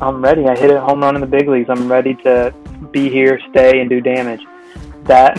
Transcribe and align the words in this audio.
I'm 0.00 0.24
ready. 0.24 0.48
I 0.48 0.56
hit 0.56 0.72
a 0.72 0.80
home 0.80 1.02
run 1.02 1.14
in 1.14 1.20
the 1.20 1.26
big 1.28 1.48
leagues. 1.48 1.70
I'm 1.70 1.88
ready 1.88 2.16
to 2.24 2.52
be 2.90 3.08
here, 3.08 3.40
stay, 3.50 3.80
and 3.80 3.88
do 3.88 4.00
damage. 4.00 4.44
That 5.04 5.38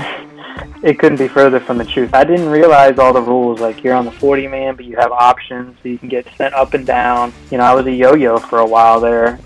it 0.81 0.97
couldn't 0.97 1.17
be 1.17 1.27
further 1.27 1.59
from 1.59 1.77
the 1.77 1.83
truth. 1.83 2.13
I 2.13 2.23
didn't 2.23 2.47
realize 2.47 2.97
all 2.97 3.11
the 3.11 3.21
rules. 3.21 3.59
Like 3.59 3.83
you're 3.83 3.93
on 3.93 4.05
the 4.05 4.13
40 4.13 4.47
man, 4.47 4.77
but 4.77 4.85
you 4.85 4.95
have 4.95 5.11
options, 5.11 5.75
so 5.83 5.89
you 5.89 5.97
can 5.97 6.07
get 6.07 6.25
sent 6.37 6.53
up 6.53 6.73
and 6.73 6.87
down. 6.87 7.33
You 7.51 7.57
know, 7.57 7.65
I 7.65 7.73
was 7.73 7.85
a 7.85 7.91
yo-yo 7.91 8.37
for 8.37 8.59
a 8.59 8.65
while 8.65 9.01
there. 9.01 9.39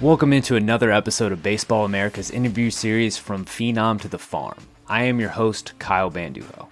Welcome 0.00 0.32
into 0.32 0.56
another 0.56 0.90
episode 0.90 1.30
of 1.30 1.42
Baseball 1.42 1.84
America's 1.84 2.30
interview 2.30 2.70
series 2.70 3.18
from 3.18 3.44
Phenom 3.44 4.00
to 4.00 4.08
the 4.08 4.18
Farm. 4.18 4.56
I 4.88 5.02
am 5.02 5.20
your 5.20 5.28
host, 5.28 5.74
Kyle 5.78 6.10
Banduho. 6.10 6.68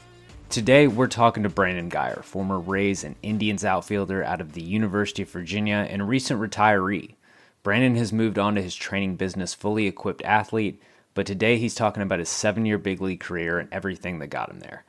Today, 0.49 0.87
we're 0.87 1.09
talking 1.09 1.43
to 1.43 1.51
Brandon 1.51 1.91
Guyer, 1.91 2.25
former 2.25 2.59
Rays 2.59 3.05
and 3.05 3.17
Indians 3.23 3.67
outfielder 3.67 4.25
out 4.25 4.41
of 4.41 4.55
the 4.55 4.63
University 4.63 5.25
of 5.25 5.31
Virginia 5.31 5.87
and 5.91 6.09
recent 6.09 6.41
retiree. 6.41 7.17
Brandon 7.63 7.97
has 7.97 8.15
moved 8.15 8.39
on 8.39 8.55
to 8.55 8.63
his 8.63 8.75
training 8.75 9.17
business, 9.17 9.53
fully 9.53 9.87
equipped 9.87 10.23
athlete, 10.23 10.81
but 11.13 11.27
today 11.27 11.59
he's 11.59 11.75
talking 11.75 12.03
about 12.03 12.21
his 12.21 12.31
seven 12.31 12.65
year 12.65 12.79
big 12.79 13.03
league 13.03 13.21
career 13.21 13.59
and 13.59 13.69
everything 13.71 14.21
that 14.21 14.29
got 14.29 14.49
him 14.49 14.61
there. 14.61 14.85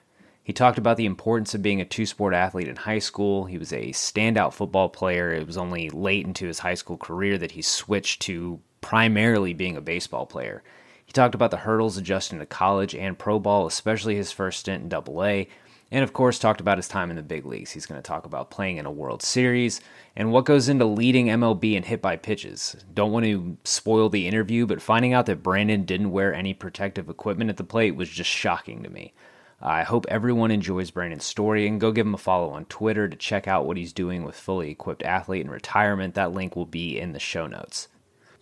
He 0.50 0.54
talked 0.54 0.80
about 0.80 0.98
the 0.98 1.06
importance 1.06 1.54
of 1.54 1.62
being 1.62 1.80
a 1.80 1.86
two 1.86 2.08
sport 2.08 2.34
athlete 2.34 2.68
in 2.68 2.76
high 2.76 2.98
school. 2.98 3.46
He 3.46 3.60
was 3.60 3.72
a 3.72 3.90
standout 3.90 4.52
football 4.52 4.90
player. 4.90 5.32
It 5.32 5.46
was 5.46 5.58
only 5.58 5.92
late 5.92 6.26
into 6.26 6.48
his 6.48 6.58
high 6.58 6.74
school 6.74 6.98
career 6.98 7.38
that 7.38 7.52
he 7.52 7.62
switched 7.62 8.24
to 8.24 8.60
primarily 8.82 9.54
being 9.54 9.78
a 9.78 9.82
baseball 9.82 10.26
player. 10.26 10.64
He 11.06 11.12
talked 11.12 11.36
about 11.36 11.52
the 11.52 11.58
hurdles 11.58 11.98
adjusting 11.98 12.40
to 12.40 12.48
college 12.48 12.96
and 12.96 13.16
pro 13.16 13.38
ball, 13.38 13.68
especially 13.68 14.16
his 14.16 14.32
first 14.32 14.62
stint 14.62 14.82
in 14.82 14.90
Double 14.90 15.24
A, 15.24 15.48
and 15.92 16.04
of 16.04 16.14
course 16.14 16.40
talked 16.40 16.62
about 16.62 16.80
his 16.80 16.88
time 16.88 17.12
in 17.12 17.16
the 17.16 17.22
big 17.22 17.46
leagues. 17.46 17.70
He's 17.70 17.86
going 17.86 18.02
to 18.02 18.08
talk 18.08 18.26
about 18.26 18.50
playing 18.50 18.78
in 18.78 18.88
a 18.88 18.92
World 18.92 19.22
Series 19.22 19.82
and 20.16 20.32
what 20.32 20.46
goes 20.46 20.68
into 20.68 20.86
leading 20.86 21.28
MLB 21.28 21.76
in 21.76 21.84
hit 21.84 22.02
by 22.02 22.16
pitches. 22.16 22.76
Don't 22.92 23.12
want 23.12 23.28
to 23.28 23.56
spoil 23.66 24.10
the 24.10 24.28
interview, 24.28 24.66
but 24.66 24.82
finding 24.82 25.14
out 25.14 25.28
that 25.28 25.44
Brandon 25.44 25.84
didn't 25.84 26.10
wear 26.10 26.34
any 26.34 26.56
protective 26.56 27.08
equipment 27.08 27.52
at 27.52 27.58
the 27.58 27.64
plate 27.64 27.96
was 27.96 28.10
just 28.10 28.32
shocking 28.32 28.82
to 28.82 28.90
me. 28.90 29.14
I 29.62 29.84
hope 29.84 30.06
everyone 30.08 30.52
enjoys 30.52 30.92
Brandon's 30.92 31.26
story 31.26 31.68
and 31.68 31.82
go 31.82 31.92
give 31.92 32.06
him 32.08 32.14
a 32.14 32.18
follow 32.18 32.52
on 32.52 32.66
Twitter 32.66 33.10
to 33.10 33.18
check 33.18 33.46
out 33.46 33.66
what 33.66 33.76
he's 33.76 33.92
doing 33.92 34.24
with 34.24 34.36
Fully 34.36 34.72
Equipped 34.72 35.04
Athlete 35.04 35.44
in 35.44 35.52
retirement. 35.52 36.16
That 36.16 36.32
link 36.32 36.56
will 36.56 36.66
be 36.66 36.98
in 36.98 37.12
the 37.12 37.20
show 37.20 37.46
notes. 37.46 37.90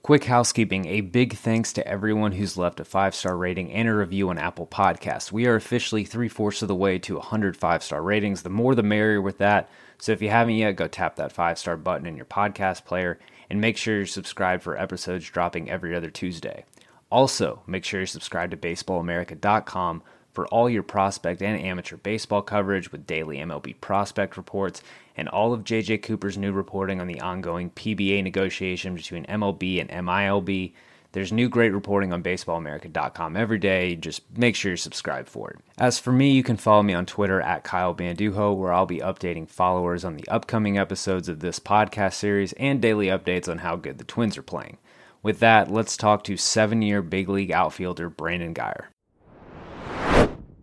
Quick 0.04 0.26
housekeeping 0.26 0.86
a 0.86 1.02
big 1.02 1.34
thanks 1.34 1.74
to 1.74 1.86
everyone 1.86 2.34
who's 2.34 2.56
left 2.56 2.80
a 2.80 2.86
five 2.86 3.16
star 3.16 3.36
rating 3.36 3.72
and 3.74 3.90
a 3.90 3.94
review 3.96 4.30
on 4.30 4.38
Apple 4.38 4.68
Podcasts. 4.68 5.32
We 5.32 5.48
are 5.48 5.56
officially 5.56 6.06
three 6.06 6.30
fourths 6.30 6.62
of 6.62 6.68
the 6.68 6.76
way 6.76 7.00
to 7.00 7.16
100 7.16 7.58
five 7.58 7.84
star 7.84 8.02
ratings. 8.04 8.44
The 8.44 8.50
more 8.50 8.76
the 8.76 8.84
merrier 8.84 9.22
with 9.22 9.40
that. 9.40 9.70
So 9.98 10.12
if 10.12 10.22
you 10.22 10.30
haven't 10.30 10.56
yet, 10.56 10.76
go 10.76 10.88
tap 10.88 11.16
that 11.16 11.32
five 11.32 11.58
star 11.58 11.76
button 11.76 12.06
in 12.06 12.16
your 12.16 12.26
podcast 12.26 12.86
player 12.86 13.20
and 13.50 13.60
make 13.60 13.76
sure 13.76 13.98
you're 13.98 14.06
subscribed 14.06 14.62
for 14.62 14.80
episodes 14.80 15.30
dropping 15.30 15.70
every 15.70 15.96
other 15.96 16.12
Tuesday. 16.12 16.64
Also, 17.10 17.64
make 17.66 17.84
sure 17.84 18.02
you're 18.02 18.08
subscribed 18.08 18.52
to 18.52 18.58
baseballamerica.com 18.58 20.04
for 20.38 20.46
all 20.50 20.70
your 20.70 20.84
prospect 20.84 21.42
and 21.42 21.60
amateur 21.60 21.98
baseball 21.98 22.44
coverage 22.44 22.92
with 22.92 23.08
daily 23.08 23.38
MLB 23.38 23.74
prospect 23.82 24.38
reports 24.38 24.84
and 25.16 25.28
all 25.28 25.52
of 25.52 25.64
JJ 25.64 26.04
Cooper's 26.04 26.38
new 26.38 26.52
reporting 26.52 27.02
on 27.02 27.08
the 27.08 27.20
ongoing 27.22 27.72
PBA 27.72 28.22
negotiation 28.22 28.94
between 28.94 29.26
MLB 29.26 29.82
and 29.82 29.90
MILB. 29.90 30.74
There's 31.14 31.32
new 31.32 31.50
great 31.50 31.74
reporting 31.74 32.14
on 32.14 32.22
baseballamerica.com 32.22 33.36
every 33.36 33.58
day. 33.58 33.96
Just 33.96 34.22
make 34.38 34.56
sure 34.56 34.70
you're 34.70 34.78
subscribed 34.78 35.28
for 35.28 35.50
it. 35.50 35.60
As 35.80 35.98
for 35.98 36.12
me, 36.12 36.30
you 36.30 36.44
can 36.44 36.56
follow 36.56 36.84
me 36.84 36.94
on 36.94 37.08
Twitter 37.08 37.42
at 37.42 37.64
Kyle 37.64 37.96
Banduho, 37.96 38.56
where 38.56 38.72
I'll 38.72 38.86
be 38.86 39.00
updating 39.00 39.50
followers 39.50 40.06
on 40.06 40.18
the 40.18 40.28
upcoming 40.28 40.78
episodes 40.78 41.28
of 41.28 41.40
this 41.40 41.58
podcast 41.60 42.14
series 42.14 42.54
and 42.54 42.80
daily 42.80 43.08
updates 43.08 43.50
on 43.50 43.58
how 43.58 43.76
good 43.76 43.98
the 43.98 44.04
Twins 44.04 44.38
are 44.38 44.44
playing. 44.44 44.78
With 45.24 45.40
that, 45.40 45.72
let's 45.72 45.98
talk 45.98 46.24
to 46.26 46.38
seven 46.38 46.84
year 46.84 47.02
big 47.02 47.28
league 47.28 47.52
outfielder 47.52 48.12
Brandon 48.12 48.54
Guyer. 48.54 48.90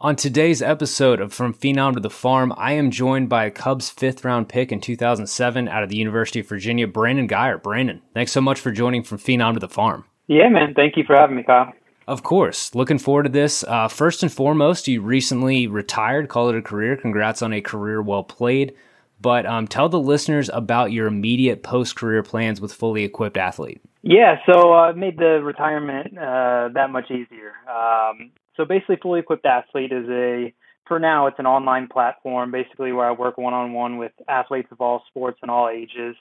On 0.05 0.15
today's 0.15 0.61
episode 0.61 1.19
of 1.19 1.33
From 1.33 1.55
Phenom 1.55 1.95
to 1.95 2.01
the 2.01 2.11
Farm, 2.11 2.53
I 2.59 2.73
am 2.73 2.91
joined 2.91 3.31
by 3.31 3.47
a 3.47 3.51
Cubs 3.51 3.89
fifth 3.89 4.23
round 4.23 4.51
pick 4.51 4.71
in 4.71 4.79
2007 4.79 5.67
out 5.67 5.83
of 5.83 5.89
the 5.89 5.97
University 5.97 6.41
of 6.41 6.47
Virginia, 6.47 6.87
Brandon 6.87 7.27
Guyer. 7.27 7.63
Brandon, 7.63 8.03
thanks 8.13 8.31
so 8.31 8.43
much 8.43 8.61
for 8.61 8.71
joining 8.71 9.03
From 9.03 9.17
Phenom 9.17 9.55
to 9.55 9.61
the 9.61 9.67
Farm. 9.67 10.05
Yeah, 10.27 10.51
man. 10.51 10.75
Thank 10.75 10.99
you 10.99 11.05
for 11.05 11.17
having 11.17 11.37
me, 11.37 11.43
Kyle. 11.43 11.73
Of 12.07 12.23
course. 12.23 12.75
Looking 12.75 12.99
forward 12.99 13.23
to 13.23 13.29
this. 13.31 13.65
Uh, 13.65 13.89
first 13.89 14.23
and 14.23 14.31
foremost, 14.31 14.89
you 14.89 15.01
recently 15.01 15.69
retired, 15.69 16.29
call 16.29 16.51
it 16.51 16.57
a 16.57 16.61
career. 16.61 16.99
Congrats 16.99 17.41
on 17.41 17.55
a 17.55 17.63
career 17.63 18.03
well 18.03 18.25
played. 18.25 18.75
But 19.23 19.47
um, 19.47 19.67
tell 19.67 19.89
the 19.89 19.99
listeners 19.99 20.51
about 20.53 20.93
your 20.93 21.07
immediate 21.07 21.63
post 21.63 21.97
career 21.97 22.23
plans 22.23 22.61
with 22.61 22.75
Fully 22.75 23.05
Equipped 23.05 23.39
Athlete. 23.39 23.81
Yeah, 24.03 24.37
so 24.45 24.75
I 24.75 24.91
uh, 24.91 24.93
made 24.93 25.17
the 25.17 25.41
retirement 25.43 26.19
uh, 26.19 26.69
that 26.75 26.91
much 26.91 27.11
easier. 27.11 27.55
Um, 27.67 28.33
so 28.57 28.65
basically, 28.65 28.97
Fully 29.03 29.21
Equipped 29.21 29.47
Athlete 29.47 29.93
is 29.93 30.09
a, 30.09 30.53
for 30.87 30.99
now, 30.99 31.27
it's 31.27 31.39
an 31.39 31.47
online 31.47 31.89
platform 31.89 32.51
basically 32.51 32.93
where 32.93 33.07
I 33.07 33.13
work 33.13 33.39
one 33.39 33.55
on 33.55 33.73
one 33.73 33.99
with 33.99 34.13
athletes 34.29 34.69
of 34.71 34.81
all 34.81 35.03
sports 35.09 35.39
and 35.43 35.51
all 35.51 35.69
ages, 35.69 36.17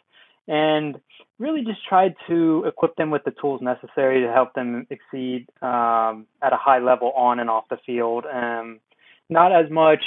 and 0.48 1.00
really 1.40 1.64
just 1.64 1.86
try 1.88 2.14
to 2.28 2.64
equip 2.66 2.96
them 2.96 3.12
with 3.12 3.24
the 3.24 3.32
tools 3.32 3.62
necessary 3.62 4.22
to 4.22 4.32
help 4.32 4.54
them 4.54 4.88
exceed 4.90 5.48
um, 5.62 6.28
at 6.42 6.54
a 6.54 6.58
high 6.58 6.80
level 6.80 7.12
on 7.12 7.40
and 7.40 7.50
off 7.50 7.66
the 7.70 7.78
field. 7.86 8.26
Um, 8.26 8.80
not 9.30 9.52
as 9.52 9.70
much, 9.70 10.04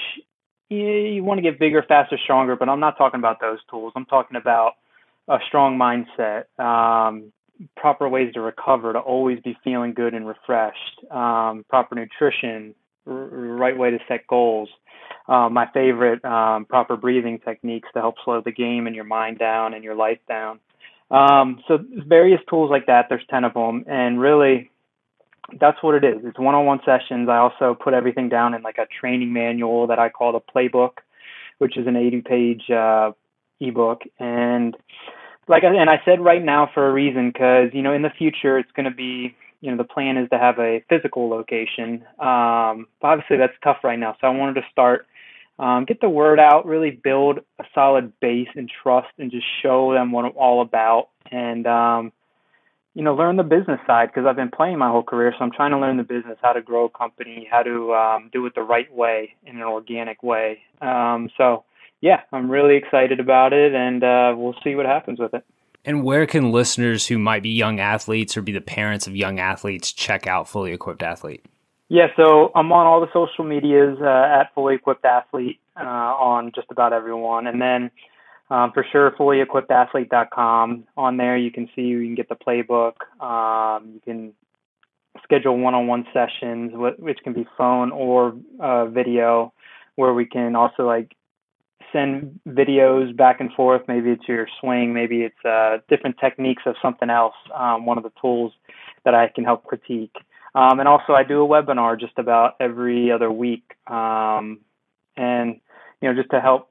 you, 0.69 0.79
you 0.79 1.25
want 1.25 1.39
to 1.39 1.43
get 1.43 1.59
bigger, 1.59 1.83
faster, 1.87 2.19
stronger, 2.23 2.57
but 2.57 2.69
I'm 2.69 2.81
not 2.81 2.99
talking 2.99 3.19
about 3.19 3.41
those 3.41 3.59
tools. 3.71 3.93
I'm 3.97 4.05
talking 4.05 4.37
about 4.37 4.73
a 5.29 5.39
strong 5.47 5.79
mindset, 5.79 6.45
um, 6.59 7.33
proper 7.77 8.09
ways 8.09 8.33
to 8.35 8.41
recover, 8.41 8.93
to 8.93 8.99
always 8.99 9.41
be 9.41 9.57
feeling 9.65 9.95
good 9.95 10.15
and 10.15 10.27
refreshed, 10.27 11.05
um, 11.11 11.65
proper 11.69 11.95
nutrition, 11.95 12.75
r- 13.07 13.15
right 13.15 13.77
way 13.77 13.91
to 13.91 13.99
set 14.09 14.27
goals. 14.27 14.69
Um, 15.29 15.55
my 15.55 15.67
favorite, 15.73 16.25
um, 16.25 16.65
proper 16.65 16.97
breathing 16.97 17.39
techniques 17.39 17.89
to 17.95 18.01
help 18.01 18.17
slow 18.25 18.41
the 18.41 18.53
game 18.53 18.87
and 18.87 18.95
your 18.95 19.05
mind 19.05 19.39
down 19.39 19.75
and 19.75 19.83
your 19.83 19.95
life 19.95 20.19
down. 20.29 20.61
Um, 21.11 21.63
so 21.69 21.79
various 22.07 22.41
tools 22.49 22.71
like 22.71 22.87
that. 22.87 23.07
There's 23.09 23.27
ten 23.31 23.45
of 23.45 23.55
them, 23.55 23.85
and 23.87 24.21
really, 24.21 24.71
that's 25.61 25.81
what 25.83 25.95
it 25.95 26.05
is. 26.05 26.25
It's 26.25 26.39
one-on-one 26.39 26.81
sessions. 26.85 27.29
I 27.29 27.37
also 27.37 27.75
put 27.75 27.95
everything 27.95 28.29
down 28.29 28.55
in 28.55 28.63
like 28.63 28.79
a 28.79 28.87
training 28.87 29.33
manual 29.33 29.87
that 29.87 29.99
I 29.99 30.09
call 30.09 30.33
the 30.33 30.41
playbook, 30.41 30.99
which 31.59 31.77
is 31.77 31.87
an 31.87 31.95
80-page 31.95 32.71
uh, 32.71 33.13
ebook, 33.61 34.03
and 34.19 34.77
like 35.49 35.65
I, 35.65 35.69
and 35.69 35.91
I 35.91 36.01
said 36.05 36.21
right 36.21 36.43
now 36.43 36.71
for 36.73 36.89
a 36.89 36.93
reason 36.93 37.31
because 37.31 37.71
you 37.73 37.83
know 37.83 37.93
in 37.93 38.03
the 38.03 38.11
future 38.11 38.59
it's 38.59 38.71
going 38.73 38.85
to 38.85 38.95
be 38.95 39.35
you 39.61 39.71
know 39.71 39.77
the 39.77 39.85
plan 39.85 40.17
is 40.17 40.29
to 40.31 40.39
have 40.39 40.59
a 40.59 40.85
physical 40.89 41.29
location. 41.29 42.05
Um, 42.19 42.87
but 43.01 43.09
obviously 43.09 43.37
that's 43.39 43.55
tough 43.63 43.79
right 43.85 43.99
now, 43.99 44.17
so 44.21 44.27
I 44.27 44.31
wanted 44.31 44.55
to 44.55 44.67
start 44.71 45.07
um, 45.59 45.87
get 45.87 46.01
the 46.01 46.09
word 46.09 46.39
out, 46.39 46.67
really 46.67 46.91
build 46.91 47.39
a 47.59 47.65
solid 47.75 48.13
base 48.21 48.49
and 48.55 48.71
trust, 48.83 49.09
and 49.19 49.31
just 49.31 49.47
show 49.63 49.93
them 49.93 50.13
what 50.13 50.27
I'm 50.27 50.33
all 50.37 50.61
about, 50.61 51.09
and 51.31 51.67
um, 51.67 52.13
you 52.95 53.03
know 53.03 53.15
learn 53.15 53.37
the 53.37 53.43
business 53.43 53.81
side 53.87 54.09
because 54.09 54.27
I've 54.29 54.37
been 54.37 54.51
playing 54.51 54.79
my 54.79 54.91
whole 54.91 55.03
career, 55.03 55.33
so 55.37 55.45
I'm 55.45 55.53
trying 55.53 55.71
to 55.71 55.79
learn 55.79 55.97
the 55.97 56.03
business, 56.03 56.39
how 56.43 56.53
to 56.53 56.61
grow 56.61 56.87
a 56.87 56.91
company, 56.91 57.49
how 57.51 57.63
to 57.63 57.95
um, 57.95 58.31
do 58.33 58.45
it 58.47 58.55
the 58.55 58.63
right 58.63 58.93
way 58.93 59.35
in 59.47 59.57
an 59.57 59.63
organic 59.63 60.23
way. 60.23 60.59
Um, 60.83 61.31
so 61.39 61.65
yeah, 62.01 62.23
I'm 62.33 62.51
really 62.51 62.77
excited 62.77 63.21
about 63.21 63.53
it, 63.53 63.75
and 63.75 64.03
uh, 64.03 64.35
we'll 64.37 64.57
see 64.63 64.75
what 64.75 64.87
happens 64.87 65.19
with 65.19 65.35
it. 65.35 65.45
And 65.85 66.03
where 66.03 66.27
can 66.27 66.51
listeners 66.51 67.07
who 67.07 67.19
might 67.19 67.43
be 67.43 67.51
young 67.51 67.79
athletes 67.79 68.37
or 68.37 68.43
be 68.43 68.53
the 68.53 68.61
parents 68.61 69.07
of 69.07 69.15
young 69.15 69.39
athletes 69.39 69.93
check 69.93 70.27
out 70.27 70.49
Fully 70.49 70.73
Equipped 70.73 71.03
Athlete? 71.03 71.45
Yeah, 71.89 72.09
so 72.17 72.51
I'm 72.55 72.73
on 72.73 72.87
all 72.87 73.01
the 73.01 73.07
social 73.13 73.45
medias 73.45 73.99
uh, 74.01 74.41
at 74.41 74.53
Fully 74.55 74.75
Equipped 74.75 75.05
Athlete 75.05 75.61
uh, 75.77 75.85
on 75.85 76.51
just 76.55 76.67
about 76.71 76.93
everyone, 76.93 77.47
and 77.47 77.63
then 77.63 77.91
um, 78.51 78.73
for 78.73 78.85
sure 78.91 79.13
fullyequippedathlete.com. 79.13 80.85
On 80.97 81.17
there, 81.17 81.37
you 81.37 81.53
can 81.53 81.69
see 81.77 81.83
you 81.83 82.01
can 82.01 82.15
get 82.17 82.29
the 82.29 82.35
playbook. 82.35 82.95
Um, 83.23 83.93
you 83.95 84.01
can 84.05 84.33
schedule 85.23 85.57
one-on-one 85.59 86.07
sessions, 86.13 86.73
which 86.75 87.19
can 87.23 87.33
be 87.33 87.47
phone 87.57 87.93
or 87.93 88.37
uh, 88.61 88.87
video, 88.87 89.53
where 89.95 90.13
we 90.13 90.27
can 90.27 90.57
also 90.57 90.85
like 90.85 91.13
send 91.97 92.41
videos 92.47 93.17
back 93.17 93.41
and 93.41 93.51
forth. 93.53 93.83
Maybe 93.89 94.11
it's 94.11 94.29
your 94.29 94.47
swing, 94.61 94.93
maybe 94.93 95.23
it's 95.23 95.45
uh, 95.45 95.79
different 95.89 96.17
techniques 96.19 96.63
of 96.67 96.75
something 96.83 97.09
else. 97.09 97.35
Um, 97.55 97.87
one 97.87 97.97
of 97.97 98.05
the 98.05 98.13
tools 98.21 98.53
that 99.05 99.15
I 99.15 99.29
can 99.35 99.45
help 99.45 99.65
critique. 99.65 100.15
Um, 100.55 100.79
and 100.81 100.89
also, 100.89 101.13
I 101.13 101.23
do 101.23 101.43
a 101.43 101.49
webinar 101.49 101.99
just 101.99 102.19
about 102.19 102.57
every 102.61 103.11
other 103.11 103.31
week, 103.31 103.65
um, 103.87 104.61
and 105.17 105.61
you 106.01 106.09
know, 106.09 106.15
just 106.15 106.31
to 106.31 106.41
help 106.41 106.71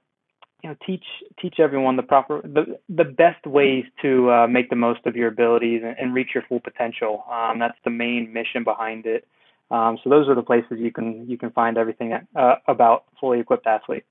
you 0.63 0.69
know 0.69 0.75
teach 0.85 1.03
teach 1.39 1.55
everyone 1.59 1.95
the 1.95 2.03
proper 2.03 2.41
the 2.41 2.79
the 2.89 3.03
best 3.03 3.45
ways 3.45 3.85
to 4.01 4.31
uh, 4.31 4.47
make 4.47 4.71
the 4.71 4.75
most 4.75 5.01
of 5.05 5.15
your 5.15 5.27
abilities 5.27 5.81
and, 5.85 5.95
and 5.99 6.15
reach 6.15 6.29
your 6.33 6.43
full 6.49 6.59
potential. 6.59 7.23
Um, 7.31 7.59
that's 7.59 7.77
the 7.83 7.91
main 7.91 8.33
mission 8.33 8.63
behind 8.63 9.05
it. 9.05 9.27
Um, 9.69 9.99
so 10.03 10.09
those 10.09 10.27
are 10.27 10.35
the 10.35 10.43
places 10.43 10.77
you 10.79 10.91
can 10.91 11.29
you 11.29 11.37
can 11.37 11.51
find 11.51 11.77
everything 11.77 12.13
uh, 12.35 12.55
about 12.67 13.05
fully 13.19 13.39
equipped 13.39 13.67
athlete. 13.67 14.05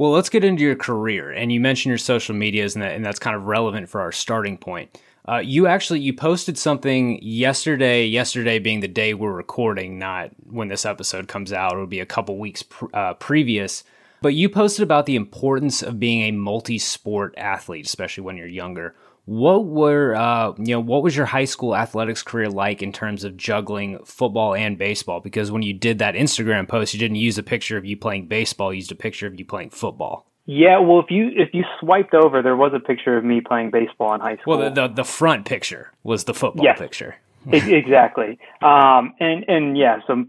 Well, 0.00 0.12
let's 0.12 0.30
get 0.30 0.44
into 0.44 0.62
your 0.62 0.76
career. 0.76 1.30
And 1.30 1.52
you 1.52 1.60
mentioned 1.60 1.90
your 1.90 1.98
social 1.98 2.34
medias, 2.34 2.74
and, 2.74 2.82
that, 2.82 2.94
and 2.94 3.04
that's 3.04 3.18
kind 3.18 3.36
of 3.36 3.44
relevant 3.44 3.86
for 3.90 4.00
our 4.00 4.12
starting 4.12 4.56
point. 4.56 4.98
Uh, 5.28 5.42
you 5.44 5.66
actually 5.66 6.00
you 6.00 6.14
posted 6.14 6.56
something 6.56 7.18
yesterday. 7.20 8.06
Yesterday 8.06 8.58
being 8.60 8.80
the 8.80 8.88
day 8.88 9.12
we're 9.12 9.30
recording, 9.30 9.98
not 9.98 10.30
when 10.48 10.68
this 10.68 10.86
episode 10.86 11.28
comes 11.28 11.52
out. 11.52 11.74
It'll 11.74 11.86
be 11.86 12.00
a 12.00 12.06
couple 12.06 12.38
weeks 12.38 12.62
pr- 12.62 12.86
uh, 12.94 13.12
previous. 13.12 13.84
But 14.22 14.32
you 14.32 14.48
posted 14.48 14.82
about 14.82 15.04
the 15.04 15.16
importance 15.16 15.82
of 15.82 16.00
being 16.00 16.22
a 16.22 16.30
multi-sport 16.30 17.34
athlete, 17.36 17.84
especially 17.84 18.24
when 18.24 18.38
you're 18.38 18.46
younger. 18.46 18.94
What 19.30 19.66
were 19.66 20.16
uh, 20.16 20.54
you 20.58 20.74
know 20.74 20.80
what 20.80 21.04
was 21.04 21.16
your 21.16 21.24
high 21.24 21.44
school 21.44 21.76
athletics 21.76 22.20
career 22.20 22.48
like 22.48 22.82
in 22.82 22.92
terms 22.92 23.22
of 23.22 23.36
juggling 23.36 24.00
football 24.04 24.56
and 24.56 24.76
baseball? 24.76 25.20
Because 25.20 25.52
when 25.52 25.62
you 25.62 25.72
did 25.72 26.00
that 26.00 26.16
Instagram 26.16 26.66
post, 26.66 26.94
you 26.94 26.98
didn't 26.98 27.18
use 27.18 27.38
a 27.38 27.44
picture 27.44 27.76
of 27.76 27.84
you 27.84 27.96
playing 27.96 28.26
baseball; 28.26 28.72
you 28.72 28.78
used 28.78 28.90
a 28.90 28.96
picture 28.96 29.28
of 29.28 29.38
you 29.38 29.44
playing 29.44 29.70
football. 29.70 30.26
Yeah, 30.46 30.80
well, 30.80 30.98
if 30.98 31.12
you 31.12 31.30
if 31.32 31.50
you 31.54 31.62
swiped 31.78 32.12
over, 32.12 32.42
there 32.42 32.56
was 32.56 32.72
a 32.74 32.80
picture 32.80 33.16
of 33.16 33.24
me 33.24 33.40
playing 33.40 33.70
baseball 33.70 34.12
in 34.14 34.20
high 34.20 34.34
school. 34.38 34.58
Well, 34.58 34.68
the 34.68 34.88
the, 34.88 34.94
the 34.94 35.04
front 35.04 35.46
picture 35.46 35.92
was 36.02 36.24
the 36.24 36.34
football 36.34 36.64
yes, 36.64 36.80
picture. 36.80 37.14
exactly. 37.52 38.36
Um, 38.60 39.14
and 39.20 39.44
and 39.46 39.78
yeah, 39.78 40.00
so 40.08 40.26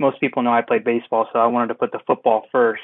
most 0.00 0.18
people 0.18 0.42
know 0.42 0.52
I 0.52 0.62
played 0.62 0.82
baseball, 0.82 1.28
so 1.32 1.38
I 1.38 1.46
wanted 1.46 1.68
to 1.68 1.76
put 1.76 1.92
the 1.92 2.00
football 2.04 2.48
first. 2.50 2.82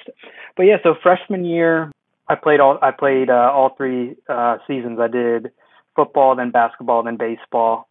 But 0.56 0.62
yeah, 0.62 0.76
so 0.84 0.94
freshman 1.02 1.44
year, 1.44 1.90
I 2.28 2.34
played 2.34 2.60
all 2.60 2.78
I 2.82 2.90
played 2.90 3.30
uh, 3.30 3.50
all 3.52 3.74
three 3.76 4.16
uh, 4.28 4.58
seasons. 4.66 4.98
I 5.00 5.08
did 5.08 5.50
football, 5.94 6.36
then 6.36 6.50
basketball, 6.50 7.02
then 7.02 7.16
baseball. 7.16 7.88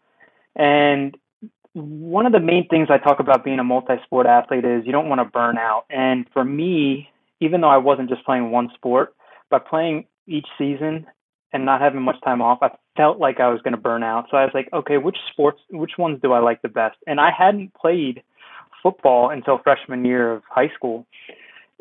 And 0.55 1.17
one 1.73 2.25
of 2.25 2.31
the 2.31 2.39
main 2.39 2.67
things 2.67 2.87
I 2.89 2.97
talk 2.97 3.19
about 3.19 3.43
being 3.43 3.59
a 3.59 3.63
multi-sport 3.63 4.27
athlete 4.27 4.63
is 4.63 4.85
you 4.85 4.91
don't 4.93 5.09
want 5.09 5.19
to 5.19 5.25
burn 5.25 5.57
out. 5.57 5.85
And 5.89 6.25
for 6.31 6.43
me, 6.45 7.09
even 7.41 7.61
though 7.61 7.69
I 7.69 7.77
wasn't 7.77 8.09
just 8.09 8.23
playing 8.25 8.51
one 8.51 8.69
sport, 8.75 9.13
by 9.49 9.59
playing 9.59 10.05
each 10.27 10.47
season 10.57 11.05
and 11.51 11.65
not 11.65 11.81
having 11.81 12.01
much 12.01 12.21
time 12.23 12.41
off, 12.41 12.59
I 12.61 12.71
felt 12.95 13.19
like 13.19 13.39
I 13.39 13.49
was 13.49 13.61
going 13.61 13.73
to 13.73 13.79
burn 13.79 14.03
out. 14.03 14.27
So 14.31 14.37
I 14.37 14.45
was 14.45 14.53
like, 14.53 14.69
okay, 14.73 14.97
which 14.97 15.17
sports, 15.31 15.59
which 15.69 15.97
ones 15.97 16.19
do 16.21 16.31
I 16.31 16.39
like 16.39 16.61
the 16.61 16.69
best? 16.69 16.97
And 17.07 17.19
I 17.19 17.31
hadn't 17.31 17.73
played 17.73 18.23
football 18.81 19.29
until 19.29 19.57
freshman 19.57 20.05
year 20.05 20.31
of 20.31 20.43
high 20.49 20.69
school, 20.69 21.05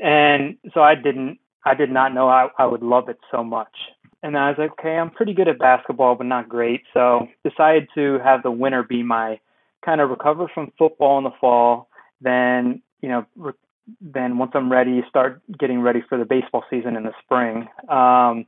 and 0.03 0.57
so 0.73 0.83
I 0.83 0.95
didn't 0.95 1.39
I 1.65 1.75
did 1.75 1.91
not 1.91 2.15
know 2.15 2.29
I, 2.29 2.49
I 2.59 2.67
would 2.67 2.83
love 2.83 3.09
it 3.09 3.19
so 3.31 3.43
much. 3.43 3.75
And 4.23 4.39
I 4.39 4.49
was 4.49 4.59
like, 4.59 4.73
okay, 4.73 4.97
I'm 4.97 5.11
pretty 5.11 5.35
good 5.35 5.49
at 5.49 5.59
basketball, 5.59 6.15
but 6.15 6.27
not 6.27 6.49
great. 6.49 6.83
So 6.95 7.29
decided 7.47 7.89
to 7.95 8.19
have 8.25 8.43
the 8.43 8.51
winter 8.51 8.83
be 8.83 9.03
my 9.03 9.39
kind 9.85 10.01
of 10.01 10.09
recover 10.09 10.49
from 10.53 10.73
football 10.79 11.19
in 11.19 11.25
the 11.25 11.31
fall. 11.41 11.89
Then, 12.21 12.81
you 13.03 13.09
know, 13.11 13.27
re- 13.37 13.53
then 14.01 14.39
once 14.39 14.53
I'm 14.55 14.73
ready, 14.73 15.03
start 15.09 15.43
getting 15.59 15.81
ready 15.81 16.03
for 16.09 16.17
the 16.17 16.25
baseball 16.25 16.65
season 16.71 16.97
in 16.97 17.03
the 17.03 17.13
spring. 17.23 17.69
Um, 17.89 18.47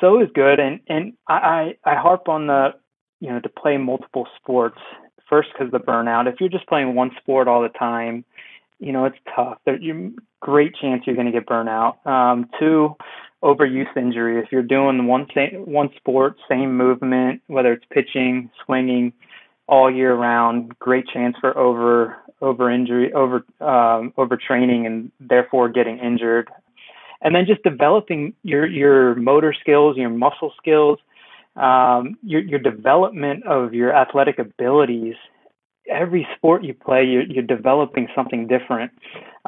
so 0.00 0.16
it 0.16 0.18
was 0.18 0.28
good. 0.34 0.58
And, 0.58 0.80
and 0.88 1.12
I, 1.28 1.76
I, 1.84 1.92
I 1.92 1.94
harp 1.94 2.28
on 2.28 2.48
the, 2.48 2.70
you 3.20 3.28
know, 3.30 3.40
to 3.40 3.48
play 3.48 3.76
multiple 3.76 4.26
sports 4.40 4.78
first 5.28 5.50
because 5.52 5.70
the 5.70 5.78
burnout. 5.78 6.26
If 6.26 6.40
you're 6.40 6.48
just 6.48 6.66
playing 6.66 6.94
one 6.94 7.10
sport 7.20 7.46
all 7.46 7.62
the 7.62 7.68
time, 7.68 8.24
you 8.78 8.92
know, 8.92 9.04
it's 9.04 9.18
tough. 9.34 9.58
There, 9.64 9.80
you 9.80 10.16
great 10.40 10.74
chance 10.80 11.02
you're 11.06 11.16
going 11.16 11.26
to 11.26 11.32
get 11.32 11.46
burnout. 11.46 12.06
Um, 12.06 12.48
two, 12.58 12.96
overuse 13.42 13.96
injury. 13.96 14.40
If 14.40 14.52
you're 14.52 14.62
doing 14.62 15.06
one 15.06 15.26
one 15.66 15.90
sport, 15.96 16.36
same 16.48 16.76
movement, 16.76 17.42
whether 17.46 17.72
it's 17.72 17.84
pitching, 17.90 18.50
swinging, 18.64 19.12
all 19.66 19.92
year 19.92 20.14
round, 20.14 20.78
great 20.78 21.06
chance 21.12 21.36
for 21.40 21.56
over 21.56 22.16
over 22.40 22.70
injury, 22.70 23.12
over 23.12 23.44
um, 23.60 24.12
overtraining, 24.16 24.86
and 24.86 25.10
therefore 25.20 25.68
getting 25.68 25.98
injured. 25.98 26.48
And 27.20 27.34
then 27.34 27.46
just 27.46 27.62
developing 27.62 28.34
your 28.42 28.66
your 28.66 29.14
motor 29.16 29.54
skills, 29.60 29.96
your 29.96 30.10
muscle 30.10 30.52
skills, 30.56 30.98
um, 31.56 32.16
your 32.22 32.40
your 32.42 32.60
development 32.60 33.44
of 33.44 33.74
your 33.74 33.94
athletic 33.94 34.38
abilities 34.38 35.16
every 35.88 36.26
sport 36.36 36.64
you 36.64 36.74
play, 36.74 37.04
you're, 37.04 37.22
you're 37.22 37.42
developing 37.42 38.08
something 38.14 38.46
different. 38.46 38.92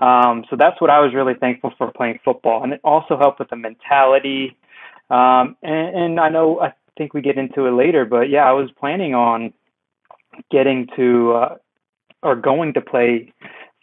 Um, 0.01 0.45
so 0.51 0.57
that's 0.57 0.81
what 0.81 0.91
I 0.91 1.01
was 1.01 1.15
really 1.15 1.35
thankful 1.35 1.73
for 1.77 1.91
playing 1.93 2.21
football, 2.25 2.63
and 2.63 2.73
it 2.73 2.81
also 2.85 3.17
helped 3.19 3.39
with 3.39 3.51
the 3.51 3.57
mentality. 3.57 4.57
Um, 5.11 5.57
and, 5.63 5.97
and 5.97 6.21
I 6.21 6.29
know 6.29 6.61
I 6.61 6.73
think 6.97 7.15
we 7.15 7.21
get 7.21 7.39
into 7.39 7.67
it 7.67 7.73
later, 7.73 8.05
but 8.05 8.29
yeah, 8.31 8.45
I 8.45 8.53
was 8.53 8.71
planning 8.79 9.15
on 9.15 9.53
getting 10.51 10.89
to 10.97 11.33
uh, 11.33 11.57
or 12.23 12.37
going 12.37 12.75
to 12.75 12.81
play 12.81 13.33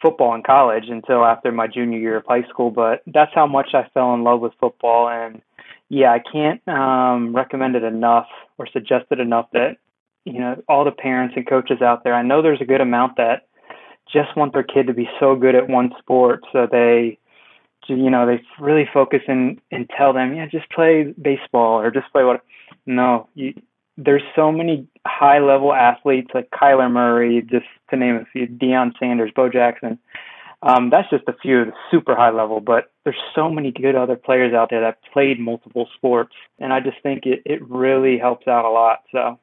football 0.00 0.34
in 0.34 0.42
college 0.42 0.84
until 0.88 1.24
after 1.24 1.50
my 1.50 1.66
junior 1.66 1.98
year 1.98 2.16
of 2.16 2.24
high 2.26 2.44
school. 2.48 2.70
But 2.70 3.02
that's 3.06 3.32
how 3.34 3.46
much 3.46 3.70
I 3.74 3.88
fell 3.94 4.14
in 4.14 4.22
love 4.24 4.40
with 4.40 4.52
football, 4.60 5.08
and 5.08 5.42
yeah, 5.88 6.12
I 6.12 6.20
can't 6.20 6.66
um, 6.68 7.34
recommend 7.34 7.76
it 7.76 7.84
enough 7.84 8.28
or 8.58 8.66
suggest 8.66 9.06
it 9.10 9.20
enough 9.20 9.48
that 9.52 9.76
you 10.32 10.40
know, 10.40 10.62
all 10.68 10.84
the 10.84 10.90
parents 10.90 11.34
and 11.36 11.46
coaches 11.46 11.82
out 11.82 12.04
there, 12.04 12.14
I 12.14 12.22
know 12.22 12.42
there's 12.42 12.60
a 12.60 12.66
good 12.66 12.80
amount 12.80 13.16
that 13.16 13.48
just 14.12 14.36
want 14.36 14.52
their 14.52 14.62
kid 14.62 14.86
to 14.86 14.94
be 14.94 15.08
so 15.20 15.36
good 15.36 15.54
at 15.54 15.68
one 15.68 15.92
sport. 15.98 16.44
So 16.52 16.66
they 16.70 17.18
you 17.88 18.10
know 18.10 18.26
they 18.26 18.42
really 18.58 18.88
focus 18.92 19.22
and 19.28 19.60
and 19.70 19.88
tell 19.96 20.12
them 20.12 20.34
yeah 20.34 20.46
just 20.46 20.70
play 20.70 21.14
baseball 21.20 21.80
or 21.80 21.90
just 21.90 22.10
play 22.12 22.22
what 22.22 22.42
no 22.86 23.28
you 23.34 23.54
there's 23.96 24.22
so 24.36 24.52
many 24.52 24.86
high 25.06 25.40
level 25.40 25.74
athletes 25.74 26.30
like 26.32 26.50
Kyler 26.50 26.90
Murray 26.90 27.42
just 27.42 27.66
to 27.90 27.96
name 27.96 28.16
a 28.16 28.24
few 28.26 28.46
Deion 28.46 28.92
Sanders 29.00 29.32
Bo 29.34 29.48
Jackson. 29.48 29.98
Um, 30.62 30.90
that's 30.90 31.10
just 31.10 31.24
a 31.26 31.32
few 31.32 31.60
of 31.60 31.66
the 31.68 31.72
super 31.90 32.14
high 32.14 32.30
level 32.30 32.60
but 32.60 32.92
there's 33.04 33.16
so 33.34 33.50
many 33.50 33.72
good 33.72 33.96
other 33.96 34.16
players 34.16 34.54
out 34.54 34.70
there 34.70 34.80
that 34.82 34.98
played 35.12 35.40
multiple 35.40 35.88
sports. 35.96 36.34
And 36.58 36.72
I 36.72 36.80
just 36.80 37.02
think 37.02 37.26
it 37.26 37.42
it 37.44 37.66
really 37.68 38.18
helps 38.18 38.46
out 38.46 38.64
a 38.64 38.70
lot 38.70 39.00
so 39.10 39.38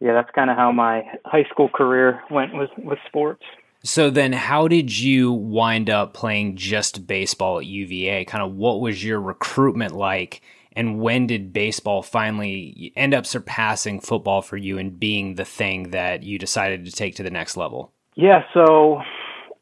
yeah, 0.00 0.12
that's 0.12 0.30
kind 0.34 0.50
of 0.50 0.56
how 0.56 0.70
my 0.72 1.02
high 1.24 1.44
school 1.50 1.68
career 1.68 2.22
went 2.30 2.54
with 2.54 2.70
with 2.78 2.98
sports. 3.06 3.42
So 3.84 4.10
then, 4.10 4.32
how 4.32 4.68
did 4.68 4.96
you 4.96 5.32
wind 5.32 5.88
up 5.88 6.14
playing 6.14 6.56
just 6.56 7.06
baseball 7.06 7.58
at 7.58 7.66
UVA? 7.66 8.24
Kind 8.24 8.42
of 8.42 8.54
what 8.54 8.80
was 8.80 9.04
your 9.04 9.20
recruitment 9.20 9.94
like, 9.94 10.42
and 10.72 11.00
when 11.00 11.26
did 11.26 11.52
baseball 11.52 12.02
finally 12.02 12.92
end 12.96 13.14
up 13.14 13.26
surpassing 13.26 14.00
football 14.00 14.42
for 14.42 14.56
you 14.56 14.78
and 14.78 14.98
being 14.98 15.34
the 15.34 15.44
thing 15.44 15.90
that 15.90 16.22
you 16.22 16.38
decided 16.38 16.84
to 16.84 16.92
take 16.92 17.16
to 17.16 17.22
the 17.22 17.30
next 17.30 17.56
level? 17.56 17.92
Yeah, 18.14 18.44
so 18.52 19.00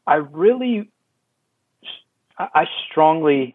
I 0.06 0.14
really, 0.16 0.90
I 2.38 2.64
strongly 2.90 3.54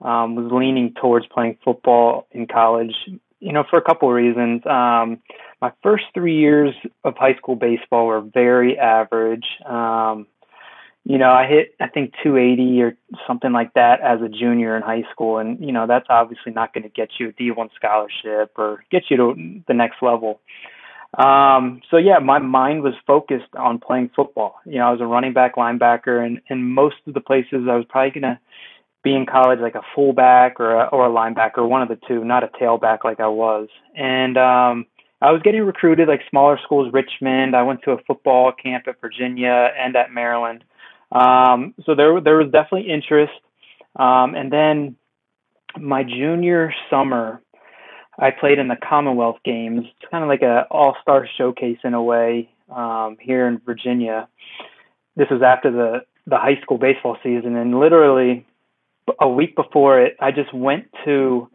um, 0.00 0.36
was 0.36 0.52
leaning 0.52 0.94
towards 1.00 1.26
playing 1.26 1.58
football 1.64 2.26
in 2.32 2.46
college. 2.46 2.94
You 3.38 3.52
know, 3.52 3.64
for 3.68 3.78
a 3.78 3.82
couple 3.82 4.08
of 4.08 4.14
reasons. 4.14 4.62
Um, 4.66 5.20
my 5.60 5.72
first 5.82 6.04
three 6.14 6.38
years 6.38 6.74
of 7.04 7.16
high 7.16 7.34
school 7.34 7.56
baseball 7.56 8.06
were 8.06 8.20
very 8.20 8.78
average. 8.78 9.46
Um, 9.64 10.26
you 11.04 11.18
know, 11.18 11.30
I 11.30 11.46
hit 11.46 11.74
I 11.80 11.88
think 11.88 12.14
280 12.22 12.82
or 12.82 12.96
something 13.26 13.52
like 13.52 13.74
that 13.74 14.00
as 14.00 14.20
a 14.22 14.28
junior 14.28 14.76
in 14.76 14.82
high 14.82 15.04
school, 15.12 15.38
and 15.38 15.64
you 15.64 15.72
know 15.72 15.86
that's 15.86 16.06
obviously 16.10 16.52
not 16.52 16.74
going 16.74 16.82
to 16.82 16.88
get 16.88 17.10
you 17.18 17.28
a 17.28 17.32
D1 17.32 17.70
scholarship 17.76 18.52
or 18.56 18.84
get 18.90 19.04
you 19.08 19.16
to 19.16 19.62
the 19.68 19.74
next 19.74 20.02
level. 20.02 20.40
Um, 21.16 21.80
so 21.90 21.96
yeah, 21.96 22.18
my 22.18 22.38
mind 22.38 22.82
was 22.82 22.94
focused 23.06 23.54
on 23.56 23.78
playing 23.78 24.10
football. 24.16 24.56
You 24.66 24.78
know, 24.78 24.88
I 24.88 24.90
was 24.90 25.00
a 25.00 25.06
running 25.06 25.32
back, 25.32 25.54
linebacker, 25.54 26.24
and 26.24 26.40
and 26.48 26.74
most 26.74 26.96
of 27.06 27.14
the 27.14 27.20
places 27.20 27.68
I 27.70 27.76
was 27.76 27.86
probably 27.88 28.20
gonna 28.20 28.40
be 29.04 29.14
in 29.14 29.24
college 29.24 29.60
like 29.60 29.76
a 29.76 29.82
fullback 29.94 30.58
or 30.58 30.74
a, 30.74 30.86
or 30.86 31.06
a 31.06 31.10
linebacker, 31.10 31.66
one 31.66 31.82
of 31.82 31.88
the 31.88 31.98
two, 32.08 32.24
not 32.24 32.42
a 32.42 32.48
tailback 32.48 33.04
like 33.04 33.20
I 33.20 33.28
was. 33.28 33.68
And 33.94 34.36
um, 34.36 34.86
I 35.20 35.32
was 35.32 35.42
getting 35.42 35.62
recruited 35.62 36.08
like 36.08 36.20
smaller 36.28 36.58
schools, 36.62 36.92
Richmond. 36.92 37.56
I 37.56 37.62
went 37.62 37.82
to 37.84 37.92
a 37.92 37.98
football 38.06 38.52
camp 38.52 38.86
at 38.86 39.00
Virginia 39.00 39.70
and 39.78 39.96
at 39.96 40.12
Maryland. 40.12 40.62
Um, 41.10 41.74
so 41.84 41.94
there 41.94 42.20
there 42.20 42.36
was 42.36 42.50
definitely 42.52 42.90
interest. 42.90 43.32
Um, 43.98 44.34
and 44.34 44.52
then 44.52 44.96
my 45.80 46.02
junior 46.02 46.74
summer, 46.90 47.40
I 48.18 48.30
played 48.30 48.58
in 48.58 48.68
the 48.68 48.76
Commonwealth 48.76 49.38
Games. 49.44 49.84
It's 49.84 50.10
kind 50.10 50.22
of 50.22 50.28
like 50.28 50.42
a 50.42 50.66
all 50.70 50.96
star 51.00 51.26
showcase 51.38 51.78
in 51.82 51.94
a 51.94 52.02
way 52.02 52.50
um, 52.74 53.16
here 53.20 53.46
in 53.46 53.58
Virginia. 53.64 54.28
This 55.16 55.28
was 55.30 55.42
after 55.42 55.70
the 55.70 56.00
the 56.26 56.36
high 56.36 56.60
school 56.60 56.76
baseball 56.76 57.16
season, 57.22 57.56
and 57.56 57.78
literally 57.78 58.44
a 59.20 59.28
week 59.28 59.54
before 59.54 60.00
it, 60.00 60.16
I 60.20 60.32
just 60.32 60.52
went 60.52 60.86
to 61.04 61.48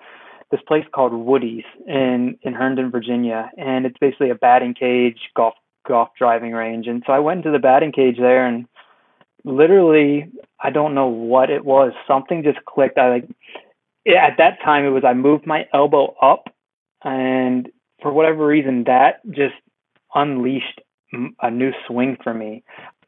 this 0.51 0.61
place 0.67 0.85
called 0.93 1.13
Woody's 1.13 1.63
in 1.87 2.37
in 2.41 2.53
Herndon, 2.53 2.91
Virginia, 2.91 3.49
and 3.57 3.85
it's 3.85 3.97
basically 3.99 4.29
a 4.29 4.35
batting 4.35 4.73
cage, 4.73 5.19
golf 5.35 5.53
golf 5.87 6.09
driving 6.17 6.51
range. 6.51 6.87
And 6.87 7.03
so 7.05 7.13
I 7.13 7.19
went 7.19 7.37
into 7.39 7.51
the 7.51 7.59
batting 7.59 7.91
cage 7.91 8.17
there, 8.17 8.45
and 8.45 8.67
literally, 9.43 10.29
I 10.59 10.69
don't 10.69 10.93
know 10.93 11.07
what 11.07 11.49
it 11.49 11.65
was. 11.65 11.93
Something 12.07 12.43
just 12.43 12.63
clicked. 12.65 12.97
I 12.97 13.09
like 13.09 13.29
at 14.07 14.37
that 14.37 14.59
time 14.63 14.85
it 14.85 14.89
was 14.89 15.03
I 15.05 15.13
moved 15.13 15.47
my 15.47 15.67
elbow 15.73 16.15
up, 16.21 16.53
and 17.03 17.69
for 18.01 18.11
whatever 18.11 18.45
reason, 18.45 18.83
that 18.85 19.21
just 19.29 19.55
unleashed 20.13 20.81
a 21.41 21.51
new 21.51 21.71
swing 21.87 22.17
for 22.23 22.33
me. 22.33 22.63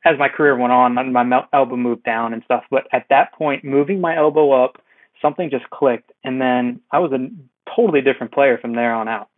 as 0.06 0.18
my 0.20 0.28
career 0.28 0.58
went 0.58 0.74
on, 0.74 0.94
my 0.94 1.48
elbow 1.54 1.78
moved 1.78 2.04
down 2.04 2.34
and 2.34 2.44
stuff. 2.44 2.64
But 2.70 2.88
at 2.92 3.06
that 3.10 3.34
point, 3.34 3.64
moving 3.64 4.02
my 4.02 4.18
elbow 4.18 4.52
up, 4.52 4.82
something 5.22 5.50
just 5.50 5.70
clicked, 5.70 6.12
and 6.24 6.42
then 6.42 6.82
I 6.92 7.00
was 7.00 7.12
a 7.12 7.30
totally 7.76 8.02
different 8.02 8.34
player 8.34 8.58
from 8.58 8.76
there 8.76 8.94
on 8.94 9.08
out. 9.08 9.30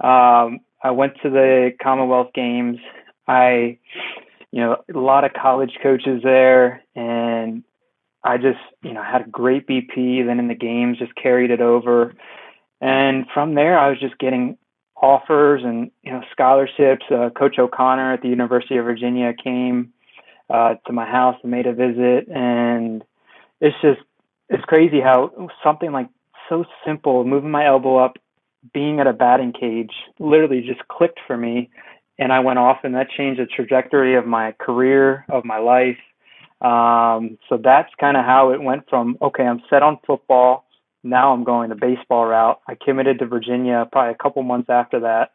Um, 0.00 0.60
I 0.82 0.90
went 0.90 1.14
to 1.22 1.30
the 1.30 1.70
Commonwealth 1.82 2.32
Games. 2.34 2.78
I, 3.26 3.78
you 4.50 4.60
know, 4.60 4.76
a 4.94 4.98
lot 4.98 5.24
of 5.24 5.32
college 5.32 5.78
coaches 5.82 6.20
there, 6.22 6.82
and 6.94 7.64
I 8.22 8.36
just, 8.36 8.58
you 8.82 8.92
know, 8.92 9.02
had 9.02 9.22
a 9.22 9.28
great 9.28 9.66
BP. 9.66 10.26
Then 10.26 10.38
in 10.38 10.48
the 10.48 10.54
games, 10.54 10.98
just 10.98 11.14
carried 11.14 11.50
it 11.50 11.60
over, 11.60 12.14
and 12.80 13.26
from 13.32 13.54
there, 13.54 13.78
I 13.78 13.88
was 13.88 14.00
just 14.00 14.18
getting 14.18 14.58
offers 14.96 15.62
and 15.64 15.90
you 16.02 16.12
know 16.12 16.22
scholarships. 16.32 17.04
Uh, 17.10 17.30
Coach 17.30 17.58
O'Connor 17.58 18.14
at 18.14 18.22
the 18.22 18.28
University 18.28 18.76
of 18.76 18.84
Virginia 18.84 19.32
came 19.32 19.92
uh, 20.50 20.74
to 20.86 20.92
my 20.92 21.06
house 21.06 21.36
and 21.42 21.50
made 21.50 21.66
a 21.66 21.72
visit, 21.72 22.28
and 22.28 23.04
it's 23.60 23.76
just 23.82 24.00
it's 24.54 24.64
crazy 24.64 25.00
how 25.00 25.50
something 25.62 25.92
like 25.92 26.08
so 26.48 26.64
simple, 26.86 27.24
moving 27.24 27.50
my 27.50 27.66
elbow 27.66 27.96
up, 27.96 28.16
being 28.72 29.00
at 29.00 29.06
a 29.06 29.12
batting 29.12 29.52
cage, 29.52 29.92
literally 30.18 30.62
just 30.62 30.86
clicked 30.88 31.20
for 31.26 31.36
me, 31.36 31.70
and 32.18 32.32
I 32.32 32.40
went 32.40 32.58
off, 32.58 32.78
and 32.84 32.94
that 32.94 33.08
changed 33.10 33.40
the 33.40 33.46
trajectory 33.46 34.16
of 34.16 34.26
my 34.26 34.52
career, 34.52 35.24
of 35.28 35.44
my 35.44 35.58
life. 35.58 35.98
Um, 36.60 37.38
so 37.48 37.58
that's 37.62 37.90
kind 38.00 38.16
of 38.16 38.24
how 38.24 38.52
it 38.52 38.62
went 38.62 38.88
from 38.88 39.18
okay, 39.20 39.44
I'm 39.44 39.62
set 39.68 39.82
on 39.82 39.98
football 40.06 40.64
now 41.04 41.32
I'm 41.32 41.44
going 41.44 41.68
the 41.68 41.76
baseball 41.76 42.24
route. 42.24 42.60
I 42.66 42.74
committed 42.74 43.18
to 43.20 43.26
Virginia 43.26 43.86
probably 43.92 44.12
a 44.12 44.22
couple 44.22 44.42
months 44.42 44.70
after 44.70 45.00
that, 45.00 45.32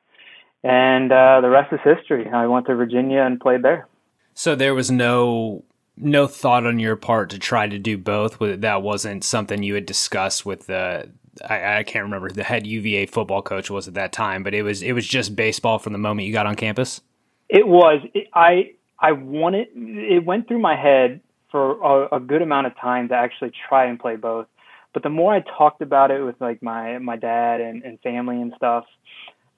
and 0.63 1.11
uh, 1.11 1.39
the 1.41 1.49
rest 1.49 1.71
is 1.71 1.79
history. 1.83 2.27
I 2.27 2.47
went 2.47 2.65
to 2.65 2.75
Virginia 2.75 3.21
and 3.21 3.39
played 3.39 3.61
there. 3.61 3.87
So 4.33 4.55
there 4.55 4.73
was 4.73 4.89
no 4.89 5.63
no 5.99 6.27
thought 6.27 6.65
on 6.65 6.79
your 6.79 6.95
part 6.95 7.29
to 7.31 7.39
try 7.39 7.67
to 7.67 7.77
do 7.77 7.97
both. 7.97 8.37
That 8.39 8.81
wasn't 8.81 9.23
something 9.23 9.63
you 9.63 9.75
had 9.75 9.85
discussed 9.85 10.45
with 10.45 10.67
the. 10.67 11.09
I, 11.47 11.77
I 11.77 11.83
can't 11.83 12.03
remember 12.03 12.29
the 12.29 12.43
head 12.43 12.67
UVA 12.67 13.05
football 13.05 13.41
coach 13.41 13.69
was 13.69 13.87
at 13.87 13.93
that 13.93 14.11
time, 14.11 14.43
but 14.43 14.53
it 14.53 14.63
was 14.63 14.81
it 14.81 14.93
was 14.93 15.07
just 15.07 15.35
baseball 15.35 15.79
from 15.79 15.93
the 15.93 15.99
moment 15.99 16.27
you 16.27 16.33
got 16.33 16.45
on 16.45 16.55
campus. 16.55 17.01
It 17.47 17.67
was. 17.67 18.01
It, 18.13 18.27
I 18.33 18.71
I 18.99 19.13
wanted. 19.13 19.67
It 19.75 20.25
went 20.25 20.47
through 20.47 20.59
my 20.59 20.75
head 20.75 21.21
for 21.51 21.81
a, 21.81 22.17
a 22.17 22.19
good 22.19 22.41
amount 22.41 22.67
of 22.67 22.77
time 22.77 23.09
to 23.09 23.15
actually 23.15 23.51
try 23.67 23.85
and 23.85 23.99
play 23.99 24.15
both 24.15 24.47
but 24.93 25.03
the 25.03 25.09
more 25.09 25.33
I 25.33 25.41
talked 25.41 25.81
about 25.81 26.11
it 26.11 26.21
with 26.23 26.35
like 26.39 26.63
my 26.63 26.97
my 26.97 27.15
dad 27.15 27.61
and, 27.61 27.83
and 27.83 27.99
family 28.01 28.41
and 28.41 28.53
stuff, 28.55 28.85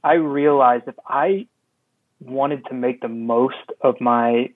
I 0.04 0.14
realized 0.14 0.86
if 0.88 0.96
I 1.08 1.48
wanted 2.20 2.66
to 2.66 2.74
make 2.74 3.02
the 3.02 3.08
most 3.08 3.56
of 3.82 4.00
my 4.02 4.52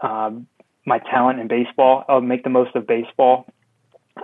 um, 0.00 0.46
my 0.86 0.98
talent 0.98 1.40
in 1.40 1.48
baseball, 1.48 2.04
I'll 2.08 2.20
make 2.20 2.44
the 2.44 2.50
most 2.50 2.74
of 2.74 2.86
baseball. 2.86 3.46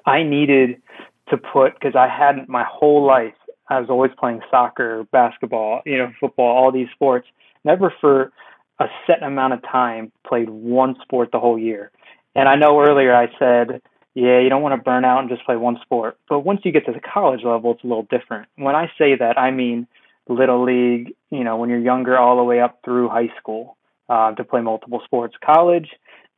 I 0.07 0.23
needed 0.23 0.81
to 1.29 1.37
put 1.37 1.75
because 1.75 1.95
I 1.95 2.09
hadn't 2.09 2.49
my 2.49 2.65
whole 2.65 3.05
life. 3.05 3.35
I 3.69 3.81
was 3.81 3.91
always 3.91 4.13
playing 4.19 4.41
soccer, 4.51 5.05
basketball, 5.13 5.83
you 5.85 5.99
know, 5.99 6.13
football, 6.19 6.57
all 6.57 6.73
these 6.73 6.89
sports. 6.95 7.27
Never 7.65 7.93
for 8.01 8.33
a 8.79 8.87
set 9.07 9.23
amount 9.23 9.55
of 9.55 9.63
time 9.63 10.13
played 10.27 10.51
one 10.51 10.97
sport 11.03 11.31
the 11.33 11.41
whole 11.41 11.59
year. 11.59 11.91
And 12.35 12.49
I 12.49 12.57
know 12.57 12.81
earlier 12.81 13.15
I 13.15 13.29
said 13.39 13.83
yeah, 14.15 14.41
you 14.41 14.49
don't 14.49 14.63
want 14.63 14.79
to 14.79 14.83
burn 14.83 15.05
out 15.05 15.21
and 15.21 15.31
just 15.31 15.45
play 15.45 15.57
one 15.57 15.79
sport. 15.83 16.19
But 16.29 16.41
once 16.41 16.61
you 16.65 16.73
get 16.73 16.85
to 16.87 16.93
the 16.93 17.01
college 17.01 17.41
level, 17.45 17.73
it's 17.73 17.85
a 17.85 17.87
little 17.87 18.07
different. 18.11 18.49
When 18.57 18.75
I 18.75 18.91
say 18.99 19.17
that, 19.17 19.39
I 19.39 19.51
mean 19.51 19.87
little 20.29 20.65
league, 20.65 21.15
you 21.31 21.45
know, 21.45 21.57
when 21.57 21.71
you're 21.71 21.81
younger, 21.81 22.19
all 22.19 22.37
the 22.37 22.45
way 22.45 22.61
up 22.61 22.81
through 22.85 23.09
high 23.09 23.31
school 23.39 23.77
uh, 24.09 24.33
to 24.35 24.45
play 24.45 24.61
multiple 24.61 25.01
sports. 25.05 25.35
College, 25.45 25.89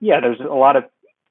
yeah, 0.05 0.21
there's 0.21 0.41
a 0.41 0.55
lot 0.55 0.77
of 0.77 0.85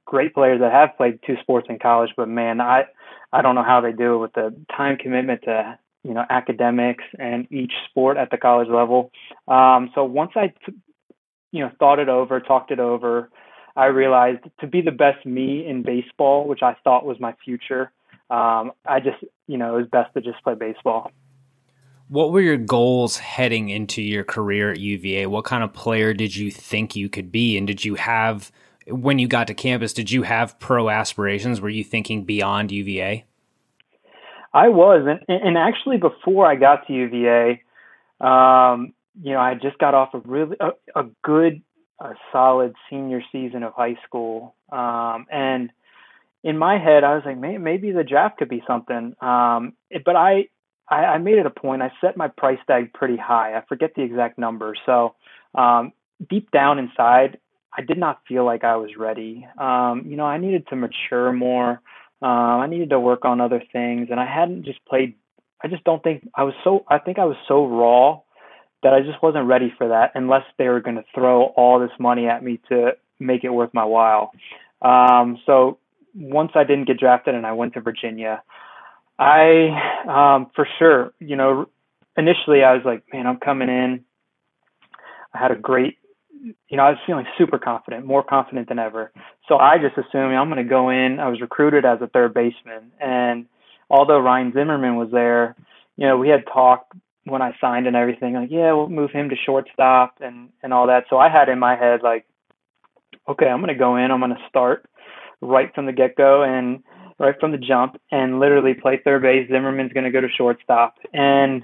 great 0.06 0.34
players 0.34 0.60
that 0.60 0.72
have 0.72 0.98
played 0.98 1.20
two 1.25 1.36
sports 1.42 1.68
in 1.70 1.80
college, 1.80 2.12
but 2.18 2.27
man, 2.27 2.60
I 2.60 2.86
I 3.32 3.42
don't 3.42 3.56
know 3.56 3.63
how 3.63 3.82
they 3.82 3.92
do 3.92 4.15
it 4.15 4.18
with 4.18 4.34
the 4.34 4.56
time 4.75 4.98
commitment 4.98 5.44
to 5.44 5.77
you 6.03 6.13
know 6.13 6.25
academics 6.30 7.03
and 7.20 7.48
each 7.51 7.74
sport 7.89 8.18
at 8.18 8.32
the 8.32 8.38
college 8.38 8.70
level. 8.70 9.12
Um, 9.48 9.92
so 9.96 10.03
once 10.03 10.32
I 10.36 10.48
t- 10.48 10.74
you 11.51 11.62
know 11.62 11.72
thought 11.80 12.00
it 12.00 12.10
over, 12.10 12.39
talked 12.39 12.72
it 12.72 12.80
over, 12.80 13.30
I 13.75 13.86
realized 13.86 14.44
to 14.60 14.68
be 14.68 14.82
the 14.82 14.92
best 14.92 15.25
me 15.25 15.65
in 15.65 15.84
baseball, 15.84 16.48
which 16.48 16.62
I 16.62 16.75
thought 16.84 17.06
was 17.06 17.20
my 17.20 17.34
future, 17.44 17.92
um, 18.30 18.72
I 18.86 19.00
just, 19.00 19.24
you 19.48 19.58
know, 19.58 19.75
it 19.75 19.82
was 19.82 19.88
best 19.92 20.13
to 20.15 20.22
just 20.22 20.44
play 20.44 20.56
baseball. 20.56 21.12
What 22.10 22.32
were 22.32 22.42
your 22.42 22.58
goals 22.58 23.18
heading 23.18 23.70
into 23.70 24.01
your 24.01 24.24
career 24.24 24.72
at 24.72 24.80
UVA? 24.80 25.25
What 25.25 25.46
kind 25.46 25.63
of 25.63 25.74
player 25.74 26.13
did 26.13 26.36
you 26.36 26.51
think 26.51 26.96
you 26.96 27.10
could 27.10 27.32
be? 27.32 27.58
And 27.58 27.65
did 27.65 27.84
you 27.84 27.96
have, 27.96 28.51
when 28.88 29.20
you 29.20 29.28
got 29.28 29.48
to 29.48 29.54
campus, 29.54 29.94
did 29.94 30.12
you 30.12 30.24
have 30.24 30.60
pro 30.60 30.90
aspirations? 30.90 31.62
Were 31.62 31.70
you 31.70 31.84
thinking 31.84 32.24
beyond 32.24 32.72
UVA? 32.72 33.25
I 34.54 34.70
was. 34.70 35.08
And, 35.08 35.42
and 35.42 35.58
actually, 35.58 35.98
before 35.98 36.46
I 36.46 36.56
got 36.56 36.88
to 36.88 36.94
UVA, 36.94 37.63
um, 38.22 38.94
you 39.22 39.34
know, 39.34 39.40
I 39.40 39.56
just 39.56 39.78
got 39.78 39.94
off 39.94 40.13
a 40.13 40.20
really 40.20 40.58
a, 40.60 40.70
a 41.00 41.06
good 41.24 41.62
a 42.00 42.13
solid 42.32 42.75
senior 42.90 43.22
season 43.32 43.63
of 43.63 43.74
high 43.74 43.98
school. 44.06 44.56
Um, 44.72 45.25
and 45.32 45.72
in 46.44 46.58
my 46.58 46.78
head, 46.78 47.04
I 47.04 47.16
was 47.16 47.24
like, 47.25 47.38
May- 47.38 47.58
maybe 47.58 47.92
the 47.92 48.04
draft 48.04 48.38
could 48.38 48.50
be 48.50 48.63
something. 48.68 49.16
Um, 49.22 49.74
it, 49.90 50.04
but 50.04 50.16
I, 50.16 50.48
I, 50.90 51.06
I 51.06 51.18
made 51.20 51.38
it 51.38 51.46
a 51.46 51.50
point. 51.50 51.82
I 51.82 51.92
set 52.02 52.18
my 52.18 52.28
price 52.28 52.60
tag 52.68 52.94
pretty 52.94 53.18
high. 53.18 53.58
I 53.58 53.63
forget 53.68 53.92
the 53.96 54.04
exact 54.04 54.38
number. 54.38 54.75
So 54.86 55.16
um, 55.56 55.94
deep 56.30 56.52
down 56.52 56.80
inside, 56.80 57.38
I 57.75 57.82
did 57.82 57.98
not 57.98 58.22
feel 58.27 58.46
like 58.46 58.63
I 58.63 58.75
was 58.75 58.92
ready. 58.98 59.48
Um, 59.58 60.03
you 60.08 60.15
know, 60.15 60.25
I 60.25 60.38
needed 60.38 60.68
to 60.68 60.75
mature 60.75 61.32
more. 61.32 61.82
Uh, 62.22 62.25
I 62.62 62.68
needed 62.68 62.92
to 62.92 63.00
work 63.00 63.25
on 63.25 63.42
other 63.42 63.62
things, 63.72 64.08
and 64.12 64.20
I 64.20 64.25
hadn't 64.25 64.63
just 64.63 64.84
played. 64.86 65.15
I 65.63 65.68
just 65.68 65.84
don't 65.84 66.03
think 66.03 66.27
I 66.36 66.44
was 66.44 66.53
so. 66.63 66.86
I 66.88 67.00
think 67.00 67.20
I 67.20 67.25
was 67.25 67.38
so 67.48 67.65
raw 67.65 68.22
that 68.84 68.94
I 68.94 69.01
just 69.01 69.22
wasn't 69.24 69.48
ready 69.48 69.74
for 69.77 69.89
that 69.89 70.12
unless 70.13 70.44
they 70.58 70.68
were 70.68 70.82
going 70.82 70.98
to 70.98 71.06
throw 71.15 71.46
all 71.56 71.80
this 71.80 71.92
money 72.00 72.27
at 72.27 72.44
me 72.44 72.60
to 72.70 72.92
make 73.20 73.44
it 73.44 73.50
worth 73.50 73.74
my 73.74 73.86
while. 73.86 74.32
Um, 74.82 75.39
so 75.46 75.80
once 76.13 76.51
I 76.56 76.63
didn't 76.63 76.86
get 76.86 77.00
drafted 77.00 77.34
and 77.34 77.46
I 77.46 77.53
went 77.53 77.74
to 77.74 77.82
Virginia, 77.82 78.44
I 79.18 79.70
um, 80.08 80.51
for 80.56 80.68
sure, 80.77 81.13
you 81.20 81.36
know, 81.36 81.68
initially 82.18 82.63
I 82.63 82.74
was 82.74 82.84
like, 82.86 83.03
man, 83.12 83.25
I'm 83.25 83.39
coming 83.39 83.70
in. 83.70 84.03
I 85.34 85.39
had 85.39 85.51
a 85.51 85.56
great, 85.56 85.98
you 86.44 86.78
know, 86.78 86.84
I 86.84 86.90
was 86.90 87.00
feeling 87.06 87.26
super 87.38 87.58
confident, 87.58 88.06
more 88.06 88.24
confident 88.24 88.68
than 88.68 88.80
ever. 88.80 89.12
So 89.48 89.58
I 89.58 89.78
just 89.78 89.98
assumed 89.98 90.34
I'm 90.34 90.50
going 90.50 90.64
to 90.64 90.70
go 90.70 90.90
in. 90.90 91.20
I 91.20 91.30
was 91.30 91.42
recruited 91.42 91.86
as 91.86 92.02
a 92.02 92.08
third 92.08 92.34
baseman, 92.34 92.92
and 93.00 93.46
although 93.90 94.20
Ryan 94.20 94.52
Zimmerman 94.54 94.96
was 94.96 95.10
there, 95.12 95.56
you 95.96 96.08
know, 96.08 96.18
we 96.18 96.30
had 96.30 96.46
talked 96.52 96.94
when 97.26 97.42
I 97.42 97.56
signed 97.62 97.88
and 97.88 97.96
everything, 97.96 98.34
like, 98.34 98.52
yeah, 98.52 98.74
we'll 98.74 98.90
move 98.90 99.12
him 99.12 99.30
to 99.30 99.36
shortstop 99.36 100.16
and 100.20 100.50
and 100.62 100.74
all 100.74 100.88
that. 100.88 101.06
So 101.10 101.18
I 101.18 101.30
had 101.30 101.50
in 101.50 101.60
my 101.60 101.76
head 101.76 102.02
like, 102.04 102.26
okay, 103.28 103.48
I'm 103.48 103.62
gonna 103.62 103.76
go 103.76 103.96
in, 103.96 104.12
I'm 104.12 104.20
gonna 104.20 104.36
start 104.50 104.86
right 105.42 105.74
from 105.74 105.86
the 105.86 105.94
get 105.94 106.16
go 106.16 106.44
and 106.44 106.84
right 107.20 107.36
from 107.40 107.52
the 107.52 107.58
jump 107.58 108.00
and 108.12 108.40
literally 108.40 108.74
play 108.74 109.00
third 109.04 109.22
base. 109.22 109.48
Zimmerman's 109.48 109.94
gonna 109.94 110.12
go 110.12 110.22
to 110.22 110.28
shortstop, 110.30 110.96
and 111.14 111.64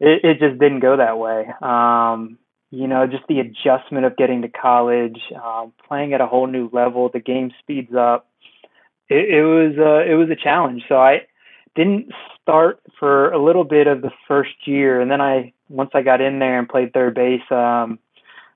it, 0.00 0.24
it 0.24 0.38
just 0.40 0.58
didn't 0.60 0.80
go 0.80 0.96
that 0.98 1.18
way. 1.18 1.46
Um, 1.62 2.38
you 2.70 2.86
know, 2.86 3.06
just 3.06 3.24
the 3.28 3.40
adjustment 3.40 4.04
of 4.04 4.16
getting 4.16 4.42
to 4.42 4.48
college, 4.48 5.20
um, 5.42 5.72
playing 5.86 6.12
at 6.12 6.20
a 6.20 6.26
whole 6.26 6.46
new 6.46 6.68
level, 6.72 7.08
the 7.08 7.20
game 7.20 7.50
speeds 7.60 7.94
up. 7.94 8.26
It, 9.08 9.36
it 9.36 9.42
was 9.42 9.74
uh, 9.78 10.10
it 10.10 10.14
was 10.14 10.28
a 10.30 10.36
challenge. 10.36 10.82
So 10.88 10.96
I 10.96 11.22
didn't 11.74 12.12
start 12.42 12.80
for 12.98 13.30
a 13.30 13.42
little 13.42 13.64
bit 13.64 13.86
of 13.86 14.02
the 14.02 14.10
first 14.26 14.66
year, 14.66 15.00
and 15.00 15.10
then 15.10 15.20
I 15.20 15.52
once 15.68 15.90
I 15.94 16.02
got 16.02 16.20
in 16.20 16.38
there 16.38 16.58
and 16.58 16.68
played 16.68 16.92
third 16.92 17.14
base, 17.14 17.42
um, 17.50 17.98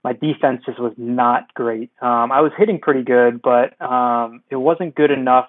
my 0.05 0.13
defense 0.13 0.63
just 0.67 0.79
was 0.79 0.95
not 0.97 1.53
great. 1.55 1.91
Um, 2.03 2.33
I 2.33 2.41
was 2.41 2.53
hitting 2.57 2.81
pretty 2.81 3.03
good, 3.03 3.41
but 3.41 3.81
um, 3.81 4.43
it 4.51 4.57
wasn't 4.57 4.95
good 4.95 5.11
enough 5.11 5.49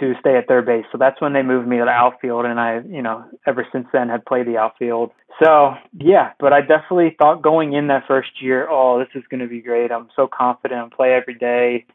to 0.00 0.14
stay 0.20 0.36
at 0.36 0.46
third 0.46 0.66
base. 0.66 0.84
So 0.92 0.98
that's 0.98 1.20
when 1.20 1.32
they 1.32 1.42
moved 1.42 1.66
me 1.66 1.78
to 1.78 1.84
the 1.84 1.90
outfield, 1.90 2.44
and 2.44 2.60
I, 2.60 2.80
you 2.86 3.02
know, 3.02 3.24
ever 3.46 3.66
since 3.72 3.86
then 3.92 4.08
had 4.08 4.24
played 4.24 4.46
the 4.46 4.58
outfield. 4.58 5.10
So 5.42 5.74
yeah, 5.98 6.32
but 6.38 6.52
I 6.52 6.60
definitely 6.60 7.16
thought 7.18 7.42
going 7.42 7.72
in 7.72 7.88
that 7.88 8.04
first 8.06 8.42
year, 8.42 8.68
oh, 8.70 8.98
this 8.98 9.08
is 9.14 9.26
going 9.30 9.40
to 9.40 9.48
be 9.48 9.60
great. 9.60 9.90
I'm 9.90 10.08
so 10.14 10.28
confident. 10.28 10.92
I 10.92 10.96
play 10.96 11.12
every 11.14 11.34
day 11.34 11.86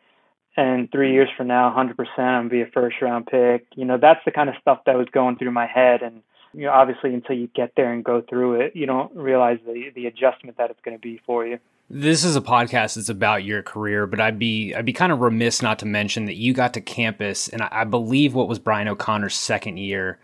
and 0.55 0.91
three 0.91 1.13
years 1.13 1.29
from 1.35 1.47
now, 1.47 1.73
100%, 1.75 1.95
I'm 2.17 2.47
gonna 2.47 2.49
be 2.49 2.61
a 2.61 2.67
first 2.67 2.97
round 3.01 3.27
pick. 3.27 3.65
You 3.75 3.85
know, 3.85 3.97
that's 3.99 4.19
the 4.25 4.31
kind 4.31 4.49
of 4.49 4.55
stuff 4.61 4.81
that 4.85 4.97
was 4.97 5.07
going 5.11 5.37
through 5.37 5.51
my 5.51 5.65
head. 5.65 6.01
And 6.03 6.21
you 6.53 6.65
know, 6.65 6.71
obviously, 6.71 7.13
until 7.13 7.35
you 7.35 7.47
get 7.55 7.73
there 7.75 7.91
and 7.91 8.03
go 8.03 8.21
through 8.21 8.61
it, 8.61 8.75
you 8.75 8.85
don't 8.85 9.15
realize 9.15 9.57
the 9.65 9.89
the 9.95 10.05
adjustment 10.05 10.57
that 10.57 10.69
it's 10.69 10.79
going 10.85 10.95
to 10.95 11.01
be 11.01 11.19
for 11.25 11.45
you. 11.45 11.57
This 11.89 12.23
is 12.23 12.35
a 12.35 12.41
podcast 12.41 12.95
that's 12.95 13.09
about 13.09 13.43
your 13.43 13.61
career, 13.61 14.07
but 14.07 14.19
I'd 14.19 14.39
be 14.39 14.73
I'd 14.73 14.85
be 14.85 14.93
kind 14.93 15.11
of 15.11 15.21
remiss 15.21 15.61
not 15.61 15.79
to 15.79 15.85
mention 15.85 16.25
that 16.25 16.35
you 16.35 16.53
got 16.53 16.73
to 16.73 16.81
campus, 16.81 17.49
and 17.49 17.61
I, 17.61 17.69
I 17.71 17.83
believe 17.83 18.33
what 18.33 18.47
was 18.47 18.59
Brian 18.59 18.87
O'Connor's 18.87 19.35
second 19.35 19.77
year. 19.77 20.19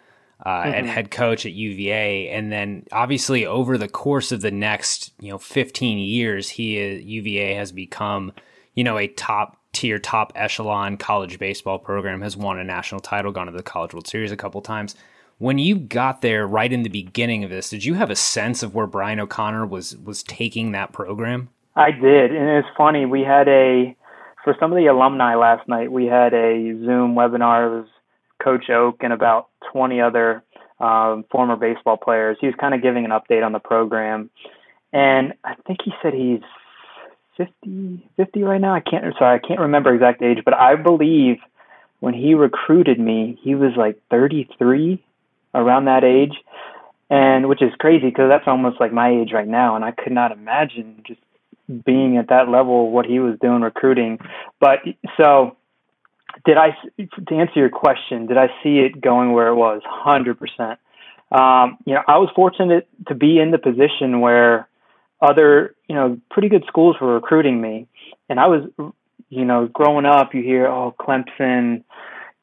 Uh, 0.46 0.64
mm-hmm. 0.64 0.74
and 0.74 0.88
head 0.88 1.12
coach 1.12 1.46
at 1.46 1.52
UVA, 1.52 2.30
and 2.30 2.50
then 2.50 2.86
obviously 2.94 3.46
over 3.46 3.78
the 3.78 3.90
course 3.90 4.32
of 4.32 4.40
the 4.40 4.52
next, 4.52 5.12
you 5.20 5.30
know, 5.30 5.38
15 5.38 5.98
years, 5.98 6.48
he 6.48 6.80
UVA 6.80 7.56
has 7.56 7.74
become 7.74 8.32
you 8.80 8.84
know, 8.86 8.98
a 8.98 9.08
top 9.08 9.58
tier, 9.74 10.00
top 10.00 10.32
echelon 10.36 10.96
college 10.96 11.38
baseball 11.38 11.78
program, 11.78 12.22
has 12.22 12.38
won 12.38 12.58
a 12.60 12.64
national 12.64 13.02
title, 13.02 13.30
gone 13.32 13.48
to 13.48 13.52
the 13.52 13.62
College 13.62 13.94
World 13.94 14.08
Series 14.08 14.32
a 14.32 14.38
couple 14.38 14.62
times. 14.62 14.96
When 15.40 15.58
you 15.58 15.78
got 15.78 16.22
there 16.22 16.46
right 16.46 16.72
in 16.72 16.84
the 16.84 16.90
beginning 16.90 17.46
of 17.46 17.50
this, 17.50 17.70
did 17.70 17.86
you 17.86 17.94
have 17.94 18.10
a 18.10 18.16
sense 18.16 18.62
of 18.62 18.76
where 18.76 18.86
Brian 18.86 19.22
O'Connor 19.22 19.66
was 19.66 19.96
was 19.98 20.22
taking 20.22 20.74
that 20.74 20.92
program? 20.92 21.48
I 21.78 21.92
did, 21.92 22.36
and 22.36 22.50
it's 22.50 22.68
funny. 22.78 23.06
We 23.06 23.22
had 23.22 23.48
a 23.48 23.96
for 24.44 24.54
some 24.60 24.74
of 24.74 24.78
the 24.78 24.88
alumni 24.88 25.36
last 25.36 25.66
night. 25.70 25.94
We 25.94 26.08
had 26.08 26.34
a 26.34 26.74
Zoom 26.84 27.16
webinar. 27.16 27.68
It 27.68 27.80
was 27.80 27.88
Coach 28.44 28.70
Oak 28.70 28.98
and 29.00 29.14
about 29.14 29.48
20 29.72 30.02
other 30.02 30.44
um, 30.82 31.24
former 31.32 31.56
baseball 31.56 31.96
players. 31.96 32.38
He 32.42 32.48
was 32.48 32.56
kind 32.60 32.74
of 32.74 32.82
giving 32.82 33.06
an 33.06 33.12
update 33.12 33.46
on 33.46 33.54
the 33.54 33.60
program, 33.60 34.30
and 34.92 35.36
I 35.46 35.56
think 35.66 35.80
he 35.86 35.94
said 36.04 36.14
he's 36.14 36.42
50, 37.38 38.10
50 38.18 38.44
right 38.44 38.60
now. 38.60 38.74
I 38.74 38.82
can't. 38.82 39.06
Sorry, 39.18 39.40
I 39.42 39.48
can't 39.48 39.62
remember 39.62 39.94
exact 39.94 40.22
age, 40.22 40.40
but 40.44 40.54
I 40.54 40.76
believe 40.76 41.38
when 42.02 42.14
he 42.14 42.34
recruited 42.34 43.00
me, 43.00 43.40
he 43.42 43.56
was 43.56 43.72
like 43.78 44.02
33, 44.12 45.02
around 45.54 45.86
that 45.86 46.04
age, 46.04 46.34
and 47.10 47.48
which 47.50 47.62
is 47.62 47.72
crazy 47.80 48.10
because 48.10 48.30
that's 48.30 48.48
almost 48.48 48.80
like 48.80 48.94
my 48.94 49.10
age 49.10 49.32
right 49.34 49.48
now, 49.48 49.76
and 49.76 49.84
I 49.84 49.92
could 49.92 50.14
not 50.14 50.32
imagine 50.32 51.04
just 51.06 51.20
being 51.86 52.18
at 52.18 52.30
that 52.30 52.50
level 52.50 52.92
what 52.92 53.06
he 53.06 53.20
was 53.20 53.38
doing 53.40 53.62
recruiting. 53.62 54.20
But 54.60 54.80
so 55.18 55.56
did 56.46 56.58
I 56.58 56.76
to 56.98 57.36
answer 57.36 57.60
your 57.60 57.70
question, 57.70 58.28
did 58.28 58.38
I 58.38 58.48
see 58.64 58.80
it 58.80 59.02
going 59.02 59.34
where 59.34 59.48
it 59.48 59.56
was? 59.56 59.82
100%. 60.06 60.78
Um, 61.32 61.78
you 61.86 61.94
know, 61.94 62.02
I 62.08 62.18
was 62.18 62.30
fortunate 62.36 62.88
to 63.08 63.16
be 63.16 63.40
in 63.40 63.52
the 63.52 63.58
position 63.58 64.20
where 64.20 64.68
other, 65.22 65.76
you 65.88 65.96
know, 65.96 66.20
pretty 66.32 66.50
good 66.50 66.64
schools 66.68 66.96
were 67.00 67.14
recruiting 67.14 67.62
me. 67.62 67.88
And 68.30 68.40
I 68.40 68.48
was, 68.48 68.94
you 69.30 69.46
know, 69.46 69.68
growing 69.68 70.06
up, 70.06 70.34
you 70.34 70.42
hear, 70.42 70.68
oh, 70.68 70.96
Clemson, 71.00 71.84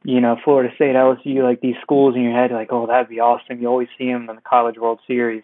you 0.06 0.20
know, 0.20 0.36
Florida 0.44 0.72
State, 0.76 0.94
LSU, 0.94 1.42
like 1.42 1.60
these 1.60 1.74
schools 1.82 2.14
in 2.14 2.22
your 2.22 2.32
head, 2.32 2.52
like, 2.52 2.68
oh, 2.70 2.86
that'd 2.86 3.08
be 3.08 3.18
awesome. 3.18 3.60
You 3.60 3.66
always 3.66 3.88
see 3.98 4.06
them 4.06 4.30
in 4.30 4.36
the 4.36 4.42
College 4.42 4.78
World 4.78 5.00
Series. 5.04 5.42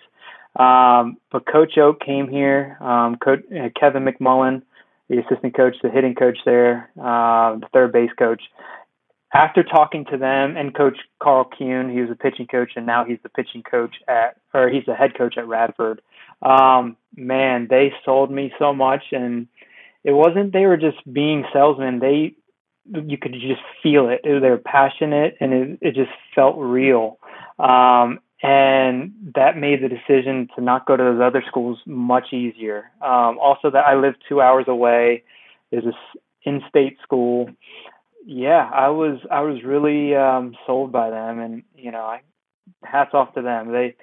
Um, 0.55 1.17
but 1.33 1.47
Coach 1.51 1.77
Oak 1.79 1.99
came 1.99 2.29
here, 2.29 2.79
um, 2.81 3.17
Coach, 3.17 3.41
uh, 3.51 3.71
Kevin 3.79 4.05
McMullan, 4.05 4.63
the 5.09 5.19
assistant 5.19 5.57
coach, 5.57 5.75
the 5.83 5.91
hitting 5.91 6.15
coach 6.15 6.39
there, 6.45 6.91
uh, 6.97 7.57
the 7.57 7.67
third 7.73 7.91
base 7.91 8.13
coach. 8.17 8.41
After 9.35 9.65
talking 9.65 10.05
to 10.13 10.17
them 10.17 10.57
and 10.57 10.73
Coach 10.73 10.99
Karl 11.21 11.45
Kuhn, 11.59 11.91
he 11.91 12.01
was 12.01 12.11
a 12.13 12.15
pitching 12.15 12.47
coach, 12.47 12.73
and 12.77 12.87
now 12.87 13.05
he's 13.05 13.19
the 13.25 13.31
pitching 13.31 13.65
coach 13.65 13.97
at, 14.07 14.37
or 14.55 14.69
he's 14.69 14.85
the 14.87 14.95
head 14.95 15.19
coach 15.19 15.37
at 15.39 15.49
Radford. 15.49 16.03
Um, 16.41 16.97
man, 17.17 17.67
they 17.69 17.93
sold 18.05 18.31
me 18.31 18.53
so 18.61 18.73
much, 18.73 19.03
and 19.11 19.49
it 20.05 20.13
wasn't 20.13 20.53
they 20.53 20.67
were 20.67 20.77
just 20.77 20.99
being 21.13 21.47
salesmen. 21.53 21.99
They 21.99 22.37
you 22.91 23.17
could 23.19 23.33
just 23.33 23.63
feel 23.83 24.09
it. 24.09 24.21
They 24.25 24.31
were 24.31 24.59
passionate, 24.59 25.37
and 25.41 25.53
it 25.53 25.79
it 25.81 25.95
just 25.95 26.11
felt 26.35 26.57
real. 26.59 27.19
Um, 27.59 28.21
and 28.43 29.13
that 29.37 29.57
made 29.57 29.83
the 29.83 29.89
decision 29.89 30.49
to 30.57 30.61
not 30.61 30.87
go 30.87 30.97
to 30.97 31.03
those 31.03 31.21
other 31.21 31.45
schools 31.47 31.79
much 31.87 32.33
easier. 32.33 32.91
Um, 33.01 33.39
also, 33.39 33.71
that 33.71 33.87
I 33.87 33.95
live 33.95 34.15
two 34.29 34.41
hours 34.41 34.65
away. 34.67 35.23
There's 35.71 35.85
a 35.85 35.93
in-state 36.45 36.99
school. 37.03 37.51
Yeah, 38.27 38.69
I 38.73 38.89
was 38.89 39.21
I 39.31 39.41
was 39.41 39.63
really 39.63 40.15
um, 40.15 40.57
sold 40.67 40.93
by 40.93 41.11
them, 41.11 41.39
and 41.39 41.63
you 41.77 41.93
know, 41.93 42.03
I 42.03 42.23
hats 42.85 43.11
off 43.15 43.35
to 43.35 43.43
them. 43.43 43.73
They 43.73 43.95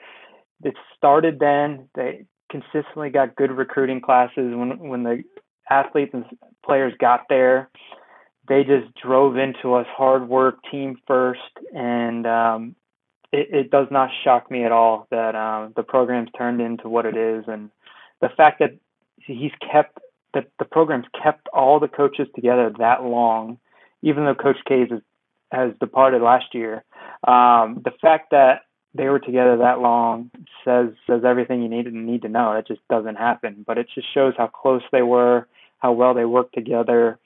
it 0.64 0.76
started 0.98 1.40
then. 1.40 1.90
They 1.96 2.26
consistently 2.50 3.10
got 3.10 3.36
good 3.36 3.52
recruiting 3.52 4.02
classes 4.02 4.56
when 4.56 4.80
when 4.90 5.04
the 5.04 5.24
athletes 5.70 6.12
and 6.14 6.26
players 6.66 6.94
got 7.00 7.26
there. 7.30 7.70
They 8.50 8.64
just 8.64 8.94
drove 8.96 9.38
into 9.38 9.76
us 9.76 9.86
hard 9.96 10.28
work, 10.28 10.58
team 10.72 10.98
first, 11.06 11.40
and 11.74 12.26
um, 12.26 12.76
it, 13.32 13.48
it 13.52 13.72
does 13.72 13.88
not 13.92 14.10
shock 14.24 14.50
me 14.50 14.66
at 14.66 14.72
all 14.72 15.08
that 15.12 15.36
um, 15.36 15.74
the 15.76 15.84
program's 15.84 16.32
turned 16.36 16.60
into 16.60 16.90
what 16.90 17.06
it 17.06 17.16
is, 17.16 17.46
and 17.48 17.70
the 18.22 18.30
fact 18.36 18.60
that 18.60 18.72
he's 19.18 19.52
kept 19.72 20.00
that 20.34 20.48
the 20.58 20.66
program's 20.66 21.06
kept 21.22 21.48
all 21.54 21.80
the 21.80 21.88
coaches 21.88 22.28
together 22.36 22.72
that 22.80 23.04
long, 23.04 23.60
even 24.02 24.26
though 24.26 24.36
Coach 24.36 24.58
Case 24.68 24.90
has, 24.92 25.02
has 25.52 25.72
departed 25.80 26.22
last 26.22 26.54
year. 26.54 26.84
Um, 27.28 27.82
the 27.84 27.94
fact 28.02 28.32
that 28.32 28.64
they 28.94 29.10
were 29.10 29.20
together 29.20 29.58
that 29.58 29.80
long 29.80 30.32
says 30.66 30.90
says 31.08 31.22
everything 31.24 31.62
you 31.62 31.70
need 31.70 31.86
to 31.86 31.92
need 31.92 32.24
to 32.24 32.30
know. 32.30 32.54
It 32.54 32.68
just 32.68 32.82
doesn't 32.90 33.16
happen, 33.16 33.64
but 33.66 33.78
it 33.78 33.88
just 33.94 34.12
shows 34.12 34.34
how 34.38 34.48
close 34.48 34.82
they 34.92 35.04
were, 35.04 35.48
how 35.78 35.92
well 35.92 36.14
they 36.16 36.26
worked 36.26 36.56
together, 36.56 37.20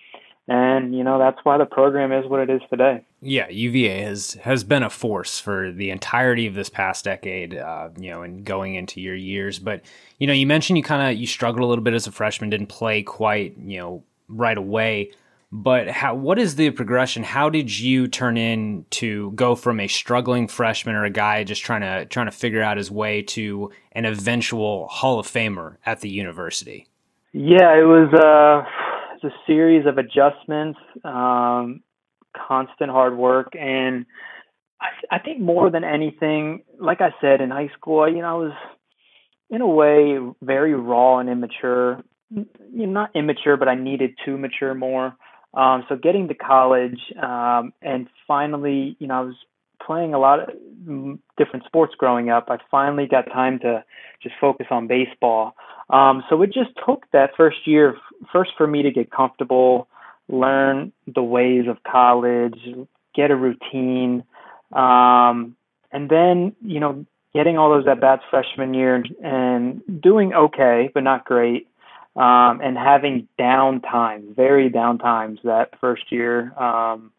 and 0.47 0.95
you 0.95 1.03
know 1.03 1.19
that's 1.19 1.39
why 1.43 1.57
the 1.57 1.65
program 1.65 2.11
is 2.11 2.25
what 2.27 2.41
it 2.41 2.49
is 2.49 2.61
today. 2.69 3.03
Yeah, 3.21 3.47
UVA 3.49 4.01
has 4.01 4.33
has 4.41 4.63
been 4.63 4.83
a 4.83 4.89
force 4.89 5.39
for 5.39 5.71
the 5.71 5.89
entirety 5.89 6.47
of 6.47 6.53
this 6.53 6.69
past 6.69 7.05
decade, 7.05 7.55
uh, 7.55 7.89
you 7.97 8.09
know, 8.09 8.23
and 8.23 8.43
going 8.43 8.75
into 8.75 8.99
your 8.99 9.15
years. 9.15 9.59
But 9.59 9.83
you 10.19 10.27
know, 10.27 10.33
you 10.33 10.45
mentioned 10.45 10.77
you 10.77 10.83
kind 10.83 11.11
of 11.11 11.19
you 11.19 11.27
struggled 11.27 11.63
a 11.63 11.67
little 11.67 11.83
bit 11.83 11.93
as 11.93 12.07
a 12.07 12.11
freshman, 12.11 12.49
didn't 12.49 12.67
play 12.67 13.03
quite, 13.03 13.57
you 13.57 13.79
know, 13.79 14.03
right 14.27 14.57
away. 14.57 15.11
But 15.49 15.87
how? 15.87 16.15
What 16.15 16.39
is 16.39 16.55
the 16.55 16.71
progression? 16.71 17.23
How 17.23 17.49
did 17.49 17.79
you 17.79 18.07
turn 18.07 18.35
in 18.35 18.85
to 18.91 19.31
go 19.31 19.55
from 19.55 19.79
a 19.79 19.87
struggling 19.87 20.47
freshman 20.49 20.95
or 20.95 21.05
a 21.05 21.09
guy 21.09 21.43
just 21.45 21.63
trying 21.63 21.81
to 21.81 22.05
trying 22.05 22.25
to 22.25 22.31
figure 22.31 22.61
out 22.61 22.75
his 22.75 22.91
way 22.91 23.21
to 23.21 23.71
an 23.93 24.05
eventual 24.05 24.87
Hall 24.87 25.19
of 25.19 25.27
Famer 25.27 25.77
at 25.85 26.01
the 26.01 26.09
university? 26.09 26.87
Yeah, 27.31 27.77
it 27.77 27.85
was. 27.85 28.11
Uh 28.13 28.82
a 29.23 29.33
series 29.47 29.85
of 29.85 29.97
adjustments, 29.97 30.79
um, 31.03 31.81
constant 32.35 32.91
hard 32.91 33.17
work, 33.17 33.53
and 33.59 34.05
I, 34.81 35.15
I 35.15 35.19
think 35.19 35.39
more 35.39 35.69
than 35.69 35.83
anything, 35.83 36.63
like 36.79 37.01
I 37.01 37.13
said 37.21 37.41
in 37.41 37.49
high 37.49 37.69
school, 37.77 38.07
you 38.07 38.21
know, 38.21 38.29
I 38.29 38.45
was 38.45 38.53
in 39.49 39.61
a 39.61 39.67
way 39.67 40.17
very 40.41 40.73
raw 40.73 41.19
and 41.19 41.29
immature. 41.29 42.03
You 42.31 42.47
know, 42.71 42.85
not 42.85 43.15
immature, 43.15 43.57
but 43.57 43.67
I 43.67 43.75
needed 43.75 44.15
to 44.25 44.37
mature 44.37 44.73
more. 44.73 45.15
Um, 45.53 45.85
so 45.87 45.95
getting 45.95 46.27
to 46.29 46.33
college 46.33 46.99
um, 47.21 47.73
and 47.81 48.07
finally, 48.27 48.97
you 48.99 49.05
know, 49.05 49.13
I 49.13 49.21
was 49.21 49.35
playing 49.85 50.13
a 50.13 50.19
lot 50.19 50.39
of 50.39 50.49
different 51.37 51.65
sports 51.65 51.93
growing 51.97 52.29
up. 52.29 52.47
I 52.49 52.57
finally 52.71 53.05
got 53.05 53.23
time 53.27 53.59
to 53.59 53.83
just 54.21 54.35
focus 54.41 54.67
on 54.71 54.87
baseball. 54.87 55.55
Um, 55.89 56.23
so 56.29 56.41
it 56.41 56.47
just 56.47 56.71
took 56.85 57.05
that 57.11 57.31
first 57.37 57.67
year, 57.67 57.97
first 58.31 58.51
for 58.57 58.67
me 58.67 58.83
to 58.83 58.91
get 58.91 59.11
comfortable, 59.11 59.87
learn 60.27 60.91
the 61.07 61.23
ways 61.23 61.65
of 61.67 61.77
college, 61.83 62.59
get 63.15 63.31
a 63.31 63.35
routine, 63.35 64.23
um, 64.71 65.55
and 65.91 66.09
then 66.09 66.55
you 66.61 66.79
know 66.79 67.05
getting 67.33 67.57
all 67.57 67.69
those 67.69 67.87
at 67.87 67.99
bats 67.99 68.23
freshman 68.29 68.73
year 68.73 69.03
and 69.23 69.81
doing 70.01 70.33
okay 70.33 70.89
but 70.93 71.03
not 71.03 71.25
great, 71.25 71.67
um, 72.15 72.61
and 72.61 72.77
having 72.77 73.27
down 73.37 73.81
times, 73.81 74.35
very 74.35 74.69
down 74.69 74.97
times 74.97 75.39
that 75.43 75.79
first 75.79 76.11
year. 76.11 76.53
Um, 76.57 77.11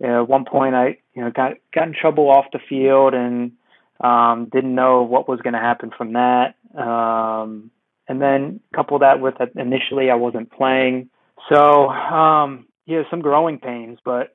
you 0.00 0.06
at 0.08 0.28
one 0.28 0.44
point, 0.44 0.74
I 0.74 0.98
you 1.14 1.22
know 1.22 1.30
got 1.30 1.54
got 1.74 1.88
in 1.88 1.94
trouble 1.94 2.30
off 2.30 2.46
the 2.52 2.60
field 2.68 3.14
and 3.14 3.52
um, 4.00 4.48
didn't 4.50 4.74
know 4.74 5.02
what 5.02 5.28
was 5.28 5.40
going 5.40 5.52
to 5.52 5.60
happen 5.60 5.90
from 5.96 6.14
that. 6.14 6.54
Um, 6.74 7.70
and 8.10 8.20
then 8.20 8.58
couple 8.74 8.98
that 8.98 9.20
with 9.20 9.36
that 9.38 9.52
initially 9.54 10.10
I 10.10 10.16
wasn't 10.16 10.50
playing, 10.50 11.10
so 11.48 11.88
um, 11.88 12.66
yeah, 12.84 13.02
some 13.08 13.20
growing 13.20 13.60
pains, 13.60 14.00
but 14.04 14.34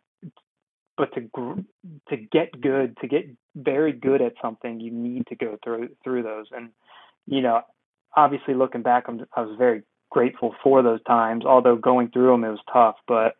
but 0.97 1.13
to 1.15 1.21
gr- 1.21 1.59
to 2.07 2.15
get 2.15 2.61
good, 2.61 2.95
to 3.01 3.07
get 3.07 3.25
very 3.53 3.91
good 3.91 4.21
at 4.21 4.31
something, 4.41 4.79
you 4.79 4.91
need 4.91 5.27
to 5.27 5.35
go 5.35 5.57
through 5.61 5.89
through 6.05 6.23
those. 6.23 6.45
And 6.55 6.69
you 7.27 7.41
know, 7.41 7.63
obviously 8.15 8.53
looking 8.53 8.81
back, 8.81 9.05
I'm, 9.09 9.25
I 9.35 9.41
was 9.41 9.57
very 9.57 9.83
grateful 10.09 10.55
for 10.63 10.81
those 10.81 11.03
times. 11.03 11.43
Although 11.45 11.75
going 11.75 12.11
through 12.11 12.31
them, 12.31 12.45
it 12.45 12.51
was 12.51 12.59
tough, 12.71 12.95
but 13.09 13.35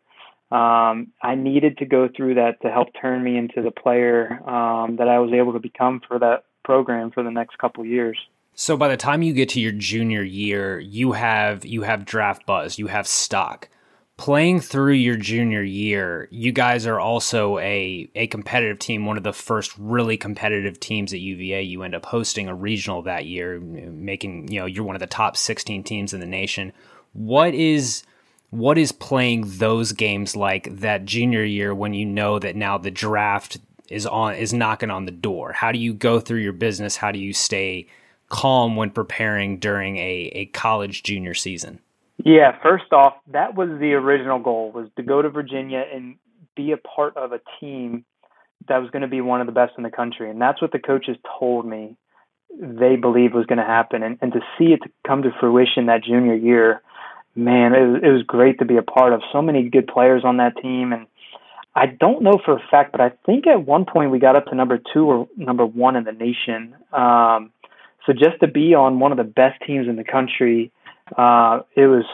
um, 0.54 1.12
I 1.22 1.34
needed 1.34 1.78
to 1.78 1.86
go 1.86 2.10
through 2.14 2.34
that 2.34 2.60
to 2.60 2.70
help 2.70 2.88
turn 3.00 3.24
me 3.24 3.38
into 3.38 3.62
the 3.62 3.70
player 3.70 4.38
um, 4.46 4.96
that 4.96 5.08
I 5.08 5.18
was 5.18 5.32
able 5.32 5.54
to 5.54 5.60
become 5.60 6.02
for 6.06 6.18
that 6.18 6.44
program 6.62 7.10
for 7.10 7.22
the 7.22 7.30
next 7.30 7.56
couple 7.56 7.86
years. 7.86 8.18
So 8.58 8.74
by 8.78 8.88
the 8.88 8.96
time 8.96 9.22
you 9.22 9.34
get 9.34 9.50
to 9.50 9.60
your 9.60 9.72
junior 9.72 10.22
year, 10.22 10.80
you 10.80 11.12
have 11.12 11.66
you 11.66 11.82
have 11.82 12.06
draft 12.06 12.46
buzz, 12.46 12.78
you 12.78 12.86
have 12.86 13.06
stock. 13.06 13.68
Playing 14.16 14.60
through 14.60 14.94
your 14.94 15.16
junior 15.16 15.62
year, 15.62 16.26
you 16.30 16.52
guys 16.52 16.86
are 16.86 16.98
also 16.98 17.58
a 17.58 18.10
a 18.14 18.26
competitive 18.28 18.78
team, 18.78 19.04
one 19.04 19.18
of 19.18 19.24
the 19.24 19.34
first 19.34 19.76
really 19.76 20.16
competitive 20.16 20.80
teams 20.80 21.12
at 21.12 21.20
UVA. 21.20 21.64
You 21.64 21.82
end 21.82 21.94
up 21.94 22.06
hosting 22.06 22.48
a 22.48 22.54
regional 22.54 23.02
that 23.02 23.26
year, 23.26 23.60
making, 23.60 24.50
you 24.50 24.58
know, 24.58 24.64
you're 24.64 24.84
one 24.84 24.96
of 24.96 25.00
the 25.00 25.06
top 25.06 25.36
16 25.36 25.84
teams 25.84 26.14
in 26.14 26.20
the 26.20 26.26
nation. 26.26 26.72
What 27.12 27.52
is 27.52 28.04
what 28.48 28.78
is 28.78 28.90
playing 28.90 29.58
those 29.58 29.92
games 29.92 30.34
like 30.34 30.74
that 30.80 31.04
junior 31.04 31.44
year 31.44 31.74
when 31.74 31.92
you 31.92 32.06
know 32.06 32.38
that 32.38 32.56
now 32.56 32.78
the 32.78 32.90
draft 32.90 33.58
is 33.90 34.06
on 34.06 34.34
is 34.34 34.54
knocking 34.54 34.90
on 34.90 35.04
the 35.04 35.12
door? 35.12 35.52
How 35.52 35.72
do 35.72 35.78
you 35.78 35.92
go 35.92 36.20
through 36.20 36.40
your 36.40 36.54
business? 36.54 36.96
How 36.96 37.12
do 37.12 37.18
you 37.18 37.34
stay 37.34 37.88
calm 38.28 38.76
when 38.76 38.90
preparing 38.90 39.58
during 39.58 39.96
a, 39.98 40.30
a 40.34 40.46
college 40.46 41.02
junior 41.02 41.34
season? 41.34 41.80
Yeah, 42.24 42.56
first 42.62 42.92
off, 42.92 43.14
that 43.32 43.54
was 43.54 43.68
the 43.78 43.92
original 43.92 44.38
goal 44.38 44.72
was 44.72 44.88
to 44.96 45.02
go 45.02 45.22
to 45.22 45.28
Virginia 45.28 45.84
and 45.92 46.16
be 46.56 46.72
a 46.72 46.76
part 46.76 47.16
of 47.16 47.32
a 47.32 47.40
team 47.60 48.04
that 48.68 48.78
was 48.78 48.90
going 48.90 49.02
to 49.02 49.08
be 49.08 49.20
one 49.20 49.40
of 49.40 49.46
the 49.46 49.52
best 49.52 49.74
in 49.76 49.84
the 49.84 49.90
country. 49.90 50.30
And 50.30 50.40
that's 50.40 50.60
what 50.60 50.72
the 50.72 50.78
coaches 50.78 51.16
told 51.38 51.66
me 51.66 51.96
they 52.58 52.96
believed 52.96 53.34
was 53.34 53.46
going 53.46 53.58
to 53.58 53.64
happen. 53.64 54.02
And, 54.02 54.18
and 54.20 54.32
to 54.32 54.40
see 54.58 54.72
it 54.72 54.80
come 55.06 55.22
to 55.22 55.30
fruition 55.38 55.86
that 55.86 56.04
junior 56.04 56.34
year, 56.34 56.82
man, 57.34 57.74
it 57.74 57.86
was, 57.86 58.00
it 58.02 58.08
was 58.08 58.22
great 58.22 58.58
to 58.60 58.64
be 58.64 58.76
a 58.76 58.82
part 58.82 59.12
of. 59.12 59.22
So 59.32 59.42
many 59.42 59.68
good 59.68 59.86
players 59.86 60.22
on 60.24 60.38
that 60.38 60.56
team. 60.56 60.92
And 60.92 61.06
I 61.74 61.86
don't 61.86 62.22
know 62.22 62.40
for 62.44 62.56
a 62.56 62.62
fact, 62.70 62.92
but 62.92 63.00
I 63.00 63.10
think 63.26 63.46
at 63.46 63.66
one 63.66 63.84
point 63.84 64.10
we 64.10 64.18
got 64.18 64.36
up 64.36 64.46
to 64.46 64.54
number 64.54 64.80
two 64.92 65.04
or 65.04 65.28
number 65.36 65.66
one 65.66 65.96
in 65.96 66.04
the 66.04 66.12
nation. 66.12 66.74
Um, 66.92 67.52
so 68.06 68.12
just 68.12 68.40
to 68.40 68.46
be 68.46 68.74
on 68.74 69.00
one 69.00 69.12
of 69.12 69.18
the 69.18 69.24
best 69.24 69.60
teams 69.66 69.88
in 69.88 69.96
the 69.96 70.04
country, 70.04 70.70
uh, 71.18 71.60
it 71.74 71.86
was 71.86 72.04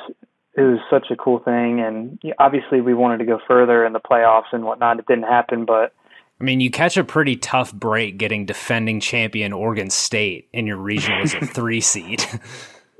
it 0.55 0.63
was 0.63 0.81
such 0.91 1.07
a 1.11 1.17
cool 1.17 1.39
thing. 1.39 1.81
And 1.81 2.19
obviously 2.39 2.81
we 2.81 2.95
wanted 2.95 3.19
to 3.19 3.25
go 3.25 3.39
further 3.47 3.85
in 3.85 3.93
the 3.93 4.01
playoffs 4.01 4.53
and 4.53 4.65
whatnot. 4.65 4.99
It 4.99 5.07
didn't 5.07 5.25
happen, 5.25 5.65
but 5.65 5.95
I 6.41 6.45
mean, 6.45 6.61
you 6.61 6.71
catch 6.71 6.97
a 6.97 7.05
pretty 7.05 7.37
tough 7.37 7.73
break 7.73 8.19
getting 8.19 8.47
defending 8.47 8.99
champion 8.99 9.53
Oregon 9.53 9.91
State 9.91 10.49
in 10.53 10.67
your 10.67 10.77
regional 10.77 11.23
as 11.23 11.35
a 11.35 11.41
three 11.47 11.81
seed. 11.81 12.25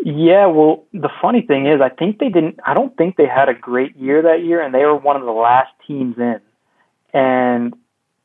Yeah, 0.05 0.47
well, 0.47 0.85
the 0.93 1.11
funny 1.21 1.43
thing 1.43 1.67
is, 1.67 1.81
I 1.81 1.89
think 1.89 2.19
they 2.19 2.29
didn't. 2.29 2.61
I 2.65 2.75
don't 2.75 2.97
think 2.97 3.17
they 3.17 3.27
had 3.27 3.49
a 3.49 3.55
great 3.55 3.97
year 3.97 4.23
that 4.23 4.45
year, 4.45 4.61
and 4.61 4.73
they 4.75 4.85
were 4.85 4.97
one 4.97 5.17
of 5.17 5.23
the 5.23 5.33
last 5.33 5.71
teams 5.87 6.17
in. 6.19 6.41
And 7.13 7.75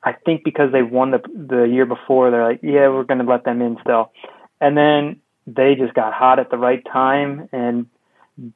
I 0.04 0.14
think 0.14 0.44
because 0.44 0.72
they 0.72 0.84
won 0.84 1.12
the 1.12 1.20
the 1.34 1.64
year 1.64 1.86
before, 1.86 2.30
they're 2.30 2.48
like, 2.48 2.62
yeah, 2.62 2.88
we're 2.90 3.04
going 3.04 3.20
to 3.20 3.30
let 3.30 3.44
them 3.44 3.62
in 3.62 3.78
still. 3.82 4.12
And 4.60 4.78
then 4.78 5.22
they 5.46 5.76
just 5.76 5.94
got 5.94 6.14
hot 6.14 6.40
at 6.40 6.50
the 6.50 6.58
right 6.58 6.84
time 6.92 7.50
and 7.52 7.88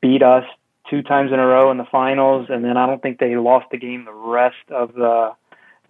beat 0.01 0.23
us 0.23 0.45
two 0.89 1.01
times 1.01 1.31
in 1.31 1.39
a 1.39 1.45
row 1.45 1.71
in 1.71 1.77
the 1.77 1.85
finals. 1.91 2.47
And 2.49 2.63
then 2.63 2.77
I 2.77 2.85
don't 2.85 3.01
think 3.01 3.19
they 3.19 3.35
lost 3.35 3.67
the 3.71 3.77
game 3.77 4.05
the 4.05 4.13
rest 4.13 4.69
of 4.69 4.93
the 4.93 5.33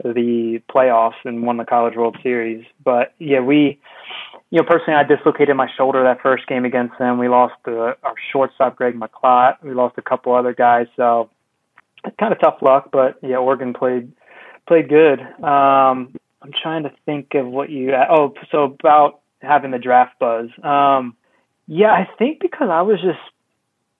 the 0.03 0.61
playoffs 0.69 1.19
and 1.25 1.43
won 1.43 1.57
the 1.57 1.65
College 1.65 1.95
World 1.95 2.17
Series. 2.23 2.65
But 2.83 3.13
yeah, 3.19 3.39
we, 3.39 3.79
you 4.49 4.59
know, 4.59 4.63
personally, 4.67 4.95
I 4.99 5.03
dislocated 5.03 5.55
my 5.55 5.69
shoulder 5.77 6.03
that 6.03 6.21
first 6.21 6.47
game 6.47 6.65
against 6.65 6.97
them. 6.97 7.19
We 7.19 7.29
lost 7.29 7.55
uh, 7.67 7.93
our 8.03 8.15
shortstop 8.31 8.75
Greg 8.75 8.95
Miclat. 8.95 9.61
We 9.63 9.73
lost 9.73 9.97
a 9.97 10.01
couple 10.01 10.33
other 10.33 10.53
guys, 10.53 10.87
so 10.95 11.29
it's 12.03 12.15
kind 12.19 12.33
of 12.33 12.39
tough 12.39 12.61
luck. 12.61 12.89
But 12.91 13.17
yeah, 13.21 13.37
Oregon 13.37 13.73
played 13.73 14.11
played 14.67 14.89
good. 14.89 15.19
Um, 15.21 16.15
I'm 16.41 16.51
trying 16.61 16.83
to 16.83 16.91
think 17.05 17.35
of 17.35 17.45
what 17.47 17.69
you. 17.69 17.93
Oh, 17.93 18.33
so 18.51 18.63
about 18.63 19.19
having 19.41 19.71
the 19.71 19.79
draft 19.79 20.19
buzz. 20.19 20.49
Um, 20.63 21.15
yeah, 21.67 21.91
I 21.91 22.07
think 22.17 22.39
because 22.39 22.69
I 22.71 22.81
was 22.81 22.99
just 23.01 23.19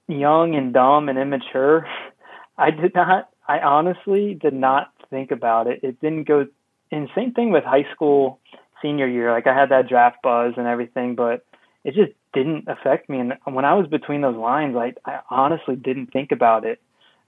young 0.08 0.56
and 0.56 0.74
dumb 0.74 1.10
and 1.10 1.18
immature, 1.18 1.88
I 2.58 2.72
did 2.72 2.94
not. 2.96 3.30
I 3.48 3.60
honestly 3.60 4.34
did 4.34 4.54
not 4.54 4.94
think 5.10 5.32
about 5.32 5.68
it, 5.68 5.82
it 5.84 6.00
didn't 6.00 6.28
go. 6.28 6.48
And 6.92 7.10
same 7.16 7.34
thing 7.34 7.52
with 7.52 7.64
high 7.64 7.86
school 7.94 8.40
senior 8.82 9.08
year. 9.08 9.32
Like 9.32 9.48
I 9.48 9.54
had 9.54 9.70
that 9.70 9.88
draft 9.88 10.22
buzz 10.22 10.54
and 10.58 10.68
everything, 10.68 11.16
but 11.16 11.46
it 11.84 11.94
just 11.94 12.12
didn't 12.34 12.68
affect 12.68 13.10
me. 13.10 13.20
And 13.20 13.34
when 13.46 13.66
I 13.66 13.74
was 13.74 13.88
between 13.88 14.22
those 14.22 14.36
lines, 14.36 14.76
I, 14.76 14.94
I 15.06 15.20
honestly 15.30 15.76
didn't 15.76 16.08
think 16.08 16.32
about 16.32 16.66
it. 16.66 16.82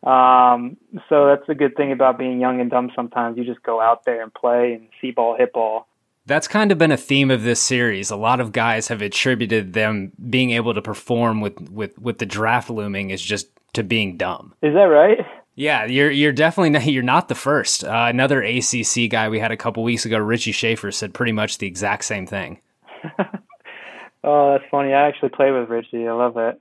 Um, 0.07 0.77
so 1.07 1.27
that's 1.27 1.47
the 1.47 1.55
good 1.55 1.75
thing 1.75 1.91
about 1.91 2.17
being 2.17 2.39
young 2.39 2.59
and 2.59 2.69
dumb. 2.69 2.91
Sometimes 2.95 3.37
you 3.37 3.45
just 3.45 3.63
go 3.63 3.79
out 3.79 4.05
there 4.05 4.21
and 4.21 4.33
play 4.33 4.73
and 4.73 4.87
see 4.99 5.11
ball, 5.11 5.37
hit 5.37 5.53
ball. 5.53 5.87
That's 6.25 6.47
kind 6.47 6.71
of 6.71 6.77
been 6.77 6.91
a 6.91 6.97
theme 6.97 7.31
of 7.31 7.43
this 7.43 7.61
series. 7.61 8.09
A 8.09 8.15
lot 8.15 8.39
of 8.39 8.51
guys 8.53 8.87
have 8.87 9.01
attributed 9.01 9.73
them 9.73 10.13
being 10.29 10.51
able 10.51 10.73
to 10.73 10.81
perform 10.81 11.41
with 11.41 11.69
with 11.69 11.97
with 11.99 12.19
the 12.19 12.25
draft 12.25 12.69
looming 12.69 13.09
is 13.09 13.21
just 13.21 13.49
to 13.73 13.83
being 13.83 14.15
dumb. 14.15 14.53
Is 14.61 14.73
that 14.73 14.83
right? 14.83 15.19
Yeah, 15.55 15.85
you're 15.85 16.09
you're 16.09 16.31
definitely 16.31 16.71
not, 16.71 16.85
you're 16.85 17.03
not 17.03 17.27
the 17.27 17.35
first. 17.35 17.83
Uh, 17.83 18.07
another 18.09 18.41
ACC 18.41 19.09
guy 19.09 19.29
we 19.29 19.39
had 19.39 19.51
a 19.51 19.57
couple 19.57 19.83
weeks 19.83 20.05
ago, 20.05 20.17
Richie 20.17 20.51
Shaffer, 20.51 20.91
said 20.91 21.13
pretty 21.13 21.31
much 21.31 21.57
the 21.57 21.67
exact 21.67 22.05
same 22.05 22.25
thing. 22.25 22.59
oh, 24.23 24.53
that's 24.53 24.69
funny. 24.71 24.93
I 24.93 25.07
actually 25.07 25.29
play 25.29 25.51
with 25.51 25.69
Richie. 25.69 26.07
I 26.07 26.13
love 26.13 26.35
that. 26.35 26.59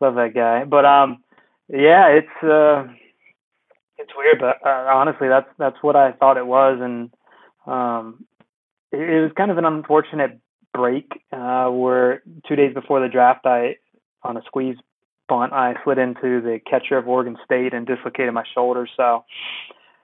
Love 0.00 0.14
that 0.14 0.34
guy. 0.34 0.64
But 0.64 0.84
um, 0.84 1.22
yeah, 1.68 2.08
it's 2.08 2.42
uh, 2.42 2.86
it's 3.98 4.12
weird, 4.16 4.38
but 4.40 4.64
uh, 4.64 4.86
honestly, 4.94 5.28
that's 5.28 5.48
that's 5.58 5.82
what 5.82 5.96
I 5.96 6.12
thought 6.12 6.38
it 6.38 6.46
was, 6.46 6.78
and 6.80 7.10
um, 7.66 8.24
it, 8.92 9.22
was 9.22 9.32
kind 9.36 9.50
of 9.50 9.58
an 9.58 9.64
unfortunate 9.64 10.38
break 10.72 11.10
uh, 11.32 11.68
where 11.68 12.22
two 12.46 12.56
days 12.56 12.74
before 12.74 13.00
the 13.00 13.08
draft, 13.08 13.46
I 13.46 13.76
on 14.22 14.36
a 14.36 14.42
squeeze 14.46 14.76
bunt, 15.28 15.52
I 15.52 15.74
slid 15.84 15.98
into 15.98 16.40
the 16.40 16.60
catcher 16.68 16.98
of 16.98 17.08
Oregon 17.08 17.36
State 17.44 17.72
and 17.72 17.86
dislocated 17.86 18.34
my 18.34 18.44
shoulder. 18.54 18.86
So, 18.96 19.24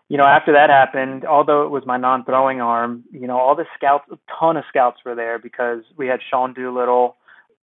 you 0.09 0.17
know, 0.17 0.25
after 0.25 0.53
that 0.53 0.71
happened, 0.71 1.25
although 1.25 1.65
it 1.67 1.71
was 1.71 1.83
my 1.85 1.97
non-throwing 1.97 2.61
arm, 2.61 3.05
you 3.11 3.27
know, 3.27 3.39
all 3.39 3.55
the 3.55 3.67
scouts, 3.77 4.05
a 4.11 4.19
ton 4.39 4.57
of 4.57 4.65
scouts 4.69 5.01
were 5.05 5.15
there 5.15 5.39
because 5.39 5.83
we 5.97 6.07
had 6.07 6.21
Sean 6.31 6.55
Doolittle, 6.55 7.17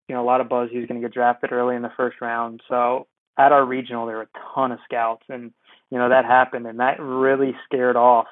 you 0.09 0.15
know, 0.15 0.23
a 0.23 0.27
lot 0.27 0.41
of 0.41 0.49
buzz. 0.49 0.69
He 0.71 0.79
was 0.79 0.87
going 0.87 1.01
to 1.01 1.07
get 1.07 1.15
drafted 1.15 1.53
early 1.53 1.77
in 1.77 1.83
the 1.83 1.93
first 1.97 2.21
round. 2.21 2.61
So 2.69 3.07
at 3.39 3.53
our 3.53 3.65
regional, 3.65 4.07
there 4.07 4.17
were 4.17 4.23
a 4.23 4.55
ton 4.55 4.73
of 4.73 4.79
scouts, 4.85 5.25
and 5.29 5.53
you 5.91 5.99
know 5.99 6.09
that 6.09 6.25
happened, 6.25 6.67
and 6.67 6.81
that 6.81 7.01
really 7.01 7.55
scared 7.65 7.97
off 7.97 8.27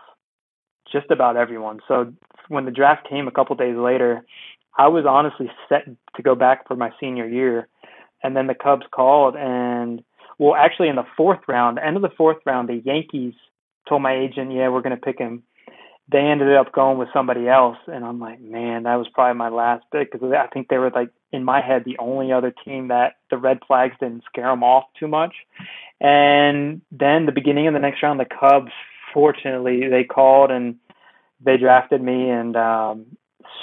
just 0.90 1.10
about 1.10 1.36
everyone. 1.36 1.80
So 1.88 2.12
when 2.48 2.64
the 2.64 2.70
draft 2.70 3.08
came 3.08 3.28
a 3.28 3.32
couple 3.32 3.56
days 3.56 3.76
later, 3.76 4.24
I 4.76 4.88
was 4.88 5.04
honestly 5.06 5.50
set 5.68 5.84
to 6.16 6.22
go 6.22 6.34
back 6.34 6.66
for 6.66 6.76
my 6.76 6.90
senior 7.00 7.26
year 7.26 7.68
and 8.22 8.36
then 8.36 8.46
the 8.46 8.54
Cubs 8.54 8.86
called 8.90 9.36
and 9.36 10.02
well, 10.38 10.54
actually 10.54 10.88
in 10.88 10.96
the 10.96 11.06
fourth 11.18 11.40
round, 11.48 11.78
end 11.78 11.96
of 11.96 12.02
the 12.02 12.08
fourth 12.16 12.38
round, 12.46 12.70
the 12.70 12.80
Yankees 12.82 13.34
told 13.86 14.00
my 14.00 14.16
agent, 14.16 14.52
"Yeah, 14.52 14.68
we're 14.68 14.80
going 14.80 14.96
to 14.96 15.00
pick 15.00 15.18
him." 15.18 15.42
They 16.10 16.18
ended 16.18 16.56
up 16.56 16.72
going 16.72 16.96
with 16.96 17.08
somebody 17.12 17.46
else, 17.46 17.76
and 17.86 18.04
I'm 18.04 18.18
like, 18.18 18.40
man, 18.40 18.84
that 18.84 18.96
was 18.96 19.06
probably 19.12 19.38
my 19.38 19.50
last 19.50 19.84
pick 19.92 20.10
because 20.10 20.32
I 20.32 20.46
think 20.46 20.68
they 20.68 20.78
were 20.78 20.90
like 20.90 21.10
in 21.30 21.44
my 21.44 21.60
head 21.60 21.84
the 21.84 21.98
only 21.98 22.32
other 22.32 22.52
team 22.64 22.88
that 22.88 23.16
the 23.30 23.36
red 23.36 23.58
flags 23.66 23.96
didn't 24.00 24.24
scare 24.24 24.46
them 24.46 24.64
off 24.64 24.84
too 24.98 25.06
much. 25.06 25.34
And 26.00 26.80
then 26.90 27.26
the 27.26 27.32
beginning 27.32 27.68
of 27.68 27.74
the 27.74 27.80
next 27.80 28.02
round, 28.02 28.18
the 28.18 28.24
Cubs, 28.24 28.72
fortunately, 29.12 29.88
they 29.88 30.04
called 30.04 30.50
and 30.50 30.76
they 31.44 31.56
drafted 31.56 32.02
me, 32.02 32.28
and 32.30 32.56
um, 32.56 33.06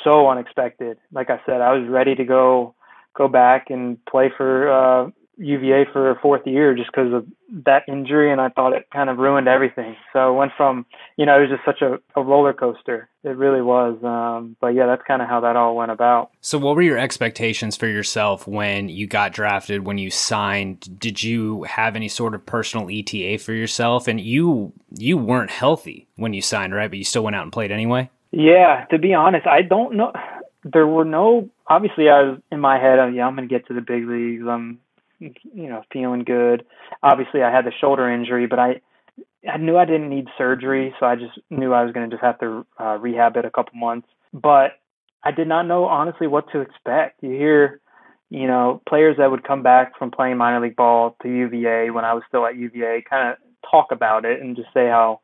so 0.03 0.29
unexpected. 0.29 0.97
Like 1.11 1.29
I 1.29 1.39
said, 1.45 1.61
I 1.61 1.73
was 1.73 1.87
ready 1.87 2.15
to 2.15 2.25
go 2.25 2.73
go 3.15 3.27
back 3.27 3.69
and 3.69 4.03
play 4.05 4.31
for 4.35 4.71
uh, 4.71 5.09
UVA 5.37 5.85
for 5.91 6.09
a 6.09 6.19
fourth 6.19 6.45
year 6.45 6.75
just 6.75 6.89
because 6.91 7.13
of 7.13 7.25
that 7.63 7.83
injury, 7.87 8.31
and 8.31 8.41
I 8.41 8.49
thought 8.49 8.73
it 8.73 8.87
kind 8.91 9.09
of 9.09 9.17
ruined 9.17 9.47
everything. 9.47 9.95
So 10.13 10.33
it 10.33 10.37
went 10.37 10.51
from, 10.57 10.85
you 11.15 11.25
know, 11.25 11.37
it 11.37 11.41
was 11.41 11.49
just 11.51 11.65
such 11.65 11.81
a, 11.81 11.99
a 12.19 12.23
roller 12.23 12.53
coaster. 12.53 13.09
It 13.23 13.37
really 13.37 13.61
was. 13.61 13.97
Um, 14.03 14.55
but 14.59 14.69
yeah, 14.69 14.87
that's 14.87 15.03
kind 15.07 15.21
of 15.21 15.27
how 15.27 15.41
that 15.41 15.55
all 15.55 15.75
went 15.75 15.91
about. 15.91 16.31
So, 16.41 16.57
what 16.57 16.75
were 16.75 16.81
your 16.81 16.97
expectations 16.97 17.77
for 17.77 17.87
yourself 17.87 18.47
when 18.47 18.89
you 18.89 19.07
got 19.07 19.33
drafted? 19.33 19.85
When 19.85 19.97
you 19.97 20.09
signed, 20.09 20.99
did 20.99 21.21
you 21.23 21.63
have 21.63 21.95
any 21.95 22.07
sort 22.07 22.33
of 22.33 22.45
personal 22.45 22.89
ETA 22.89 23.37
for 23.39 23.53
yourself? 23.53 24.07
And 24.07 24.19
you 24.19 24.73
you 24.97 25.17
weren't 25.17 25.51
healthy 25.51 26.07
when 26.15 26.33
you 26.33 26.41
signed, 26.41 26.73
right? 26.73 26.89
But 26.89 26.97
you 26.97 27.05
still 27.05 27.23
went 27.23 27.35
out 27.35 27.43
and 27.43 27.51
played 27.51 27.71
anyway. 27.71 28.09
Yeah, 28.31 28.85
to 28.91 28.97
be 28.97 29.13
honest, 29.13 29.47
I 29.47 29.61
don't 29.61 29.95
know 29.95 30.11
there 30.63 30.87
were 30.87 31.05
no 31.05 31.49
obviously 31.67 32.09
I 32.09 32.21
was 32.23 32.39
in 32.51 32.59
my 32.59 32.79
head, 32.79 32.99
oh, 32.99 33.07
yeah, 33.07 33.25
I'm 33.25 33.35
going 33.35 33.47
to 33.47 33.53
get 33.53 33.67
to 33.67 33.73
the 33.73 33.81
big 33.81 34.07
leagues. 34.07 34.43
I'm 34.47 34.79
you 35.19 35.33
know 35.67 35.83
feeling 35.91 36.23
good. 36.23 36.65
Obviously, 37.03 37.41
I 37.43 37.51
had 37.51 37.65
the 37.65 37.71
shoulder 37.79 38.09
injury, 38.09 38.47
but 38.47 38.59
I 38.59 38.81
I 39.49 39.57
knew 39.57 39.77
I 39.77 39.85
didn't 39.85 40.09
need 40.09 40.27
surgery, 40.37 40.93
so 40.99 41.05
I 41.05 41.15
just 41.15 41.39
knew 41.49 41.73
I 41.73 41.83
was 41.83 41.93
going 41.93 42.09
to 42.09 42.15
just 42.15 42.23
have 42.23 42.39
to 42.39 42.65
uh, 42.79 42.97
rehab 42.99 43.37
it 43.37 43.45
a 43.45 43.51
couple 43.51 43.73
months. 43.75 44.07
But 44.33 44.71
I 45.23 45.31
did 45.31 45.47
not 45.47 45.67
know 45.67 45.85
honestly 45.85 46.27
what 46.27 46.51
to 46.51 46.61
expect. 46.61 47.23
You 47.23 47.31
hear, 47.31 47.81
you 48.29 48.47
know, 48.47 48.81
players 48.87 49.17
that 49.17 49.31
would 49.31 49.43
come 49.43 49.63
back 49.63 49.97
from 49.97 50.11
playing 50.11 50.37
minor 50.37 50.61
league 50.61 50.75
ball 50.75 51.15
to 51.21 51.29
UVA 51.29 51.89
when 51.91 52.05
I 52.05 52.13
was 52.13 52.23
still 52.27 52.45
at 52.45 52.55
UVA, 52.55 53.03
kind 53.09 53.29
of 53.29 53.37
talk 53.69 53.87
about 53.91 54.25
it 54.25 54.41
and 54.41 54.55
just 54.55 54.69
say 54.73 54.87
how 54.87 55.21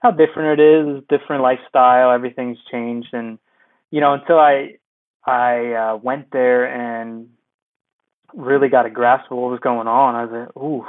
how 0.00 0.10
different 0.10 0.60
it 0.60 0.62
is, 0.62 1.02
different 1.08 1.42
lifestyle, 1.42 2.12
everything's 2.12 2.58
changed, 2.70 3.08
and 3.12 3.38
you 3.90 4.00
know, 4.00 4.14
until 4.14 4.38
I 4.38 4.76
I 5.24 5.72
uh, 5.72 5.96
went 5.96 6.30
there 6.30 6.64
and 6.66 7.28
really 8.34 8.68
got 8.68 8.86
a 8.86 8.90
grasp 8.90 9.30
of 9.30 9.38
what 9.38 9.50
was 9.50 9.60
going 9.60 9.88
on, 9.88 10.14
I 10.14 10.24
was 10.24 10.32
like, 10.32 10.56
ooh, 10.56 10.86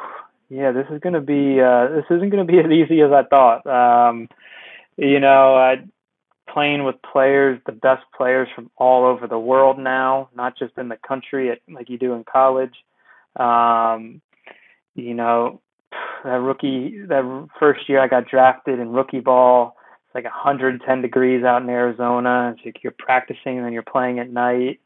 yeah, 0.49 0.71
this 0.71 0.87
is 0.91 0.99
gonna 0.99 1.21
be 1.21 1.59
uh, 1.59 1.87
this 1.89 2.05
isn't 2.09 2.29
gonna 2.29 2.45
be 2.45 2.59
as 2.65 2.71
easy 2.71 3.01
as 3.01 3.11
I 3.11 3.23
thought. 3.23 3.65
Um, 3.67 4.29
you 4.97 5.19
know, 5.19 5.55
I 5.55 5.83
playing 6.51 6.83
with 6.83 6.95
players, 7.01 7.59
the 7.65 7.71
best 7.71 8.03
players 8.15 8.47
from 8.55 8.71
all 8.77 9.05
over 9.05 9.27
the 9.27 9.37
world 9.37 9.77
now, 9.77 10.29
not 10.35 10.57
just 10.57 10.77
in 10.77 10.89
the 10.89 10.97
country 11.07 11.51
at, 11.51 11.59
like 11.69 11.89
you 11.89 11.97
do 11.97 12.13
in 12.13 12.23
college. 12.23 12.73
Um, 13.35 14.21
you 14.95 15.13
know, 15.13 15.61
that 16.23 16.41
rookie, 16.41 17.01
that 17.07 17.47
first 17.59 17.87
year 17.87 17.99
I 17.99 18.07
got 18.07 18.27
drafted 18.27 18.79
in 18.79 18.89
rookie 18.89 19.19
ball 19.19 19.77
It's 20.05 20.15
like 20.15 20.23
110 20.23 21.01
degrees 21.01 21.43
out 21.43 21.61
in 21.61 21.69
Arizona. 21.69 22.55
It's 22.55 22.65
like 22.65 22.83
you're 22.83 22.95
practicing 22.97 23.57
and 23.57 23.65
then 23.65 23.73
you're 23.73 23.83
playing 23.83 24.19
at 24.19 24.29
night. 24.29 24.79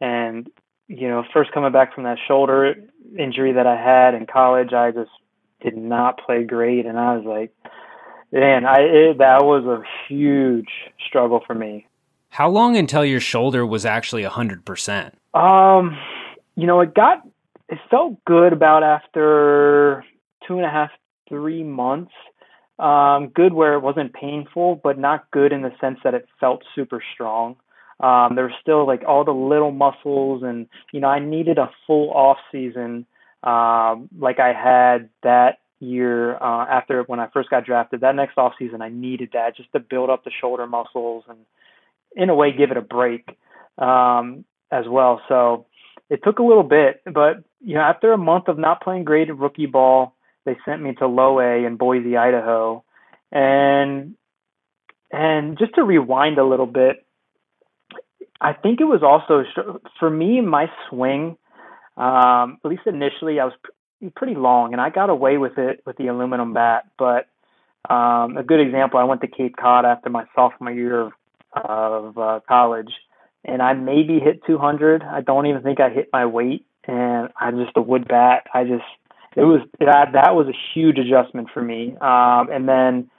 And, 0.00 0.50
you 0.88 1.08
know, 1.08 1.24
first 1.32 1.52
coming 1.52 1.72
back 1.72 1.94
from 1.94 2.04
that 2.04 2.18
shoulder, 2.26 2.74
injury 3.18 3.52
that 3.52 3.66
I 3.66 3.76
had 3.76 4.14
in 4.14 4.26
college, 4.26 4.72
I 4.72 4.90
just 4.90 5.10
did 5.60 5.76
not 5.76 6.20
play 6.24 6.44
great, 6.44 6.86
and 6.86 6.98
I 6.98 7.16
was 7.16 7.24
like, 7.24 7.72
man, 8.32 8.66
I 8.66 8.80
it, 8.80 9.18
that 9.18 9.44
was 9.44 9.64
a 9.64 9.82
huge 10.08 10.68
struggle 11.06 11.40
for 11.46 11.54
me. 11.54 11.86
How 12.28 12.48
long 12.48 12.76
until 12.76 13.04
your 13.04 13.20
shoulder 13.20 13.64
was 13.64 13.86
actually 13.86 14.24
a 14.24 14.30
hundred 14.30 14.64
percent? 14.64 15.16
Um, 15.32 15.96
you 16.56 16.66
know, 16.66 16.80
it 16.80 16.94
got 16.94 17.26
it 17.68 17.78
felt 17.90 18.22
good 18.24 18.52
about 18.52 18.82
after 18.82 20.04
two 20.46 20.56
and 20.56 20.66
a 20.66 20.70
half, 20.70 20.90
three 21.28 21.62
months. 21.62 22.12
Um, 22.78 23.28
good 23.28 23.52
where 23.52 23.74
it 23.74 23.80
wasn't 23.80 24.12
painful, 24.12 24.80
but 24.82 24.98
not 24.98 25.30
good 25.30 25.52
in 25.52 25.62
the 25.62 25.70
sense 25.80 26.00
that 26.02 26.14
it 26.14 26.26
felt 26.40 26.64
super 26.74 27.00
strong. 27.14 27.56
Um, 28.00 28.34
there 28.34 28.44
was 28.44 28.54
still 28.60 28.86
like 28.86 29.02
all 29.06 29.24
the 29.24 29.32
little 29.32 29.70
muscles, 29.70 30.42
and 30.42 30.66
you 30.92 31.00
know, 31.00 31.08
I 31.08 31.20
needed 31.20 31.58
a 31.58 31.70
full 31.86 32.10
off 32.10 32.38
season, 32.50 33.06
um, 33.42 34.08
like 34.18 34.40
I 34.40 34.52
had 34.52 35.10
that 35.22 35.58
year 35.80 36.36
uh, 36.36 36.66
after 36.66 37.02
when 37.04 37.20
I 37.20 37.28
first 37.32 37.50
got 37.50 37.64
drafted. 37.64 38.00
That 38.00 38.16
next 38.16 38.38
off 38.38 38.54
season, 38.58 38.82
I 38.82 38.88
needed 38.88 39.30
that 39.34 39.56
just 39.56 39.70
to 39.72 39.80
build 39.80 40.10
up 40.10 40.24
the 40.24 40.30
shoulder 40.40 40.66
muscles 40.66 41.24
and, 41.28 41.38
in 42.16 42.30
a 42.30 42.34
way, 42.34 42.52
give 42.52 42.70
it 42.70 42.76
a 42.76 42.82
break 42.82 43.28
um, 43.78 44.44
as 44.70 44.84
well. 44.88 45.20
So 45.28 45.66
it 46.10 46.20
took 46.22 46.38
a 46.38 46.44
little 46.44 46.62
bit, 46.62 47.02
but 47.04 47.44
you 47.60 47.74
know, 47.74 47.80
after 47.80 48.12
a 48.12 48.18
month 48.18 48.48
of 48.48 48.58
not 48.58 48.82
playing 48.82 49.04
great 49.04 49.28
at 49.28 49.38
rookie 49.38 49.66
ball, 49.66 50.14
they 50.44 50.56
sent 50.64 50.82
me 50.82 50.94
to 50.96 51.06
low 51.06 51.40
A 51.40 51.64
in 51.64 51.76
Boise, 51.76 52.16
Idaho, 52.16 52.84
and 53.32 54.14
and 55.10 55.58
just 55.58 55.74
to 55.76 55.84
rewind 55.84 56.38
a 56.38 56.44
little 56.44 56.66
bit, 56.66 57.03
I 58.40 58.52
think 58.52 58.80
it 58.80 58.84
was 58.84 59.02
also 59.02 59.44
for 59.98 60.10
me 60.10 60.40
my 60.40 60.66
swing. 60.88 61.36
Um, 61.96 62.58
at 62.64 62.68
least 62.68 62.82
initially, 62.86 63.38
I 63.38 63.44
was 63.44 63.54
pretty 64.16 64.34
long, 64.34 64.72
and 64.72 64.80
I 64.80 64.90
got 64.90 65.10
away 65.10 65.38
with 65.38 65.58
it 65.58 65.82
with 65.86 65.96
the 65.96 66.08
aluminum 66.08 66.52
bat. 66.52 66.84
But 66.98 67.28
um, 67.88 68.36
a 68.36 68.42
good 68.42 68.60
example, 68.60 68.98
I 68.98 69.04
went 69.04 69.20
to 69.20 69.28
Cape 69.28 69.56
Cod 69.56 69.84
after 69.84 70.10
my 70.10 70.24
sophomore 70.34 70.72
year 70.72 71.10
of, 71.52 72.18
uh, 72.18 72.40
college, 72.48 72.90
and 73.44 73.62
I 73.62 73.74
maybe 73.74 74.18
hit 74.18 74.44
200. 74.46 75.02
I 75.02 75.20
don't 75.20 75.46
even 75.46 75.62
think 75.62 75.78
I 75.78 75.90
hit 75.90 76.08
my 76.12 76.26
weight, 76.26 76.66
and 76.84 77.28
I 77.40 77.50
just 77.52 77.76
a 77.76 77.82
wood 77.82 78.08
bat. 78.08 78.46
I 78.52 78.64
just 78.64 78.84
it 79.36 79.42
was 79.42 79.60
that 79.80 80.12
that 80.12 80.34
was 80.34 80.48
a 80.48 80.56
huge 80.74 80.98
adjustment 80.98 81.48
for 81.52 81.62
me. 81.62 81.96
Um, 82.00 82.50
and 82.50 82.68
then 82.68 83.10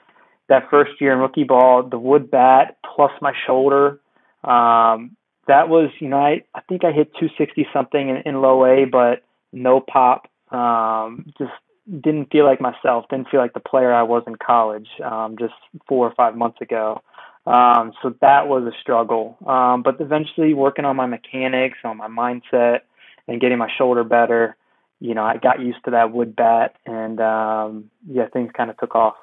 that 0.48 0.70
first 0.70 0.92
year 1.00 1.12
in 1.12 1.18
rookie 1.18 1.44
ball, 1.44 1.82
the 1.82 1.98
wood 1.98 2.30
bat 2.30 2.76
plus 2.94 3.12
my 3.20 3.32
shoulder. 3.46 4.00
Um, 4.46 5.16
that 5.48 5.68
was, 5.68 5.90
you 6.00 6.08
know, 6.08 6.18
I, 6.18 6.42
I 6.54 6.60
think 6.68 6.84
I 6.84 6.92
hit 6.92 7.12
260 7.14 7.66
something 7.72 8.08
in, 8.08 8.16
in 8.26 8.40
low 8.40 8.64
A, 8.64 8.84
but 8.84 9.22
no 9.52 9.80
pop. 9.80 10.28
Um, 10.50 11.26
just 11.38 11.52
didn't 11.88 12.30
feel 12.30 12.44
like 12.44 12.60
myself. 12.60 13.06
Didn't 13.08 13.28
feel 13.28 13.40
like 13.40 13.54
the 13.54 13.60
player 13.60 13.92
I 13.92 14.02
was 14.02 14.24
in 14.26 14.36
college 14.36 14.88
um, 15.04 15.36
just 15.38 15.54
four 15.88 16.06
or 16.06 16.14
five 16.14 16.36
months 16.36 16.60
ago. 16.60 17.02
Um, 17.46 17.92
so 18.02 18.14
that 18.20 18.48
was 18.48 18.64
a 18.64 18.72
struggle. 18.80 19.36
Um, 19.46 19.82
but 19.82 20.00
eventually, 20.00 20.52
working 20.52 20.84
on 20.84 20.96
my 20.96 21.06
mechanics, 21.06 21.78
on 21.84 21.96
my 21.96 22.08
mindset, 22.08 22.80
and 23.28 23.40
getting 23.40 23.58
my 23.58 23.70
shoulder 23.78 24.02
better, 24.02 24.56
you 25.00 25.14
know, 25.14 25.24
I 25.24 25.36
got 25.36 25.60
used 25.60 25.84
to 25.84 25.92
that 25.92 26.12
wood 26.12 26.34
bat, 26.34 26.74
and 26.86 27.20
um, 27.20 27.90
yeah, 28.08 28.26
things 28.32 28.50
kind 28.56 28.70
of 28.70 28.78
took 28.78 28.94
off. 28.94 29.14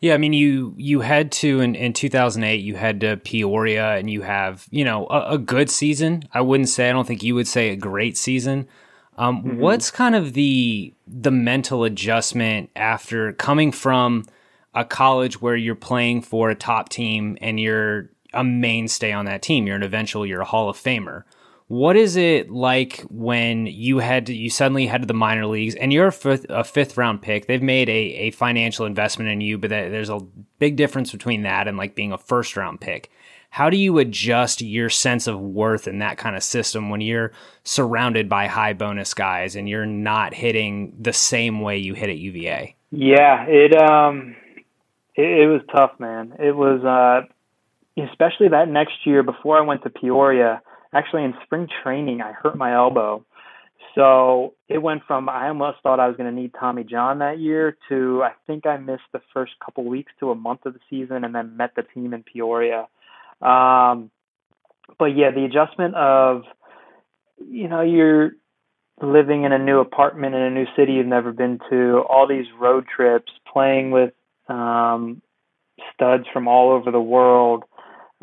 Yeah, 0.00 0.14
I 0.14 0.16
mean, 0.16 0.32
you 0.32 0.74
you 0.78 1.00
had 1.00 1.30
to 1.32 1.60
in, 1.60 1.74
in 1.74 1.92
2008. 1.92 2.56
You 2.56 2.74
had 2.76 3.00
to 3.02 3.18
Peoria, 3.18 3.96
and 3.96 4.08
you 4.10 4.22
have 4.22 4.66
you 4.70 4.84
know 4.84 5.06
a, 5.08 5.34
a 5.34 5.38
good 5.38 5.70
season. 5.70 6.24
I 6.32 6.40
wouldn't 6.40 6.70
say. 6.70 6.88
I 6.88 6.92
don't 6.92 7.06
think 7.06 7.22
you 7.22 7.34
would 7.34 7.48
say 7.48 7.68
a 7.68 7.76
great 7.76 8.16
season. 8.16 8.66
Um, 9.18 9.42
mm-hmm. 9.42 9.58
What's 9.58 9.90
kind 9.90 10.14
of 10.14 10.32
the 10.32 10.94
the 11.06 11.30
mental 11.30 11.84
adjustment 11.84 12.70
after 12.74 13.34
coming 13.34 13.72
from 13.72 14.24
a 14.74 14.84
college 14.84 15.42
where 15.42 15.56
you're 15.56 15.74
playing 15.74 16.22
for 16.22 16.48
a 16.48 16.54
top 16.54 16.88
team 16.88 17.36
and 17.42 17.60
you're 17.60 18.08
a 18.32 18.42
mainstay 18.42 19.12
on 19.12 19.26
that 19.26 19.42
team? 19.42 19.66
You're 19.66 19.76
an 19.76 19.82
eventual, 19.82 20.24
you're 20.24 20.40
a 20.40 20.46
Hall 20.46 20.70
of 20.70 20.78
Famer. 20.78 21.24
What 21.70 21.96
is 21.96 22.16
it 22.16 22.50
like 22.50 23.02
when 23.10 23.66
you 23.66 23.98
had 23.98 24.26
to, 24.26 24.34
you 24.34 24.50
suddenly 24.50 24.88
head 24.88 25.02
to 25.02 25.06
the 25.06 25.14
minor 25.14 25.46
leagues 25.46 25.76
and 25.76 25.92
you're 25.92 26.08
a 26.08 26.12
fifth, 26.12 26.44
a 26.48 26.64
fifth 26.64 26.96
round 26.96 27.22
pick? 27.22 27.46
They've 27.46 27.62
made 27.62 27.88
a, 27.88 27.92
a 27.92 28.30
financial 28.32 28.86
investment 28.86 29.30
in 29.30 29.40
you, 29.40 29.56
but 29.56 29.70
there's 29.70 30.10
a 30.10 30.18
big 30.58 30.74
difference 30.74 31.12
between 31.12 31.42
that 31.42 31.68
and 31.68 31.76
like 31.76 31.94
being 31.94 32.10
a 32.10 32.18
first 32.18 32.56
round 32.56 32.80
pick. 32.80 33.12
How 33.50 33.70
do 33.70 33.76
you 33.76 33.98
adjust 33.98 34.60
your 34.62 34.90
sense 34.90 35.28
of 35.28 35.38
worth 35.38 35.86
in 35.86 36.00
that 36.00 36.18
kind 36.18 36.34
of 36.34 36.42
system 36.42 36.90
when 36.90 37.00
you're 37.00 37.30
surrounded 37.62 38.28
by 38.28 38.48
high 38.48 38.72
bonus 38.72 39.14
guys 39.14 39.54
and 39.54 39.68
you're 39.68 39.86
not 39.86 40.34
hitting 40.34 40.96
the 40.98 41.12
same 41.12 41.60
way 41.60 41.78
you 41.78 41.94
hit 41.94 42.10
at 42.10 42.18
UVA? 42.18 42.74
Yeah, 42.90 43.46
it 43.46 43.80
um 43.80 44.34
it, 45.14 45.42
it 45.42 45.46
was 45.46 45.60
tough, 45.72 45.92
man. 46.00 46.34
It 46.40 46.56
was 46.56 46.82
uh 46.82 47.32
especially 48.10 48.48
that 48.48 48.68
next 48.68 49.06
year 49.06 49.22
before 49.22 49.56
I 49.56 49.60
went 49.60 49.84
to 49.84 49.90
Peoria, 49.90 50.62
actually 50.92 51.24
in 51.24 51.34
spring 51.44 51.68
training 51.82 52.20
I 52.20 52.32
hurt 52.32 52.56
my 52.56 52.74
elbow. 52.74 53.24
So 53.94 54.54
it 54.68 54.78
went 54.78 55.02
from 55.06 55.28
I 55.28 55.48
almost 55.48 55.78
thought 55.82 56.00
I 56.00 56.06
was 56.06 56.16
going 56.16 56.32
to 56.32 56.40
need 56.40 56.52
Tommy 56.58 56.84
John 56.84 57.18
that 57.18 57.38
year 57.38 57.76
to 57.88 58.22
I 58.22 58.32
think 58.46 58.66
I 58.66 58.76
missed 58.76 59.02
the 59.12 59.20
first 59.32 59.52
couple 59.64 59.84
weeks 59.84 60.12
to 60.20 60.30
a 60.30 60.34
month 60.34 60.66
of 60.66 60.74
the 60.74 60.80
season 60.88 61.24
and 61.24 61.34
then 61.34 61.56
met 61.56 61.74
the 61.74 61.82
team 61.82 62.14
in 62.14 62.22
Peoria. 62.22 62.88
Um, 63.40 64.10
but 64.98 65.16
yeah, 65.16 65.30
the 65.30 65.44
adjustment 65.44 65.94
of, 65.94 66.42
you 67.38 67.68
know, 67.68 67.80
you're 67.80 68.32
living 69.02 69.44
in 69.44 69.52
a 69.52 69.58
new 69.58 69.80
apartment 69.80 70.34
in 70.34 70.42
a 70.42 70.50
new 70.50 70.66
city 70.76 70.92
you've 70.92 71.06
never 71.06 71.32
been 71.32 71.58
to, 71.70 72.04
all 72.08 72.26
these 72.28 72.46
road 72.58 72.84
trips, 72.94 73.32
playing 73.50 73.90
with 73.90 74.12
um, 74.48 75.22
studs 75.94 76.24
from 76.32 76.48
all 76.48 76.70
over 76.70 76.90
the 76.90 77.00
world, 77.00 77.64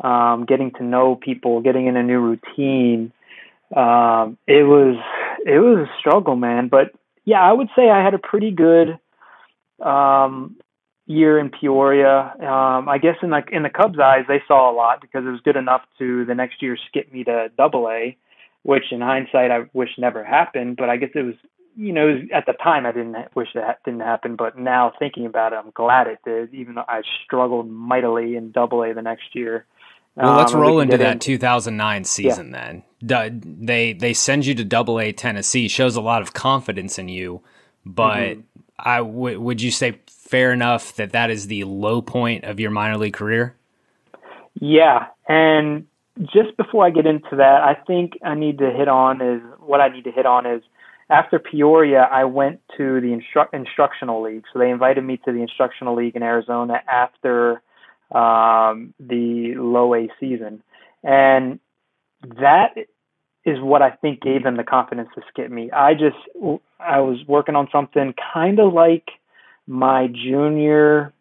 um, 0.00 0.44
getting 0.46 0.70
to 0.72 0.84
know 0.84 1.16
people, 1.16 1.60
getting 1.60 1.86
in 1.86 1.96
a 1.96 2.02
new 2.02 2.20
routine. 2.20 3.12
Um, 3.74 4.38
it 4.46 4.62
was 4.64 4.96
it 5.44 5.58
was 5.58 5.88
a 5.88 5.98
struggle, 5.98 6.36
man. 6.36 6.68
But 6.68 6.92
yeah, 7.24 7.42
I 7.42 7.52
would 7.52 7.68
say 7.76 7.90
I 7.90 8.02
had 8.02 8.14
a 8.14 8.18
pretty 8.18 8.50
good 8.50 8.98
um, 9.84 10.56
year 11.06 11.38
in 11.38 11.50
Peoria. 11.50 12.32
Um, 12.40 12.88
I 12.88 12.98
guess 12.98 13.16
in 13.22 13.30
the 13.30 13.42
in 13.50 13.62
the 13.62 13.70
Cubs' 13.70 13.98
eyes, 13.98 14.24
they 14.28 14.42
saw 14.46 14.70
a 14.70 14.74
lot 14.74 15.00
because 15.00 15.24
it 15.24 15.30
was 15.30 15.40
good 15.40 15.56
enough 15.56 15.82
to 15.98 16.24
the 16.24 16.34
next 16.34 16.62
year 16.62 16.76
skip 16.88 17.12
me 17.12 17.24
to 17.24 17.50
Double 17.56 17.88
A, 17.88 18.16
which 18.62 18.92
in 18.92 19.00
hindsight 19.00 19.50
I 19.50 19.66
wish 19.72 19.90
never 19.98 20.24
happened. 20.24 20.76
But 20.76 20.90
I 20.90 20.96
guess 20.96 21.10
it 21.14 21.22
was 21.22 21.34
you 21.76 21.92
know 21.92 22.06
was, 22.06 22.22
at 22.32 22.46
the 22.46 22.52
time 22.52 22.86
I 22.86 22.92
didn't 22.92 23.16
wish 23.34 23.48
that 23.54 23.80
didn't 23.84 24.00
happen. 24.00 24.36
But 24.36 24.58
now 24.58 24.92
thinking 24.98 25.26
about 25.26 25.52
it, 25.52 25.56
I'm 25.56 25.72
glad 25.72 26.06
it 26.06 26.18
did, 26.24 26.54
even 26.54 26.76
though 26.76 26.84
I 26.86 27.02
struggled 27.24 27.68
mightily 27.68 28.36
in 28.36 28.52
Double 28.52 28.82
A 28.82 28.94
the 28.94 29.02
next 29.02 29.34
year. 29.34 29.66
Well, 30.18 30.36
let's 30.36 30.52
um, 30.52 30.60
roll 30.60 30.76
we 30.76 30.82
into 30.82 30.98
that 30.98 31.12
into, 31.12 31.26
2009 31.26 32.04
season 32.04 32.50
yeah. 32.50 32.80
then. 33.00 33.44
They 33.60 33.92
they 33.92 34.12
send 34.12 34.46
you 34.46 34.54
to 34.56 34.64
Double 34.64 34.98
A 35.00 35.12
Tennessee, 35.12 35.68
shows 35.68 35.96
a 35.96 36.00
lot 36.00 36.22
of 36.22 36.32
confidence 36.32 36.98
in 36.98 37.08
you, 37.08 37.42
but 37.86 38.16
mm-hmm. 38.18 38.40
I 38.78 38.98
w- 38.98 39.40
would 39.40 39.62
you 39.62 39.70
say 39.70 40.00
fair 40.06 40.52
enough 40.52 40.96
that 40.96 41.12
that 41.12 41.30
is 41.30 41.46
the 41.46 41.64
low 41.64 42.02
point 42.02 42.44
of 42.44 42.58
your 42.58 42.70
minor 42.70 42.98
league 42.98 43.14
career? 43.14 43.54
Yeah, 44.60 45.06
and 45.28 45.86
just 46.22 46.56
before 46.56 46.84
I 46.84 46.90
get 46.90 47.06
into 47.06 47.36
that, 47.36 47.62
I 47.62 47.74
think 47.86 48.18
I 48.24 48.34
need 48.34 48.58
to 48.58 48.70
hit 48.70 48.88
on 48.88 49.20
is 49.20 49.40
what 49.60 49.80
I 49.80 49.88
need 49.88 50.04
to 50.04 50.10
hit 50.10 50.26
on 50.26 50.46
is 50.46 50.62
after 51.10 51.38
Peoria, 51.38 52.08
I 52.10 52.24
went 52.24 52.60
to 52.76 53.00
the 53.00 53.08
instru- 53.18 53.48
instructional 53.52 54.22
league. 54.22 54.44
So 54.52 54.58
they 54.58 54.70
invited 54.70 55.04
me 55.04 55.18
to 55.24 55.32
the 55.32 55.40
instructional 55.40 55.94
league 55.94 56.16
in 56.16 56.22
Arizona 56.22 56.82
after 56.86 57.62
um, 58.12 58.94
the 58.98 59.54
low 59.56 59.94
A 59.94 60.08
season, 60.20 60.62
and 61.02 61.60
that 62.40 62.74
is 63.44 63.60
what 63.60 63.82
I 63.82 63.90
think 63.90 64.20
gave 64.20 64.42
them 64.42 64.56
the 64.56 64.64
confidence 64.64 65.08
to 65.14 65.22
skip 65.28 65.50
me. 65.50 65.70
I 65.70 65.94
just 65.94 66.16
I 66.80 67.00
was 67.00 67.18
working 67.26 67.56
on 67.56 67.68
something 67.72 68.14
kind 68.32 68.58
of 68.58 68.72
like 68.72 69.08
my 69.66 70.08
junior 70.08 71.12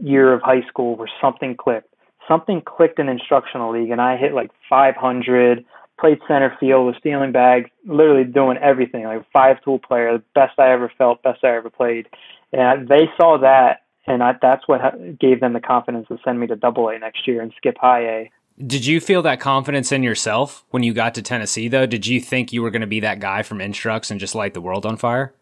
year 0.00 0.32
of 0.32 0.42
high 0.42 0.66
school 0.68 0.96
where 0.96 1.10
something 1.20 1.56
clicked. 1.56 1.94
Something 2.26 2.60
clicked 2.60 2.98
in 2.98 3.08
instructional 3.08 3.72
league, 3.72 3.90
and 3.90 4.00
I 4.00 4.16
hit 4.16 4.34
like 4.34 4.50
500. 4.68 5.64
Played 5.98 6.20
center 6.28 6.56
field, 6.60 6.86
was 6.86 6.94
stealing 7.00 7.32
bags, 7.32 7.70
literally 7.84 8.22
doing 8.22 8.56
everything. 8.58 9.02
Like 9.02 9.24
five 9.32 9.56
tool 9.64 9.80
player, 9.80 10.18
the 10.18 10.22
best 10.32 10.56
I 10.56 10.70
ever 10.70 10.92
felt, 10.96 11.24
best 11.24 11.42
I 11.42 11.56
ever 11.56 11.70
played. 11.70 12.08
And 12.52 12.86
they 12.86 13.08
saw 13.16 13.38
that, 13.38 13.82
and 14.08 14.22
I, 14.22 14.34
that's 14.40 14.66
what 14.66 14.80
gave 15.18 15.40
them 15.40 15.52
the 15.52 15.60
confidence 15.60 16.08
to 16.08 16.18
send 16.24 16.40
me 16.40 16.46
to 16.48 16.56
Double 16.56 16.88
A 16.88 16.98
next 16.98 17.26
year 17.26 17.40
and 17.40 17.52
skip 17.56 17.76
High 17.80 18.02
A. 18.02 18.30
Did 18.66 18.86
you 18.86 19.00
feel 19.00 19.22
that 19.22 19.38
confidence 19.38 19.92
in 19.92 20.02
yourself 20.02 20.64
when 20.70 20.82
you 20.82 20.92
got 20.92 21.14
to 21.14 21.22
Tennessee, 21.22 21.68
though? 21.68 21.86
Did 21.86 22.06
you 22.06 22.20
think 22.20 22.52
you 22.52 22.62
were 22.62 22.70
going 22.70 22.80
to 22.80 22.88
be 22.88 23.00
that 23.00 23.20
guy 23.20 23.42
from 23.42 23.60
Instructs 23.60 24.10
and 24.10 24.18
just 24.18 24.34
light 24.34 24.54
the 24.54 24.60
world 24.60 24.84
on 24.84 24.96
fire? 24.96 25.32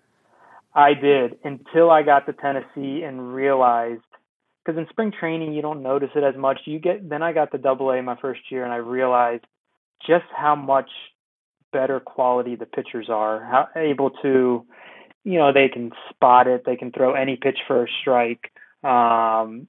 I 0.75 0.93
did 0.93 1.39
until 1.43 1.91
I 1.91 2.03
got 2.03 2.27
to 2.27 2.35
Tennessee 2.35 3.03
and 3.03 3.35
realized 3.35 4.03
because 4.65 4.79
in 4.79 4.87
spring 4.91 5.13
training 5.19 5.55
you 5.55 5.63
don't 5.63 5.83
notice 5.83 6.11
it 6.15 6.23
as 6.23 6.37
much. 6.37 6.61
You 6.67 6.79
get 6.79 7.09
then 7.09 7.23
I 7.23 7.33
got 7.33 7.53
to 7.53 7.59
double 7.59 7.91
A 7.91 8.03
my 8.03 8.17
first 8.21 8.41
year 8.51 8.65
and 8.65 8.73
I 8.73 8.77
realized 8.77 9.45
just 10.07 10.27
how 10.37 10.55
much 10.55 10.91
better 11.73 12.01
quality 12.01 12.57
the 12.57 12.67
pitchers 12.67 13.09
are, 13.09 13.43
how 13.45 13.69
able 13.75 14.11
to, 14.23 14.67
you 15.25 15.39
know, 15.39 15.53
they 15.53 15.69
can 15.69 15.93
spot 16.11 16.47
it, 16.47 16.65
they 16.67 16.77
can 16.77 16.93
throw 16.93 17.15
any 17.15 17.37
pitch 17.37 17.59
for 17.67 17.85
a 17.85 17.89
strike. 18.01 18.53
Um, 18.83 19.69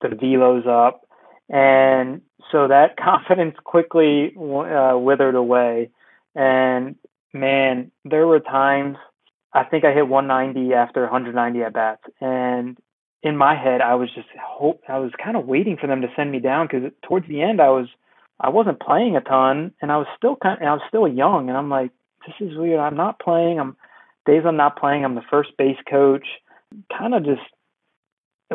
the 0.00 0.08
velo's 0.08 0.66
up, 0.66 1.06
and 1.48 2.20
so 2.52 2.68
that 2.68 2.96
confidence 3.02 3.56
quickly 3.64 4.34
uh, 4.36 4.96
withered 4.98 5.34
away. 5.34 5.90
And 6.34 6.96
man, 7.32 7.90
there 8.04 8.26
were 8.26 8.40
times 8.40 8.96
I 9.52 9.64
think 9.64 9.84
I 9.84 9.92
hit 9.92 10.08
190 10.08 10.74
after 10.74 11.02
190 11.02 11.62
at 11.62 11.72
bats, 11.72 12.02
and 12.20 12.76
in 13.22 13.36
my 13.36 13.54
head, 13.56 13.80
I 13.80 13.94
was 13.94 14.10
just 14.14 14.28
hope 14.38 14.82
I 14.88 14.98
was 14.98 15.12
kind 15.22 15.36
of 15.36 15.46
waiting 15.46 15.78
for 15.80 15.86
them 15.86 16.02
to 16.02 16.08
send 16.14 16.30
me 16.30 16.40
down 16.40 16.66
because 16.66 16.90
towards 17.02 17.26
the 17.26 17.40
end, 17.40 17.60
I 17.60 17.70
was 17.70 17.86
I 18.40 18.50
wasn't 18.50 18.80
playing 18.80 19.16
a 19.16 19.20
ton, 19.20 19.72
and 19.80 19.92
I 19.92 19.96
was 19.96 20.06
still 20.16 20.36
kind 20.36 20.60
of, 20.60 20.68
I 20.68 20.72
was 20.72 20.82
still 20.88 21.08
young, 21.08 21.48
and 21.48 21.56
I'm 21.56 21.70
like, 21.70 21.92
this 22.26 22.34
is 22.40 22.56
weird. 22.56 22.80
I'm 22.80 22.96
not 22.96 23.20
playing. 23.20 23.58
I'm 23.58 23.76
days 24.26 24.42
I'm 24.46 24.56
not 24.56 24.78
playing. 24.78 25.04
I'm 25.04 25.14
the 25.14 25.22
first 25.30 25.56
base 25.56 25.78
coach. 25.88 26.26
Kind 26.96 27.14
of 27.14 27.24
just 27.24 27.42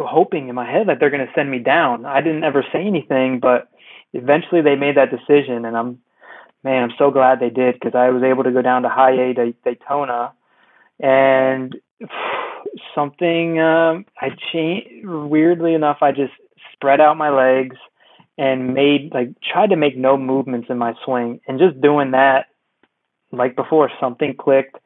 hoping 0.06 0.50
in 0.50 0.56
my 0.56 0.70
head 0.70 0.88
that 0.88 1.00
they're 1.00 1.10
going 1.10 1.26
to 1.26 1.34
send 1.34 1.50
me 1.50 1.60
down. 1.60 2.06
I 2.06 2.22
didn't 2.22 2.44
ever 2.44 2.64
say 2.72 2.86
anything, 2.86 3.40
but 3.40 3.70
eventually 4.14 4.62
they 4.62 4.76
made 4.76 4.98
that 4.98 5.12
decision, 5.12 5.66
and 5.66 5.78
I'm 5.78 6.00
man, 6.64 6.84
I'm 6.84 6.96
so 6.98 7.12
glad 7.12 7.40
they 7.40 7.50
did 7.50 7.76
because 7.76 7.96
I 7.96 8.10
was 8.10 8.24
able 8.24 8.44
to 8.44 8.52
go 8.52 8.62
down 8.62 8.84
to 8.84 8.90
High 8.90 9.14
A 9.14 9.34
to 9.34 9.54
Daytona, 9.64 10.34
and 11.00 11.76
something 12.96 13.60
um, 13.60 14.06
I 14.20 14.30
changed. 14.52 15.06
Weirdly 15.06 15.74
enough, 15.74 15.98
I 16.02 16.12
just 16.12 16.34
spread 16.74 17.02
out 17.02 17.18
my 17.18 17.30
legs 17.30 17.78
and 18.38 18.74
made 18.74 19.14
like 19.14 19.30
tried 19.42 19.72
to 19.72 19.76
make 19.76 19.98
no 19.98 20.18
movements 20.18 20.68
in 20.70 20.78
my 20.78 20.94
swing, 21.06 21.42
and 21.48 21.60
just 21.60 21.80
doing 21.82 22.12
that, 22.12 22.48
like 23.32 23.56
before, 23.56 23.92
something 24.00 24.36
clicked. 24.36 24.78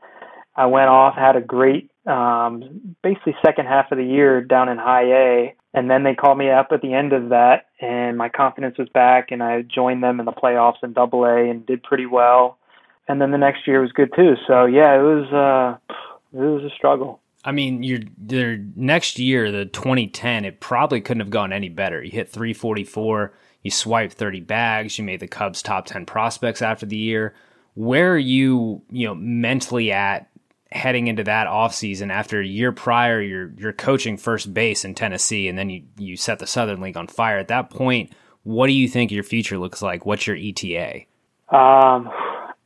I 0.55 0.67
went 0.67 0.89
off, 0.89 1.15
had 1.15 1.35
a 1.35 1.41
great 1.41 1.89
um, 2.05 2.95
basically 3.01 3.35
second 3.43 3.65
half 3.65 3.91
of 3.91 3.97
the 3.97 4.05
year 4.05 4.41
down 4.41 4.69
in 4.69 4.77
high 4.77 5.05
A. 5.05 5.55
And 5.73 5.89
then 5.89 6.03
they 6.03 6.13
called 6.13 6.37
me 6.37 6.51
up 6.51 6.67
at 6.71 6.81
the 6.81 6.93
end 6.93 7.13
of 7.13 7.29
that, 7.29 7.65
and 7.81 8.15
my 8.15 8.29
confidence 8.29 8.77
was 8.77 8.89
back, 8.89 9.31
and 9.31 9.41
I 9.41 9.63
joined 9.63 10.03
them 10.03 10.19
in 10.19 10.27
the 10.27 10.31
playoffs 10.31 10.83
in 10.83 10.93
Double 10.93 11.25
A 11.25 11.49
and 11.49 11.65
did 11.65 11.81
pretty 11.81 12.05
well. 12.05 12.59
And 13.07 13.19
then 13.19 13.31
the 13.31 13.39
next 13.39 13.67
year 13.67 13.81
was 13.81 13.91
good 13.91 14.11
too. 14.15 14.35
So 14.45 14.65
yeah, 14.65 14.93
it 14.93 15.01
was 15.01 15.33
uh, 15.33 15.95
it 16.31 16.45
was 16.45 16.63
a 16.63 16.75
struggle. 16.75 17.19
I 17.43 17.51
mean, 17.51 17.83
your 17.83 17.99
their 18.17 18.57
next 18.75 19.17
year, 19.19 19.51
the 19.51 19.65
2010, 19.65 20.45
it 20.45 20.59
probably 20.59 21.01
couldn't 21.01 21.21
have 21.21 21.29
gone 21.29 21.51
any 21.51 21.69
better. 21.69 22.03
You 22.03 22.11
hit 22.11 22.29
344, 22.29 23.33
you 23.63 23.71
swiped 23.71 24.13
30 24.13 24.41
bags, 24.41 24.97
you 24.97 25.03
made 25.03 25.19
the 25.19 25.27
Cubs 25.27 25.61
top 25.61 25.85
10 25.87 26.05
prospects 26.05 26.61
after 26.61 26.85
the 26.85 26.95
year. 26.95 27.33
Where 27.73 28.13
are 28.13 28.17
you, 28.17 28.83
you 28.91 29.07
know, 29.07 29.15
mentally 29.15 29.91
at 29.91 30.29
heading 30.73 31.07
into 31.07 31.23
that 31.23 31.47
offseason 31.47 32.12
after 32.12 32.39
a 32.39 32.45
year 32.45 32.71
prior 32.71 33.21
you're 33.21 33.53
you're 33.57 33.73
coaching 33.73 34.17
first 34.17 34.53
base 34.53 34.83
in 34.83 34.95
Tennessee 34.95 35.47
and 35.47 35.57
then 35.57 35.69
you 35.69 35.83
you 35.97 36.17
set 36.17 36.39
the 36.39 36.47
Southern 36.47 36.81
League 36.81 36.97
on 36.97 37.07
fire. 37.07 37.38
At 37.38 37.47
that 37.49 37.69
point 37.69 38.13
what 38.43 38.67
do 38.67 38.73
you 38.73 38.89
think 38.89 39.12
your 39.12 39.23
future 39.23 39.57
looks 39.57 39.81
like? 39.81 40.05
What's 40.05 40.27
your 40.27 40.36
ETA 40.36 41.05
um 41.49 42.09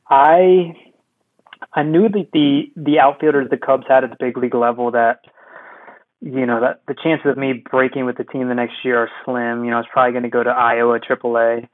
I 0.09 0.75
I 1.73 1.83
knew 1.83 2.09
that 2.09 2.29
the 2.33 2.71
the 2.75 2.99
outfielders 2.99 3.49
the 3.49 3.57
Cubs 3.57 3.85
had 3.87 4.03
at 4.03 4.09
the 4.09 4.17
big 4.19 4.37
league 4.37 4.55
level 4.55 4.91
that 4.91 5.21
you 6.21 6.45
know 6.45 6.61
that 6.61 6.81
the 6.87 6.95
chances 6.95 7.29
of 7.29 7.37
me 7.37 7.63
breaking 7.69 8.05
with 8.05 8.17
the 8.17 8.23
team 8.23 8.47
the 8.47 8.55
next 8.55 8.83
year 8.83 8.97
are 8.97 9.09
slim. 9.23 9.63
You 9.63 9.71
know 9.71 9.77
I 9.77 9.79
was 9.79 9.87
probably 9.91 10.13
going 10.13 10.23
to 10.23 10.29
go 10.29 10.43
to 10.43 10.49
Iowa 10.49 10.99
AAA 10.99 11.67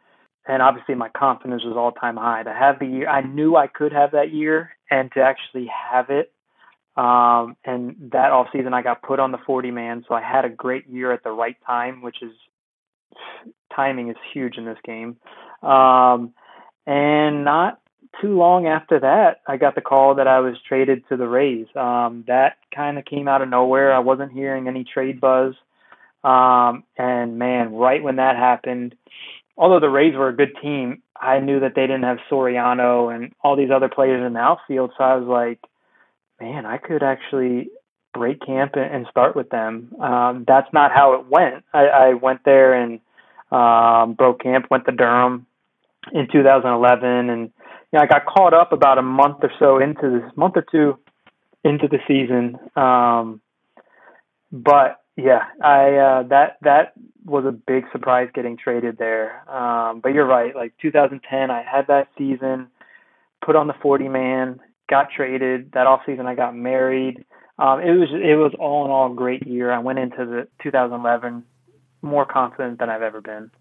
and 0.48 0.62
obviously 0.62 0.96
my 0.96 1.10
confidence 1.10 1.64
was 1.64 1.76
all 1.78 1.92
time 1.92 2.18
high 2.18 2.44
to 2.44 2.54
have 2.54 2.80
the 2.80 2.86
year. 2.86 3.08
I 3.10 3.22
knew 3.22 3.56
I 3.56 3.68
could 3.68 3.94
have 3.94 4.12
that 4.12 4.34
year 4.34 4.72
and 4.90 5.12
to 5.14 5.22
actually 5.22 5.68
have 5.92 6.10
it 6.10 6.32
um 6.96 7.58
and 7.66 7.96
that 8.12 8.32
off 8.32 8.48
season 8.54 8.74
I 8.74 8.84
got 8.84 9.02
put 9.02 9.20
on 9.20 9.32
the 9.32 9.40
40 9.48 9.72
man 9.72 10.06
so 10.08 10.14
I 10.14 10.22
had 10.22 10.46
a 10.46 10.50
great 10.50 10.88
year 10.88 11.12
at 11.12 11.24
the 11.24 11.32
right 11.32 11.58
time 11.66 12.04
which 12.04 12.18
is 12.22 12.34
timing 13.76 14.10
is 14.10 14.16
huge 14.32 14.58
in 14.58 14.66
this 14.66 14.78
game. 14.86 15.18
Um 15.64 16.34
and 16.86 17.44
not 17.46 17.80
too 18.22 18.38
long 18.38 18.68
after 18.68 19.00
that 19.00 19.42
I 19.48 19.58
got 19.58 19.74
the 19.74 19.82
call 19.82 20.16
that 20.16 20.28
I 20.28 20.40
was 20.42 20.56
traded 20.68 21.04
to 21.10 21.18
the 21.18 21.28
Rays. 21.28 21.66
Um 21.76 22.26
that 22.28 22.58
kind 22.76 23.00
of 23.00 23.06
came 23.06 23.28
out 23.28 23.42
of 23.42 23.50
nowhere. 23.50 23.92
I 23.92 24.00
wasn't 24.00 24.32
hearing 24.32 24.68
any 24.68 24.84
trade 24.84 25.20
buzz. 25.20 25.56
Um 26.24 26.84
and 26.96 27.40
man 27.40 27.74
right 27.74 28.04
when 28.04 28.18
that 28.18 28.36
happened 28.36 28.94
although 29.58 29.80
the 29.80 29.90
Rays 29.90 30.16
were 30.16 30.30
a 30.30 30.36
good 30.36 30.54
team, 30.62 31.02
I 31.20 31.40
knew 31.40 31.60
that 31.62 31.74
they 31.76 31.82
didn't 31.82 32.04
have 32.04 32.18
Soriano 32.30 33.14
and 33.14 33.34
all 33.44 33.56
these 33.56 33.72
other 33.72 33.90
players 33.90 34.26
in 34.26 34.34
the 34.34 34.40
outfield. 34.40 34.92
So 34.98 35.04
I 35.04 35.16
was 35.16 35.28
like, 35.28 35.60
man, 36.40 36.66
I 36.66 36.78
could 36.78 37.04
actually 37.04 37.70
break 38.14 38.46
camp 38.46 38.74
and 38.76 39.08
start 39.10 39.36
with 39.36 39.50
them. 39.50 39.94
Um, 40.00 40.46
that's 40.48 40.72
not 40.74 40.92
how 40.92 41.14
it 41.14 41.28
went. 41.28 41.64
I, 41.74 41.86
I 41.88 42.14
went 42.14 42.42
there 42.46 42.74
and 42.74 43.00
um, 43.52 44.14
broke 44.14 44.42
camp, 44.42 44.68
went 44.70 44.86
to 44.86 44.92
Durham 44.92 45.46
in 46.12 46.28
2011, 46.32 47.30
and 47.30 47.42
you 47.42 47.52
know, 47.94 48.00
I 48.02 48.06
got 48.08 48.26
caught 48.26 48.54
up 48.54 48.72
about 48.72 48.98
a 48.98 49.02
month 49.02 49.38
or 49.42 49.52
so 49.60 49.80
into 49.80 50.20
this 50.20 50.38
month 50.38 50.56
or 50.58 50.66
two 50.70 50.98
into 51.64 51.88
the 51.88 52.00
season. 52.08 52.58
Um, 52.76 53.42
but 54.52 55.03
yeah, 55.16 55.44
I 55.62 55.96
uh, 55.96 56.24
that 56.30 56.58
that 56.62 56.94
was 57.26 57.46
a 57.46 57.52
big 57.52 57.86
surprise 57.92 58.30
getting 58.34 58.58
traded 58.58 58.98
there. 58.98 59.50
Um, 59.50 60.00
but 60.02 60.14
you're 60.14 60.26
right. 60.26 60.56
Like 60.56 60.74
2010, 60.82 61.52
I 61.52 61.64
had 61.64 61.88
that 61.88 62.10
season, 62.18 62.68
put 63.46 63.56
on 63.56 63.68
the 63.68 63.76
40 63.82 64.10
man, 64.10 64.60
got 64.90 65.08
traded. 65.16 65.72
That 65.74 65.88
off 65.88 66.02
season, 66.06 66.26
I 66.26 66.36
got 66.36 66.56
married. 66.56 67.26
Um, 67.60 67.80
it 67.82 67.92
was 67.92 68.10
it 68.12 68.36
was 68.36 68.54
all 68.60 68.86
in 68.86 68.92
all 68.92 69.12
a 69.12 69.16
great 69.16 69.46
year. 69.46 69.72
I 69.72 69.80
went 69.80 70.00
into 70.00 70.26
the 70.26 70.48
2011 70.64 71.44
more 72.02 72.26
confident 72.26 72.80
than 72.80 72.90
I've 72.90 73.02
ever 73.02 73.22
been. 73.22 73.52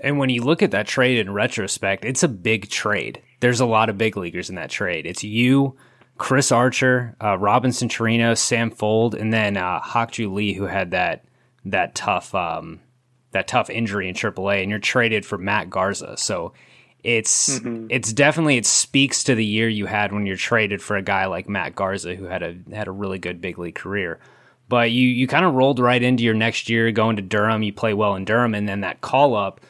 And 0.00 0.18
when 0.18 0.30
you 0.30 0.42
look 0.42 0.62
at 0.62 0.70
that 0.72 0.86
trade 0.86 1.18
in 1.18 1.32
retrospect, 1.32 2.04
it's 2.04 2.22
a 2.22 2.28
big 2.28 2.68
trade. 2.68 3.22
There's 3.40 3.60
a 3.60 3.66
lot 3.66 3.88
of 3.88 3.98
big 3.98 4.16
leaguers 4.16 4.48
in 4.48 4.56
that 4.56 4.70
trade. 4.70 5.06
It's 5.06 5.24
you, 5.24 5.76
Chris 6.18 6.50
Archer, 6.50 7.16
uh, 7.22 7.38
Robinson 7.38 7.88
Chirino, 7.88 8.36
Sam 8.36 8.70
Fuld, 8.70 9.14
and 9.14 9.32
then 9.32 9.56
uh, 9.56 9.80
Ju 10.10 10.32
Lee, 10.32 10.52
who 10.52 10.64
had 10.64 10.90
that 10.90 11.24
that 11.64 11.94
tough 11.94 12.34
um, 12.34 12.80
that 13.30 13.46
tough 13.48 13.70
injury 13.70 14.08
in 14.08 14.14
AAA, 14.14 14.62
and 14.62 14.70
you're 14.70 14.80
traded 14.80 15.24
for 15.24 15.38
Matt 15.38 15.70
Garza. 15.70 16.16
So 16.16 16.52
it's 17.04 17.60
mm-hmm. 17.60 17.86
it's 17.90 18.12
definitely 18.12 18.56
it 18.56 18.66
speaks 18.66 19.24
to 19.24 19.34
the 19.34 19.44
year 19.44 19.68
you 19.68 19.86
had 19.86 20.12
when 20.12 20.26
you're 20.26 20.36
traded 20.36 20.82
for 20.82 20.96
a 20.96 21.02
guy 21.02 21.26
like 21.26 21.48
Matt 21.48 21.76
Garza, 21.76 22.16
who 22.16 22.24
had 22.24 22.42
a 22.42 22.56
had 22.74 22.88
a 22.88 22.92
really 22.92 23.18
good 23.18 23.40
big 23.40 23.58
league 23.58 23.76
career. 23.76 24.18
But 24.68 24.90
you 24.90 25.08
you 25.08 25.28
kind 25.28 25.44
of 25.44 25.54
rolled 25.54 25.78
right 25.78 26.02
into 26.02 26.24
your 26.24 26.34
next 26.34 26.68
year, 26.68 26.90
going 26.90 27.16
to 27.16 27.22
Durham. 27.22 27.62
You 27.62 27.72
play 27.72 27.94
well 27.94 28.16
in 28.16 28.24
Durham, 28.24 28.54
and 28.54 28.68
then 28.68 28.80
that 28.80 29.00
call 29.00 29.36
up. 29.36 29.60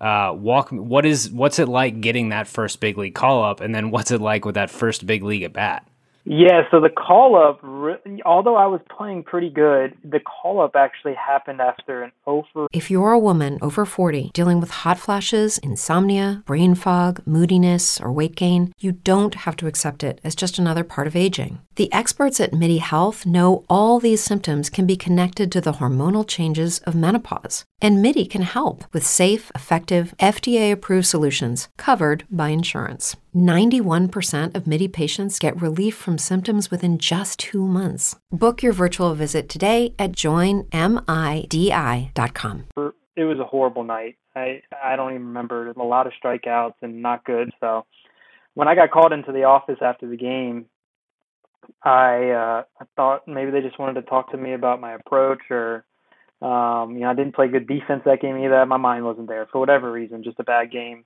Uh, 0.00 0.34
walk. 0.36 0.70
What 0.70 1.06
is 1.06 1.30
what's 1.30 1.60
it 1.60 1.68
like 1.68 2.00
getting 2.00 2.30
that 2.30 2.48
first 2.48 2.80
big 2.80 2.98
league 2.98 3.14
call 3.14 3.44
up, 3.44 3.60
and 3.60 3.72
then 3.72 3.92
what's 3.92 4.10
it 4.10 4.20
like 4.20 4.44
with 4.44 4.56
that 4.56 4.68
first 4.68 5.06
big 5.06 5.22
league 5.22 5.44
at 5.44 5.52
bat? 5.52 5.86
Yeah, 6.24 6.62
so 6.70 6.80
the 6.80 6.88
call 6.88 7.36
up, 7.36 7.62
although 8.24 8.56
I 8.56 8.66
was 8.66 8.80
playing 8.96 9.24
pretty 9.24 9.50
good, 9.50 9.94
the 10.04 10.20
call 10.20 10.60
up 10.60 10.76
actually 10.76 11.14
happened 11.14 11.60
after 11.60 12.02
an 12.02 12.12
over. 12.26 12.68
If 12.72 12.90
you're 12.90 13.12
a 13.12 13.18
woman 13.18 13.58
over 13.60 13.84
40 13.84 14.30
dealing 14.32 14.60
with 14.60 14.70
hot 14.70 14.98
flashes, 14.98 15.58
insomnia, 15.58 16.42
brain 16.46 16.74
fog, 16.74 17.20
moodiness, 17.26 18.00
or 18.00 18.12
weight 18.12 18.36
gain, 18.36 18.72
you 18.78 18.92
don't 18.92 19.34
have 19.34 19.56
to 19.56 19.66
accept 19.66 20.04
it 20.04 20.20
as 20.22 20.34
just 20.36 20.58
another 20.58 20.84
part 20.84 21.06
of 21.06 21.16
aging. 21.16 21.58
The 21.74 21.92
experts 21.92 22.38
at 22.38 22.52
MIDI 22.52 22.78
Health 22.78 23.26
know 23.26 23.64
all 23.68 23.98
these 23.98 24.22
symptoms 24.22 24.70
can 24.70 24.86
be 24.86 24.96
connected 24.96 25.50
to 25.52 25.60
the 25.60 25.72
hormonal 25.72 26.26
changes 26.26 26.78
of 26.80 26.94
menopause. 26.94 27.64
And 27.82 28.00
MIDI 28.00 28.26
can 28.26 28.42
help 28.42 28.84
with 28.92 29.04
safe, 29.04 29.50
effective, 29.56 30.14
FDA 30.20 30.70
approved 30.70 31.06
solutions 31.06 31.68
covered 31.76 32.24
by 32.30 32.50
insurance. 32.50 33.16
91% 33.34 34.54
of 34.54 34.68
MIDI 34.68 34.86
patients 34.86 35.40
get 35.40 35.60
relief 35.60 35.96
from 35.96 36.16
symptoms 36.16 36.70
within 36.70 36.96
just 36.96 37.40
two 37.40 37.66
months. 37.66 38.14
Book 38.30 38.62
your 38.62 38.72
virtual 38.72 39.16
visit 39.16 39.48
today 39.48 39.96
at 39.98 40.12
joinmidi.com. 40.12 40.64
It 43.16 43.24
was 43.24 43.40
a 43.40 43.44
horrible 43.44 43.82
night. 43.82 44.16
I, 44.36 44.62
I 44.80 44.94
don't 44.94 45.14
even 45.14 45.26
remember 45.26 45.72
a 45.72 45.82
lot 45.82 46.06
of 46.06 46.12
strikeouts 46.24 46.74
and 46.82 47.02
not 47.02 47.24
good. 47.24 47.50
So 47.58 47.84
when 48.54 48.68
I 48.68 48.76
got 48.76 48.92
called 48.92 49.12
into 49.12 49.32
the 49.32 49.42
office 49.42 49.78
after 49.82 50.08
the 50.08 50.16
game, 50.16 50.66
I 51.82 52.30
uh, 52.30 52.62
I 52.80 52.84
thought 52.94 53.26
maybe 53.26 53.50
they 53.50 53.60
just 53.60 53.78
wanted 53.78 53.94
to 53.94 54.02
talk 54.02 54.30
to 54.30 54.36
me 54.36 54.52
about 54.52 54.80
my 54.80 54.94
approach 54.94 55.40
or 55.50 55.84
um, 56.42 56.94
you 56.94 57.00
know, 57.00 57.10
I 57.10 57.14
didn't 57.14 57.34
play 57.34 57.48
good 57.48 57.66
defense 57.66 58.02
that 58.04 58.20
game 58.20 58.36
either. 58.38 58.66
My 58.66 58.76
mind 58.76 59.04
wasn't 59.04 59.28
there 59.28 59.46
for 59.46 59.58
whatever 59.58 59.90
reason, 59.90 60.24
just 60.24 60.40
a 60.40 60.44
bad 60.44 60.70
game 60.70 61.04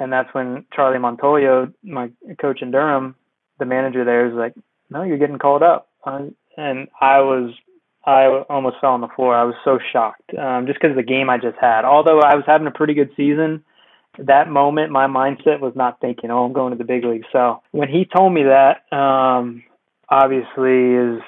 and 0.00 0.12
that's 0.12 0.32
when 0.34 0.64
Charlie 0.74 0.98
Montoyo, 0.98 1.72
my 1.84 2.10
coach 2.40 2.62
in 2.62 2.70
Durham, 2.70 3.14
the 3.58 3.66
manager 3.66 4.04
there, 4.04 4.26
is 4.26 4.34
like, 4.34 4.54
"No, 4.88 5.02
you're 5.02 5.18
getting 5.18 5.38
called 5.38 5.62
up," 5.62 5.88
uh, 6.04 6.22
and 6.56 6.88
I 7.00 7.20
was, 7.20 7.52
I 8.04 8.24
almost 8.48 8.76
fell 8.80 8.92
on 8.92 9.02
the 9.02 9.08
floor. 9.08 9.36
I 9.36 9.44
was 9.44 9.54
so 9.62 9.78
shocked, 9.92 10.34
um, 10.36 10.66
just 10.66 10.80
because 10.80 10.90
of 10.90 10.96
the 10.96 11.02
game 11.02 11.28
I 11.28 11.36
just 11.36 11.58
had. 11.60 11.84
Although 11.84 12.20
I 12.20 12.34
was 12.34 12.44
having 12.46 12.66
a 12.66 12.72
pretty 12.72 12.94
good 12.94 13.10
season, 13.16 13.62
that 14.18 14.48
moment, 14.48 14.90
my 14.90 15.06
mindset 15.06 15.60
was 15.60 15.76
not 15.76 16.00
thinking, 16.00 16.30
"Oh, 16.30 16.46
I'm 16.46 16.54
going 16.54 16.72
to 16.72 16.78
the 16.78 16.84
big 16.84 17.04
league." 17.04 17.26
So 17.30 17.62
when 17.72 17.90
he 17.90 18.06
told 18.06 18.32
me 18.32 18.44
that, 18.44 18.90
um, 18.96 19.62
obviously, 20.08 20.94
is 20.94 21.22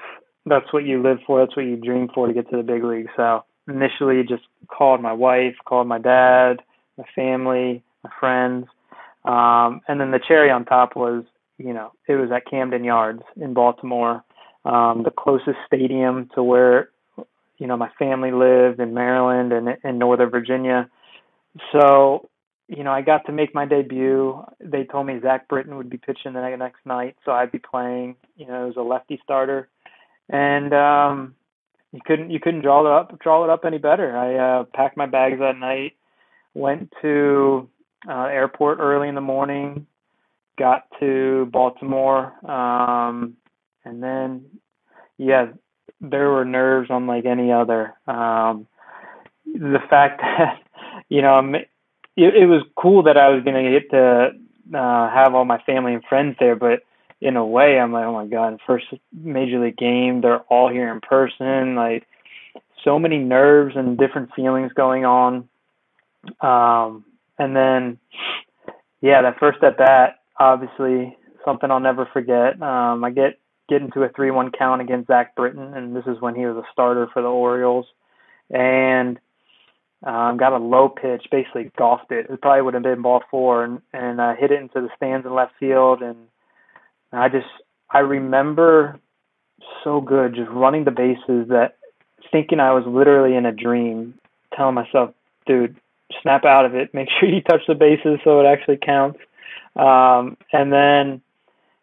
that's 0.47 0.73
what 0.73 0.85
you 0.85 1.03
live 1.03 1.19
for. 1.27 1.41
That's 1.41 1.57
what 1.57 1.67
you 1.67 1.77
dream 1.77 2.09
for 2.15 2.27
to 2.27 2.33
get 2.33 2.51
to 2.51 2.57
the 2.57 2.63
big 2.63 2.85
league. 2.85 3.09
So 3.17 3.45
initially, 3.69 4.23
just 4.29 4.45
called 4.69 5.01
my 5.01 5.13
wife, 5.13 5.55
called 5.65 5.87
my 5.87 5.99
dad, 5.99 6.63
my 6.99 7.05
family, 7.15 7.83
my 8.03 8.11
friends, 8.19 8.67
um, 9.25 9.81
and 9.87 10.01
then 10.01 10.11
the 10.11 10.21
cherry 10.27 10.51
on 10.51 10.65
top 10.65 10.97
was, 10.97 11.25
you 11.59 11.73
know, 11.73 11.93
it 12.09 12.15
was 12.15 12.31
at 12.33 12.51
Camden 12.51 12.83
Yards 12.83 13.23
in 13.41 13.55
Baltimore, 13.55 14.25
um, 14.65 15.03
the 15.05 15.13
closest 15.17 15.59
stadium 15.67 16.29
to 16.35 16.43
where, 16.43 16.89
you 17.59 17.67
know, 17.69 17.77
my 17.77 17.91
family 17.99 18.33
lived 18.33 18.81
in 18.81 18.95
Maryland 18.95 19.53
and 19.53 19.77
in 19.85 19.99
Northern 19.99 20.31
Virginia. 20.31 20.91
So 21.71 22.29
you 22.69 22.85
know, 22.85 22.93
I 22.93 23.03
got 23.03 23.27
to 23.27 23.33
make 23.33 23.55
my 23.55 23.67
debut. 23.67 24.43
They 24.59 24.85
told 24.85 25.07
me 25.07 25.21
Zach 25.21 25.47
Britton 25.47 25.77
would 25.77 25.91
be 25.91 25.99
pitching 25.99 26.33
the 26.33 26.57
next 26.57 26.87
night, 26.87 27.17
so 27.25 27.33
I'd 27.33 27.53
be 27.53 27.59
playing. 27.59 28.17
You 28.37 28.47
know, 28.47 28.65
it 28.65 28.67
was 28.69 28.77
a 28.77 28.83
lefty 28.83 29.21
starter, 29.23 29.69
and 30.33 30.73
um, 30.73 31.35
you 31.93 32.01
couldn't 32.05 32.31
you 32.31 32.41
couldn't 32.41 32.63
draw 32.63 32.81
it 32.81 32.91
up 32.91 33.21
draw 33.21 33.45
it 33.45 33.51
up 33.51 33.65
any 33.65 33.79
better. 33.79 34.17
I 34.17 34.35
uh, 34.35 34.65
packed 34.75 34.97
my 34.97 35.07
bags 35.07 35.39
that 35.39 35.59
night, 35.59 35.93
went 36.55 36.93
to 37.03 37.69
uh, 38.09 38.25
airport 38.25 38.79
early 38.81 39.09
in 39.09 39.15
the 39.15 39.21
morning, 39.21 39.87
got 40.59 40.87
to 40.99 41.49
Baltimore, 41.53 42.33
um, 42.51 43.37
and 43.85 44.03
then 44.03 44.47
yeah, 45.19 45.47
there 46.01 46.31
were 46.31 46.45
nerves 46.47 46.89
unlike 46.91 47.27
any 47.27 47.53
other. 47.53 47.95
Um, 48.07 48.67
the 49.45 49.81
fact 49.91 50.21
that 50.39 50.63
you 51.11 51.21
know 51.21 51.39
it, 52.17 52.35
it 52.35 52.47
was 52.47 52.63
cool 52.77 53.03
that 53.05 53.19
I 53.19 53.29
was 53.29 53.45
going 53.45 53.65
to 53.65 53.71
get 53.71 53.91
to 53.91 54.31
uh, 54.77 55.11
have 55.11 55.35
all 55.35 55.45
my 55.45 55.59
family 55.59 55.93
and 55.93 56.05
friends 56.05 56.37
there, 56.41 56.57
but 56.57 56.83
in 57.23 57.37
a 57.37 57.47
way, 57.47 57.79
I'm 57.79 57.93
like, 57.93 58.05
oh 58.05 58.13
my 58.13 58.27
god, 58.27 58.59
first 58.67 58.87
major 59.13 59.61
league 59.61 59.77
game, 59.77 60.21
they're 60.21 60.41
all 60.41 60.69
here 60.69 60.93
in 60.93 61.01
person, 61.01 61.77
like 61.77 62.05
so 62.85 62.99
many 62.99 63.19
nerves 63.19 63.77
and 63.77 63.97
different 63.97 64.35
feelings 64.35 64.73
going 64.73 65.05
on. 65.05 65.49
Um, 66.41 67.05
and 67.39 67.55
then, 67.55 67.99
yeah, 69.01 69.23
that 69.23 69.39
first 69.39 69.63
at 69.63 69.79
bat, 69.79 70.19
obviously 70.37 71.17
something 71.45 71.71
I'll 71.71 71.79
never 71.79 72.09
forget. 72.13 72.61
Um, 72.61 73.05
I 73.05 73.11
get 73.11 73.39
get 73.69 73.83
into 73.83 74.03
a 74.03 74.09
three-one 74.09 74.51
count 74.51 74.83
against 74.83 75.07
Zach 75.07 75.37
Britton, 75.37 75.75
and 75.75 75.95
this 75.95 76.05
is 76.07 76.21
when 76.21 76.35
he 76.35 76.45
was 76.45 76.57
a 76.57 76.73
starter 76.73 77.07
for 77.13 77.23
the 77.23 77.29
Orioles, 77.29 77.87
and 78.51 79.21
um, 80.03 80.37
got 80.37 80.53
a 80.53 80.59
low 80.59 80.89
pitch, 80.89 81.27
basically 81.31 81.71
golfed 81.79 82.11
it. 82.11 82.27
It 82.29 82.43
probably 82.43 82.63
would 82.63 82.75
have 82.75 82.83
been 82.83 83.03
ball 83.03 83.23
four, 83.31 83.63
and 83.63 83.81
and 83.93 84.21
uh, 84.21 84.35
hit 84.35 84.51
it 84.51 84.61
into 84.61 84.81
the 84.81 84.91
stands 84.97 85.25
in 85.25 85.33
left 85.33 85.53
field. 85.61 86.03
And 86.03 86.27
I 87.13 87.29
just 87.29 87.47
I 87.91 88.01
remember 88.01 88.99
so 89.85 90.01
good 90.01 90.35
just 90.35 90.51
running 90.51 90.85
the 90.85 90.91
bases 90.91 91.49
that 91.49 91.77
thinking 92.31 92.61
I 92.61 92.73
was 92.73 92.85
literally 92.87 93.37
in 93.37 93.47
a 93.47 93.53
dream, 93.53 94.15
telling 94.57 94.75
myself, 94.75 95.15
dude, 95.47 95.77
snap 96.23 96.45
out 96.45 96.65
of 96.65 96.75
it. 96.75 96.95
Make 96.95 97.09
sure 97.21 97.29
you 97.29 97.43
touch 97.43 97.63
the 97.69 97.75
bases 97.75 98.19
so 98.25 98.41
it 98.41 98.47
actually 98.47 98.79
counts. 98.79 99.19
Um, 99.77 100.37
and 100.53 100.73
then, 100.73 101.23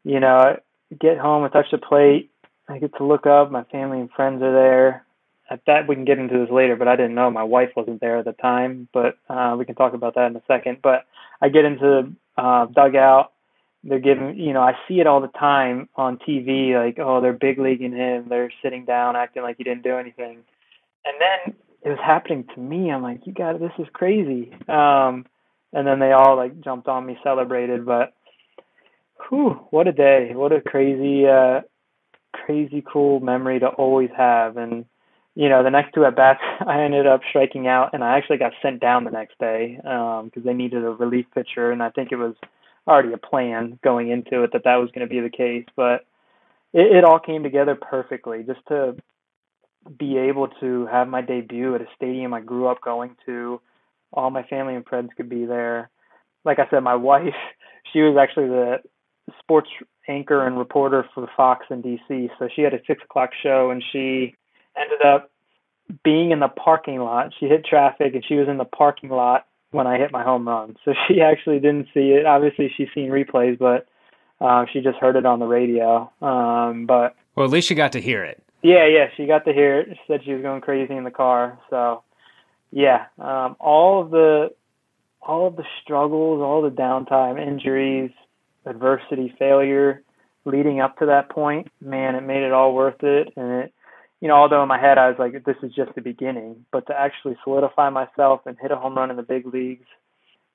you 0.04 0.20
know, 0.20 0.58
get 1.00 1.18
home 1.18 1.44
and 1.44 1.54
touch 1.54 1.68
the 1.72 1.78
plate. 1.78 2.32
I 2.68 2.78
get 2.80 2.96
to 2.98 3.04
look 3.04 3.26
up. 3.26 3.52
My 3.52 3.64
family 3.66 4.00
and 4.00 4.12
friends 4.12 4.42
are 4.44 4.54
there 4.54 5.06
at 5.50 5.62
that 5.66 5.88
we 5.88 5.96
can 5.96 6.06
get 6.06 6.20
into 6.20 6.38
this 6.38 6.52
later, 6.52 6.76
but 6.76 6.88
I 6.88 6.96
didn't 6.96 7.16
know 7.16 7.32
my 7.32 7.44
wife 7.44 7.72
wasn't 7.76 8.02
there 8.02 8.20
at 8.20 8.26
the 8.26 8.34
time. 8.34 8.88
But 8.94 9.18
uh, 9.28 9.56
we 9.58 9.66
can 9.66 9.76
talk 9.76 9.94
about 9.94 10.16
that 10.16 10.28
in 10.28 10.36
a 10.36 10.44
second. 10.48 10.80
But 10.82 11.06
I 11.42 11.50
get 11.50 11.66
into 11.66 12.14
uh, 12.38 12.66
dugout. 12.68 13.32
They're 13.84 14.00
giving, 14.00 14.38
you 14.38 14.54
know, 14.54 14.62
I 14.62 14.74
see 14.88 15.00
it 15.00 15.08
all 15.08 15.22
the 15.22 15.30
time 15.30 15.88
on 15.96 16.18
TV. 16.18 16.74
Like, 16.74 16.98
oh, 17.00 17.22
they're 17.22 17.34
big 17.34 17.60
leaguing 17.60 17.94
him. 17.94 18.26
They're 18.28 18.52
sitting 18.62 18.86
down, 18.86 19.16
acting 19.16 19.44
like 19.44 19.58
he 19.58 19.64
didn't 19.64 19.84
do 19.84 19.96
anything. 19.96 20.40
And 21.06 21.16
then 21.20 21.56
it 21.84 21.90
was 21.90 22.00
happening 22.04 22.46
to 22.54 22.60
me. 22.60 22.92
I'm 22.92 23.02
like, 23.02 23.26
you 23.26 23.34
got 23.34 23.56
it. 23.56 23.62
This 23.62 23.72
is 23.80 23.88
crazy. 23.94 24.52
Um, 24.68 25.26
and 25.72 25.88
then 25.88 26.00
they 26.00 26.12
all 26.12 26.36
like 26.36 26.60
jumped 26.62 26.88
on 26.88 27.06
me, 27.06 27.18
celebrated. 27.24 27.86
But, 27.86 28.14
whew, 29.30 29.66
what 29.70 29.88
a 29.88 29.94
day! 29.94 30.32
What 30.34 30.52
a 30.52 30.62
crazy, 30.62 31.28
uh, 31.28 31.62
crazy 32.34 32.84
cool 32.86 33.20
memory 33.20 33.60
to 33.60 33.68
always 33.68 34.10
have. 34.18 34.58
And 34.58 34.86
you 35.36 35.48
know, 35.48 35.64
the 35.64 35.70
next 35.70 35.94
two 35.94 36.04
at 36.06 36.16
bats, 36.16 36.42
I 36.68 36.82
ended 36.82 37.08
up 37.08 37.22
striking 37.30 37.68
out, 37.68 37.94
and 37.94 38.04
I 38.04 38.18
actually 38.18 38.38
got 38.38 38.54
sent 38.62 38.82
down 38.82 39.04
the 39.04 39.12
next 39.12 39.38
day 39.40 39.78
because 39.78 40.22
um, 40.22 40.44
they 40.44 40.54
needed 40.54 40.84
a 40.84 40.90
relief 40.90 41.28
pitcher, 41.34 41.72
and 41.72 41.82
I 41.82 41.90
think 41.92 42.12
it 42.12 42.18
was 42.18 42.36
already 42.90 43.14
a 43.14 43.18
plan 43.18 43.80
going 43.84 44.10
into 44.10 44.44
it 44.44 44.52
that 44.54 44.64
that 44.66 44.78
was 44.78 44.90
going 44.92 45.08
to 45.08 45.14
be 45.14 45.22
the 45.22 45.30
case. 45.30 45.66
But 45.76 46.06
it, 46.74 46.98
it 46.98 47.04
all 47.04 47.20
came 47.20 47.44
together 47.44 47.76
perfectly, 47.76 48.44
just 48.44 48.62
to 48.68 48.96
be 49.98 50.18
able 50.18 50.48
to 50.60 50.88
have 50.88 51.08
my 51.08 51.22
debut 51.22 51.76
at 51.76 51.82
a 51.82 51.88
stadium 51.96 52.34
I 52.34 52.42
grew 52.42 52.68
up 52.68 52.82
going 52.82 53.16
to. 53.26 53.62
All 54.12 54.32
my 54.32 54.44
family 54.44 54.76
and 54.76 54.86
friends 54.86 55.12
could 55.16 55.30
be 55.30 55.46
there. 55.46 55.90
Like 56.44 56.60
I 56.60 56.68
said, 56.70 56.82
my 56.82 56.96
wife, 57.12 57.36
she 57.94 58.02
was 58.02 58.18
actually 58.18 58.48
the 58.48 58.78
sports 59.40 59.70
anchor 60.08 60.46
and 60.46 60.58
reporter 60.58 61.06
for 61.14 61.30
Fox 61.38 61.68
in 61.70 61.84
DC, 61.84 62.30
so 62.40 62.50
she 62.54 62.64
had 62.64 62.74
a 62.74 62.82
six 62.88 63.04
o'clock 63.04 63.30
show, 63.42 63.70
and 63.70 63.84
she 63.92 64.36
ended 64.76 65.06
up 65.06 65.32
being 66.04 66.32
in 66.32 66.40
the 66.40 66.48
parking 66.48 67.00
lot. 67.00 67.34
She 67.40 67.48
hit 67.48 67.66
traffic 67.66 68.14
and 68.14 68.24
she 68.26 68.36
was 68.36 68.48
in 68.48 68.58
the 68.58 68.66
parking 68.66 69.10
lot 69.10 69.46
when 69.72 69.88
I 69.88 69.98
hit 69.98 70.12
my 70.12 70.24
home 70.24 70.48
run. 70.48 70.76
So 70.86 70.94
she 71.08 71.22
actually 71.22 71.60
didn't 71.60 71.88
see 71.94 72.12
it. 72.12 72.26
Obviously, 72.26 72.72
she's 72.76 72.90
seen 72.94 73.10
replays, 73.10 73.58
but 73.58 73.88
uh, 74.42 74.66
she 74.72 74.82
just 74.82 74.98
heard 74.98 75.16
it 75.16 75.26
on 75.26 75.40
the 75.40 75.46
radio. 75.46 76.12
Um, 76.22 76.86
but 76.86 77.16
well, 77.36 77.46
at 77.46 77.52
least 77.52 77.68
she 77.68 77.76
got 77.76 77.94
to 77.94 78.02
hear 78.02 78.24
it. 78.24 78.42
Yeah, 78.62 78.88
yeah, 78.88 79.08
she 79.16 79.26
got 79.26 79.46
to 79.46 79.54
hear 79.54 79.80
it. 79.80 79.90
She 79.92 80.00
said 80.08 80.22
she 80.26 80.34
was 80.34 80.42
going 80.42 80.62
crazy 80.62 80.94
in 80.94 81.06
the 81.06 81.12
car. 81.12 81.60
So 81.70 82.04
yeah, 82.72 83.06
um, 83.18 83.56
all 83.60 84.02
of 84.02 84.12
the 84.12 84.52
all 85.22 85.48
of 85.48 85.56
the 85.56 85.66
struggles, 85.82 86.42
all 86.42 86.62
the 86.62 86.70
downtime, 86.70 87.40
injuries, 87.46 88.12
adversity, 88.66 89.34
failure 89.38 90.02
leading 90.46 90.80
up 90.80 90.98
to 90.98 91.06
that 91.08 91.30
point, 91.30 91.68
man, 91.82 92.16
it 92.16 92.22
made 92.22 92.44
it 92.44 92.52
all 92.52 92.74
worth 92.74 93.04
it, 93.04 93.34
and 93.36 93.64
it 93.64 93.74
you 94.22 94.28
know, 94.28 94.36
although 94.36 94.62
in 94.62 94.68
my 94.68 94.80
head 94.80 94.98
I 94.98 95.10
was 95.10 95.18
like, 95.18 95.44
this 95.46 95.56
is 95.64 95.74
just 95.74 95.96
the 95.96 96.02
beginning, 96.02 96.66
but 96.72 96.88
to 96.88 97.00
actually 97.00 97.38
solidify 97.44 97.90
myself 97.90 98.42
and 98.46 98.58
hit 98.62 98.72
a 98.72 98.76
home 98.76 98.96
run 98.96 99.10
in 99.10 99.18
the 99.18 99.24
big 99.24 99.46
leagues, 99.46 99.86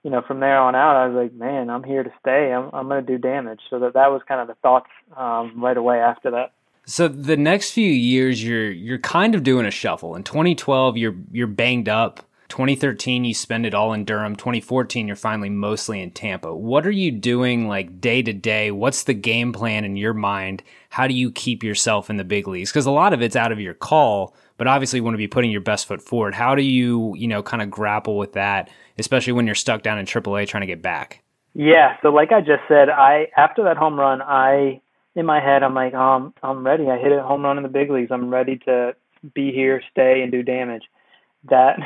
you 0.03 0.11
know, 0.11 0.21
from 0.21 0.41
there 0.41 0.59
on 0.59 0.75
out, 0.75 0.97
I 0.97 1.07
was 1.07 1.17
like, 1.17 1.33
man, 1.33 1.71
I'm 1.71 1.83
here 1.83 2.03
to 2.03 2.13
stay. 2.21 2.53
I'm 2.53 2.71
I'm 2.75 2.89
going 2.89 3.05
to 3.05 3.13
do 3.13 3.19
damage. 3.19 3.61
So 3.71 3.79
that 3.81 3.95
that 3.95 4.11
was 4.11 4.21
kind 4.29 4.41
of 4.41 4.49
the 4.49 4.55
thoughts 4.57 4.91
um, 5.17 5.55
right 5.57 5.77
away 5.77 5.99
after 5.99 6.31
that. 6.33 6.53
So 6.87 7.09
the 7.09 7.39
next 7.39 7.71
few 7.71 7.91
years, 7.91 8.45
you're 8.45 8.71
you're 8.71 8.99
kind 8.99 9.35
of 9.35 9.43
doing 9.43 9.65
a 9.65 9.71
shuffle. 9.71 10.15
In 10.15 10.23
2012, 10.23 10.99
you're 10.99 11.17
you're 11.33 11.47
banged 11.47 11.89
up. 11.89 12.29
2013 12.55 13.25
you 13.25 13.35
spend 13.35 13.67
it 13.67 13.75
all 13.75 13.93
in 13.93 14.05
Durham. 14.05 14.37
2014 14.37 15.09
you're 15.09 15.17
finally 15.17 15.51
mostly 15.51 16.01
in 16.01 16.13
Tampa. 16.13 16.55
What 16.55 16.87
are 16.87 16.93
you 16.93 17.11
doing 17.11 17.67
like 17.67 18.01
day 18.01 18.23
to 18.23 18.33
day? 18.33 18.71
What's 18.71 19.03
the 19.03 19.13
game 19.13 19.53
plan 19.53 19.85
in 19.85 19.97
your 19.97 20.15
mind? 20.15 20.63
How 20.89 21.09
do 21.09 21.15
you 21.15 21.33
keep 21.33 21.65
yourself 21.65 22.11
in 22.11 22.17
the 22.17 22.23
big 22.23 22.47
leagues? 22.47 22.71
Because 22.71 22.87
a 22.87 22.93
lot 22.93 23.13
of 23.13 23.21
it's 23.23 23.35
out 23.35 23.51
of 23.51 23.59
your 23.59 23.75
call, 23.75 24.37
but 24.57 24.69
obviously 24.69 25.01
you 25.01 25.03
want 25.03 25.15
to 25.15 25.19
be 25.19 25.27
putting 25.27 25.51
your 25.51 25.63
best 25.63 25.85
foot 25.87 26.01
forward. 26.01 26.33
How 26.33 26.55
do 26.55 26.63
you, 26.63 27.13
you 27.17 27.27
know, 27.27 27.43
kind 27.43 27.61
of 27.61 27.73
grapple 27.73 28.17
with 28.17 28.35
that, 28.35 28.71
especially 29.01 29.33
when 29.33 29.47
you're 29.47 29.57
stuck 29.57 29.83
down 29.83 29.99
in 29.99 30.07
AAA 30.07 30.47
trying 30.47 30.61
to 30.61 30.69
get 30.69 30.81
back? 30.81 31.25
Yeah, 31.55 31.97
so 32.03 32.11
like 32.11 32.31
I 32.31 32.41
just 32.41 32.63
said, 32.69 32.89
I 32.89 33.33
after 33.37 33.65
that 33.65 33.79
home 33.79 33.99
run, 33.99 34.23
I 34.23 34.81
in 35.17 35.27
my 35.27 35.41
head 35.41 35.65
I'm 35.65 35.75
like, 35.75 35.95
I'm, 35.95 36.33
I'm 36.41 36.65
ready. 36.65 36.89
I 36.89 36.99
hit 36.99 37.11
a 37.11 37.21
home 37.21 37.43
run 37.43 37.57
in 37.57 37.65
the 37.65 37.69
big 37.69 37.91
leagues. 37.91 38.13
I'm 38.13 38.31
ready 38.31 38.59
to 38.59 38.95
be 39.35 39.51
here, 39.51 39.83
stay, 39.91 40.23
and 40.23 40.31
do 40.31 40.45
damage. 40.45 40.85
That 41.51 41.81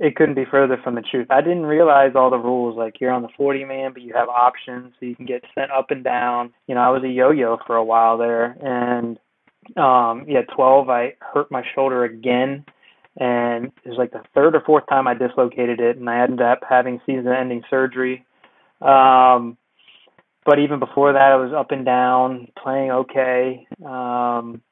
it 0.00 0.16
couldn't 0.16 0.34
be 0.34 0.46
further 0.50 0.78
from 0.82 0.94
the 0.94 1.02
truth. 1.02 1.26
I 1.28 1.42
didn't 1.42 1.66
realize 1.66 2.12
all 2.14 2.30
the 2.30 2.38
rules. 2.38 2.76
Like 2.76 3.00
you're 3.00 3.12
on 3.12 3.20
the 3.20 3.28
40 3.36 3.66
man, 3.66 3.92
but 3.92 4.00
you 4.00 4.14
have 4.14 4.30
options, 4.30 4.94
so 4.98 5.04
you 5.04 5.14
can 5.14 5.26
get 5.26 5.44
sent 5.54 5.70
up 5.70 5.90
and 5.90 6.02
down. 6.02 6.54
You 6.66 6.74
know, 6.74 6.80
I 6.80 6.88
was 6.88 7.04
a 7.04 7.08
yo-yo 7.08 7.58
for 7.66 7.76
a 7.76 7.84
while 7.84 8.16
there, 8.16 8.56
and 8.62 9.18
um, 9.76 10.24
yeah, 10.26 10.40
12, 10.56 10.88
I 10.88 11.14
hurt 11.20 11.50
my 11.50 11.62
shoulder 11.74 12.02
again, 12.04 12.64
and 13.18 13.66
it 13.84 13.90
was 13.90 13.98
like 13.98 14.12
the 14.12 14.22
third 14.34 14.56
or 14.56 14.62
fourth 14.62 14.84
time 14.88 15.06
I 15.06 15.12
dislocated 15.12 15.80
it, 15.80 15.98
and 15.98 16.08
I 16.08 16.22
ended 16.22 16.40
up 16.40 16.60
having 16.66 17.02
season-ending 17.04 17.64
surgery. 17.68 18.24
Um, 18.80 19.58
but 20.46 20.60
even 20.60 20.78
before 20.78 21.12
that, 21.12 21.22
I 21.22 21.36
was 21.36 21.52
up 21.52 21.72
and 21.72 21.84
down, 21.84 22.48
playing 22.60 22.90
okay. 22.90 23.66
Um, 23.84 24.62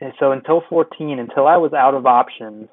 and 0.00 0.12
so 0.20 0.30
until 0.30 0.62
14, 0.68 1.18
until 1.18 1.48
I 1.48 1.56
was 1.56 1.72
out 1.72 1.94
of 1.94 2.06
options, 2.06 2.68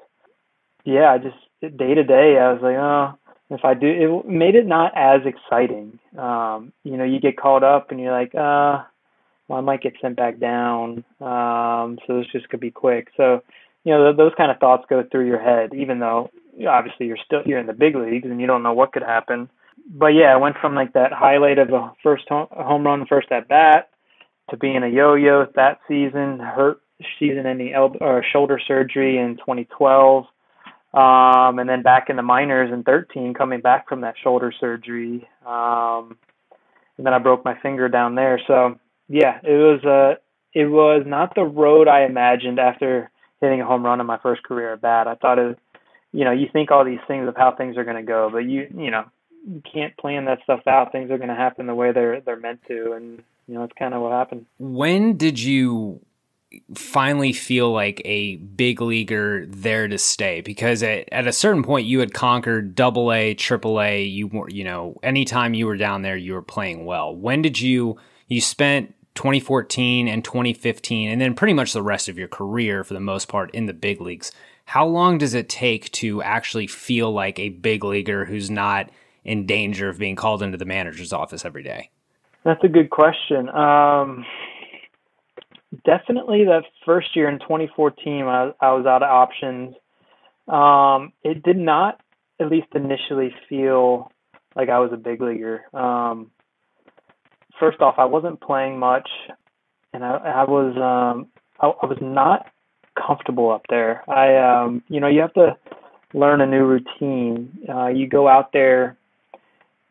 yeah, 0.84 1.10
I 1.10 1.18
just 1.18 1.34
day 1.60 1.94
to 1.94 2.04
day, 2.04 2.38
I 2.38 2.52
was 2.52 2.62
like, 2.62 2.76
oh, 2.76 3.18
if 3.50 3.64
I 3.64 3.74
do, 3.74 3.86
it 4.24 4.28
made 4.28 4.54
it 4.54 4.66
not 4.66 4.92
as 4.96 5.22
exciting. 5.24 5.98
Um, 6.16 6.72
you 6.84 6.96
know, 6.96 7.04
you 7.04 7.20
get 7.20 7.38
called 7.38 7.64
up 7.64 7.90
and 7.90 8.00
you're 8.00 8.12
like, 8.12 8.34
uh, 8.34 8.84
well, 9.48 9.58
I 9.58 9.60
might 9.62 9.82
get 9.82 9.94
sent 10.00 10.16
back 10.16 10.38
down. 10.38 11.04
Um, 11.20 11.98
so 12.06 12.18
this 12.18 12.26
just 12.30 12.48
could 12.50 12.60
be 12.60 12.70
quick. 12.70 13.08
So, 13.16 13.42
you 13.84 13.94
know, 13.94 14.04
th- 14.04 14.16
those 14.18 14.32
kind 14.36 14.50
of 14.50 14.58
thoughts 14.58 14.84
go 14.90 15.02
through 15.02 15.26
your 15.26 15.40
head, 15.40 15.72
even 15.74 15.98
though 15.98 16.30
obviously 16.68 17.06
you're 17.06 17.18
still 17.24 17.42
you're 17.46 17.58
in 17.58 17.66
the 17.66 17.72
big 17.72 17.96
leagues 17.96 18.28
and 18.28 18.40
you 18.40 18.46
don't 18.46 18.62
know 18.62 18.74
what 18.74 18.92
could 18.92 19.02
happen. 19.02 19.48
but 19.88 20.08
yeah, 20.08 20.32
I 20.32 20.36
went 20.36 20.56
from 20.60 20.74
like 20.74 20.92
that 20.92 21.12
highlight 21.12 21.58
of 21.58 21.70
a 21.72 21.92
first 22.02 22.24
home 22.28 22.84
run, 22.84 23.06
first 23.06 23.32
at 23.32 23.48
bat, 23.48 23.90
to 24.50 24.56
being 24.56 24.82
a 24.82 24.88
yo-yo 24.88 25.46
that 25.54 25.80
season, 25.88 26.38
hurt 26.40 26.80
season-ending 27.18 27.72
elbow 27.72 27.98
or 28.00 28.24
shoulder 28.24 28.60
surgery 28.66 29.18
in 29.18 29.36
2012, 29.36 30.24
um, 30.98 31.60
and 31.60 31.68
then 31.68 31.82
back 31.82 32.10
in 32.10 32.16
the 32.16 32.22
minors 32.22 32.72
in 32.72 32.82
13, 32.82 33.34
coming 33.34 33.60
back 33.60 33.88
from 33.88 34.00
that 34.00 34.16
shoulder 34.20 34.52
surgery, 34.58 35.28
um, 35.46 36.16
and 36.96 37.06
then 37.06 37.14
I 37.14 37.18
broke 37.18 37.44
my 37.44 37.56
finger 37.60 37.88
down 37.88 38.16
there. 38.16 38.40
So 38.46 38.78
yeah, 39.08 39.38
it 39.44 39.52
was 39.52 39.84
uh, 39.84 40.20
it 40.52 40.66
was 40.66 41.04
not 41.06 41.36
the 41.36 41.44
road 41.44 41.86
I 41.86 42.04
imagined 42.04 42.58
after 42.58 43.10
hitting 43.40 43.60
a 43.60 43.66
home 43.66 43.84
run 43.84 44.00
in 44.00 44.06
my 44.06 44.18
first 44.18 44.42
career 44.42 44.72
at 44.72 44.80
bat. 44.80 45.06
I 45.06 45.14
thought 45.14 45.38
it, 45.38 45.58
you 46.12 46.24
know, 46.24 46.32
you 46.32 46.48
think 46.52 46.72
all 46.72 46.84
these 46.84 46.98
things 47.06 47.28
of 47.28 47.36
how 47.36 47.54
things 47.54 47.76
are 47.76 47.84
going 47.84 47.96
to 47.96 48.02
go, 48.02 48.28
but 48.32 48.38
you 48.38 48.66
you 48.76 48.90
know 48.90 49.04
you 49.46 49.62
can't 49.72 49.96
plan 49.98 50.24
that 50.24 50.40
stuff 50.42 50.66
out. 50.66 50.90
Things 50.90 51.12
are 51.12 51.18
going 51.18 51.28
to 51.28 51.36
happen 51.36 51.68
the 51.68 51.76
way 51.76 51.92
they're 51.92 52.20
they're 52.20 52.40
meant 52.40 52.60
to, 52.66 52.94
and 52.94 53.22
you 53.46 53.54
know, 53.54 53.64
it's 53.64 53.72
kind 53.78 53.94
of 53.94 54.02
what 54.02 54.12
happened. 54.12 54.46
When 54.58 55.16
did 55.16 55.40
you 55.40 56.00
finally 56.74 57.32
feel 57.32 57.72
like 57.72 58.02
a 58.04 58.36
big 58.36 58.80
leaguer 58.80 59.46
there 59.46 59.88
to 59.88 59.98
stay? 59.98 60.40
Because 60.40 60.82
at, 60.82 61.08
at 61.12 61.26
a 61.26 61.32
certain 61.32 61.62
point, 61.62 61.86
you 61.86 62.00
had 62.00 62.14
conquered 62.14 62.74
double 62.74 63.12
A, 63.12 63.34
triple 63.34 63.80
A. 63.80 64.02
You 64.02 64.28
were, 64.28 64.50
you 64.50 64.64
know, 64.64 64.98
anytime 65.02 65.54
you 65.54 65.66
were 65.66 65.76
down 65.76 66.02
there, 66.02 66.16
you 66.16 66.34
were 66.34 66.42
playing 66.42 66.84
well. 66.84 67.14
When 67.14 67.42
did 67.42 67.60
you, 67.60 67.98
you 68.26 68.40
spent 68.40 68.94
2014 69.14 70.06
and 70.06 70.24
2015, 70.24 71.10
and 71.10 71.20
then 71.20 71.34
pretty 71.34 71.52
much 71.52 71.72
the 71.72 71.82
rest 71.82 72.08
of 72.08 72.18
your 72.18 72.28
career 72.28 72.84
for 72.84 72.94
the 72.94 73.00
most 73.00 73.26
part 73.26 73.50
in 73.52 73.66
the 73.66 73.74
big 73.74 74.00
leagues. 74.00 74.30
How 74.64 74.86
long 74.86 75.18
does 75.18 75.34
it 75.34 75.48
take 75.48 75.90
to 75.92 76.22
actually 76.22 76.66
feel 76.66 77.10
like 77.10 77.38
a 77.38 77.48
big 77.48 77.82
leaguer 77.82 78.26
who's 78.26 78.50
not 78.50 78.90
in 79.24 79.44
danger 79.44 79.88
of 79.88 79.98
being 79.98 80.14
called 80.14 80.42
into 80.42 80.56
the 80.56 80.64
manager's 80.64 81.12
office 81.12 81.44
every 81.44 81.62
day? 81.62 81.90
That's 82.44 82.62
a 82.62 82.68
good 82.68 82.90
question. 82.90 83.48
Um, 83.48 84.24
definitely 85.84 86.44
that 86.44 86.64
first 86.84 87.14
year 87.14 87.28
in 87.28 87.38
2014, 87.38 88.24
I, 88.24 88.52
I 88.60 88.72
was 88.72 88.86
out 88.86 89.02
of 89.02 89.10
options. 89.10 89.74
Um, 90.48 91.12
it 91.22 91.42
did 91.42 91.58
not, 91.58 92.00
at 92.40 92.50
least 92.50 92.68
initially, 92.74 93.34
feel 93.48 94.10
like 94.56 94.68
I 94.68 94.78
was 94.78 94.90
a 94.92 94.96
big 94.96 95.20
leaguer. 95.20 95.64
Um, 95.74 96.30
first 97.58 97.80
off, 97.80 97.96
I 97.98 98.04
wasn't 98.04 98.40
playing 98.40 98.78
much, 98.78 99.08
and 99.92 100.04
I, 100.04 100.16
I 100.16 100.44
was 100.44 100.76
um, 100.76 101.28
I, 101.60 101.68
I 101.82 101.86
was 101.86 101.98
not 102.00 102.46
comfortable 102.96 103.50
up 103.50 103.62
there. 103.68 104.08
I 104.08 104.36
um, 104.36 104.82
you 104.88 105.00
know 105.00 105.08
you 105.08 105.20
have 105.20 105.34
to 105.34 105.56
learn 106.14 106.40
a 106.40 106.46
new 106.46 106.64
routine. 106.64 107.58
Uh, 107.68 107.88
you 107.88 108.08
go 108.08 108.28
out 108.28 108.52
there 108.52 108.96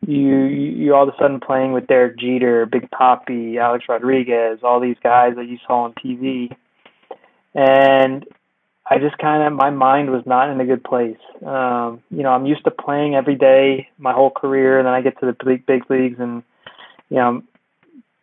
you 0.06 0.44
you 0.44 0.94
all 0.94 1.08
of 1.08 1.14
a 1.14 1.18
sudden 1.18 1.40
playing 1.40 1.72
with 1.72 1.86
Derek 1.86 2.18
Jeter, 2.18 2.66
Big 2.66 2.90
Papi, 2.90 3.58
Alex 3.58 3.84
Rodriguez, 3.88 4.60
all 4.62 4.80
these 4.80 4.96
guys 5.02 5.34
that 5.36 5.48
you 5.48 5.58
saw 5.66 5.84
on 5.84 5.94
TV, 5.94 6.54
and 7.54 8.24
I 8.90 8.98
just 8.98 9.18
kind 9.18 9.42
of 9.42 9.52
my 9.52 9.70
mind 9.70 10.10
was 10.10 10.22
not 10.24 10.50
in 10.50 10.60
a 10.60 10.64
good 10.64 10.84
place. 10.84 11.18
Um, 11.44 12.02
you 12.10 12.22
know, 12.22 12.30
I'm 12.30 12.46
used 12.46 12.64
to 12.64 12.70
playing 12.70 13.14
every 13.14 13.34
day 13.34 13.88
my 13.98 14.12
whole 14.12 14.30
career, 14.30 14.78
and 14.78 14.86
then 14.86 14.94
I 14.94 15.02
get 15.02 15.18
to 15.20 15.26
the 15.26 15.36
big 15.44 15.66
big 15.66 15.90
leagues, 15.90 16.18
and 16.20 16.42
you 17.10 17.16
know, 17.16 17.42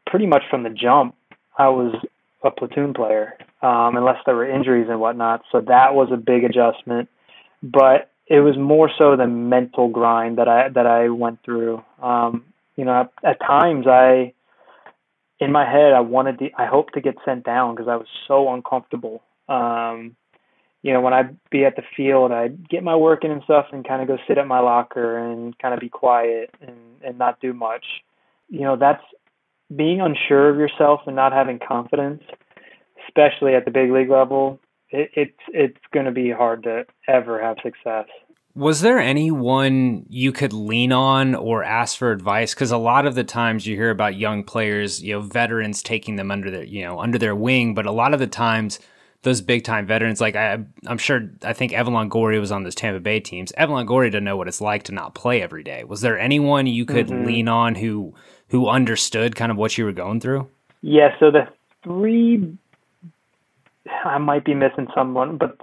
pretty 0.08 0.26
much 0.28 0.44
from 0.50 0.64
the 0.64 0.70
jump, 0.70 1.16
I 1.58 1.68
was 1.70 1.96
a 2.44 2.52
platoon 2.52 2.94
player, 2.94 3.38
um, 3.62 3.98
unless 3.98 4.18
there 4.26 4.36
were 4.36 4.50
injuries 4.50 4.88
and 4.90 5.00
whatnot. 5.00 5.44
So 5.52 5.62
that 5.62 5.94
was 5.94 6.10
a 6.12 6.18
big 6.18 6.44
adjustment. 6.44 7.10
But 7.62 8.12
it 8.28 8.40
was 8.40 8.58
more 8.58 8.90
so 8.98 9.16
the 9.16 9.28
mental 9.28 9.88
grind 9.88 10.38
that 10.38 10.48
I 10.48 10.70
that 10.70 10.88
I 10.88 11.10
went 11.10 11.44
through. 11.44 11.84
Um, 12.02 12.46
you 12.76 12.86
know, 12.86 13.02
at, 13.02 13.12
at 13.24 13.40
times 13.40 13.86
I, 13.88 14.34
in 15.40 15.52
my 15.52 15.70
head, 15.70 15.94
I 15.94 16.02
wanted 16.02 16.40
to, 16.40 16.50
I 16.58 16.66
hoped 16.66 16.96
to 16.96 17.02
get 17.02 17.16
sent 17.24 17.46
down 17.46 17.76
because 17.76 17.88
I 17.88 17.96
was 17.96 18.08
so 18.28 18.52
uncomfortable. 18.54 19.22
Um, 19.48 20.16
you 20.82 20.92
know, 20.94 21.02
when 21.02 21.14
I'd 21.14 21.38
be 21.50 21.66
at 21.66 21.76
the 21.76 21.84
field, 21.96 22.32
I'd 22.32 22.68
get 22.68 22.84
my 22.84 22.96
work 22.96 23.24
in 23.24 23.32
and 23.32 23.44
stuff, 23.44 23.68
and 23.72 23.88
kind 23.88 24.02
of 24.02 24.08
go 24.08 24.18
sit 24.28 24.38
at 24.38 24.48
my 24.48 24.60
locker 24.60 25.18
and 25.18 25.58
kind 25.60 25.74
of 25.74 25.80
be 25.80 25.90
quiet 25.90 26.54
and 26.62 26.78
and 27.04 27.18
not 27.18 27.40
do 27.40 27.54
much. 27.54 27.86
You 28.50 28.62
know, 28.62 28.76
that's 28.76 29.04
being 29.76 30.02
unsure 30.02 30.50
of 30.50 30.58
yourself 30.58 31.02
and 31.06 31.16
not 31.16 31.32
having 31.32 31.60
confidence, 31.60 32.24
especially 33.08 33.56
at 33.56 33.66
the 33.66 33.72
big 33.72 33.92
league 33.92 34.10
level 34.10 34.60
it, 34.90 35.12
it's 35.14 35.40
it's 35.50 35.80
going 35.94 36.06
to 36.06 36.12
be 36.12 36.32
hard 36.32 36.64
to 36.64 36.86
ever 37.08 37.42
have 37.42 37.58
success. 37.64 38.08
Was 38.56 38.80
there 38.80 39.00
anyone 39.00 40.06
you 40.08 40.32
could 40.32 40.54
lean 40.54 40.94
on 40.94 41.36
or 41.36 41.64
ask 41.64 41.98
for 41.98 42.12
advice? 42.12 42.54
Because 42.54 42.72
a 42.72 42.78
lot 42.78 43.06
of 43.06 43.14
the 43.14 43.26
times 43.26 43.68
you 43.68 43.76
hear 43.76 43.90
about 43.90 44.16
young 44.16 44.44
players, 44.44 45.04
you 45.04 45.14
know, 45.14 45.20
veterans 45.20 45.84
taking 45.84 46.16
them 46.16 46.32
under 46.32 46.50
their, 46.50 46.64
you 46.64 46.82
know, 46.84 47.00
under 47.00 47.18
their 47.18 47.36
wing. 47.36 47.74
But 47.74 47.86
a 47.86 47.92
lot 47.92 48.14
of 48.14 48.22
the 48.22 48.28
times, 48.28 48.80
those 49.24 49.42
big 49.42 49.66
time 49.66 49.86
veterans, 49.86 50.22
like 50.22 50.38
I, 50.38 50.60
I'm 50.88 50.98
sure, 50.98 51.30
I 51.44 51.52
think 51.52 51.74
Evan 51.74 51.94
Longoria 51.94 52.40
was 52.40 52.52
on 52.52 52.64
those 52.64 52.76
Tampa 52.76 53.02
Bay 53.02 53.20
teams. 53.20 53.52
Evan 53.58 53.76
Longoria 53.76 54.06
didn't 54.06 54.24
know 54.24 54.38
what 54.38 54.48
it's 54.48 54.62
like 54.62 54.84
to 54.84 54.94
not 54.94 55.16
play 55.16 55.42
every 55.42 55.64
day. 55.64 55.84
Was 55.84 56.00
there 56.00 56.18
anyone 56.18 56.66
you 56.66 56.86
could 56.86 57.08
mm-hmm. 57.08 57.26
lean 57.26 57.48
on 57.50 57.76
who 57.76 58.14
who 58.50 58.70
understood 58.70 59.36
kind 59.36 59.52
of 59.52 59.58
what 59.58 59.78
you 59.78 59.84
were 59.84 59.92
going 59.92 60.22
through? 60.22 60.48
Yeah. 60.82 61.10
So 61.20 61.30
the 61.30 61.50
three 61.84 62.58
I 64.04 64.18
might 64.18 64.46
be 64.46 64.54
missing 64.54 64.88
someone, 64.96 65.38
but 65.38 65.58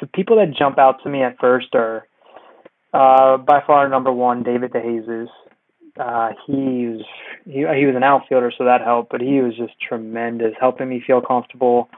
the 0.00 0.06
people 0.06 0.36
that 0.36 0.56
jump 0.56 0.78
out 0.78 1.02
to 1.02 1.08
me 1.08 1.22
at 1.22 1.38
first 1.38 1.74
are 1.74 2.06
uh, 2.92 3.36
by 3.38 3.62
far 3.66 3.88
number 3.88 4.12
one, 4.12 4.42
David 4.42 4.72
DeJesus. 4.72 5.28
Uh, 5.98 6.30
he's 6.46 7.04
he 7.44 7.60
he 7.60 7.86
was 7.86 7.94
an 7.94 8.02
outfielder, 8.02 8.52
so 8.56 8.64
that 8.64 8.80
helped, 8.80 9.10
but 9.10 9.20
he 9.20 9.40
was 9.40 9.56
just 9.56 9.72
tremendous, 9.80 10.52
helping 10.58 10.88
me 10.88 11.02
feel 11.06 11.20
comfortable. 11.20 11.88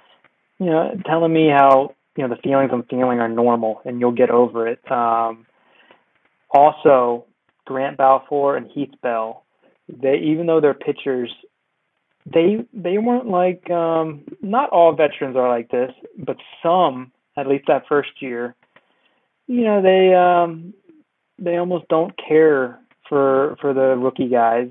You 0.59 0.67
know, 0.67 1.01
telling 1.07 1.33
me 1.33 1.49
how 1.49 1.95
you 2.17 2.27
know 2.27 2.35
the 2.35 2.41
feelings 2.43 2.71
I'm 2.73 2.83
feeling 2.85 3.21
are 3.21 3.29
normal, 3.29 3.81
and 3.85 4.01
you'll 4.01 4.13
get 4.13 4.31
over 4.31 4.67
it. 4.69 4.81
Um, 4.91 5.47
also, 6.51 7.25
Grant 7.67 7.97
Balfour 7.97 8.57
and 8.57 8.71
Heath 8.71 8.95
Bell. 9.03 9.45
They 9.89 10.17
even 10.19 10.47
though 10.47 10.61
they're 10.61 10.75
pitchers, 10.75 11.33
they 12.27 12.65
they 12.73 12.99
weren't 12.99 13.29
like 13.29 13.71
um 13.71 14.25
not 14.43 14.71
all 14.71 14.95
veterans 14.95 15.37
are 15.37 15.49
like 15.49 15.71
this, 15.71 15.93
but 16.19 16.37
some, 16.63 17.13
at 17.37 17.47
least 17.47 17.67
that 17.69 17.87
first 17.89 18.21
year, 18.21 18.55
you 19.47 19.65
know, 19.65 19.81
they 19.81 20.15
um 20.15 20.75
they 21.39 21.57
almost 21.57 21.87
don't 21.89 22.15
care 22.17 22.81
for 23.09 23.57
for 23.61 23.73
the 23.73 23.97
rookie 23.97 24.29
guys. 24.29 24.69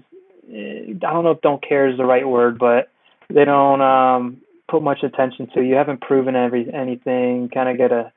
I 0.49 0.93
don't 0.99 1.23
know 1.23 1.31
if 1.31 1.41
don't 1.41 1.65
care 1.67 1.87
is 1.87 1.97
the 1.97 2.05
right 2.05 2.27
word, 2.27 2.59
but 2.59 2.91
they 3.33 3.45
don't 3.45 3.81
um 3.81 4.41
put 4.69 4.83
much 4.83 5.03
attention 5.03 5.47
to. 5.53 5.63
You 5.63 5.75
haven't 5.75 6.01
proven 6.01 6.35
every 6.35 6.71
anything, 6.73 7.49
kind 7.53 7.69
of 7.69 7.77
got 7.77 8.11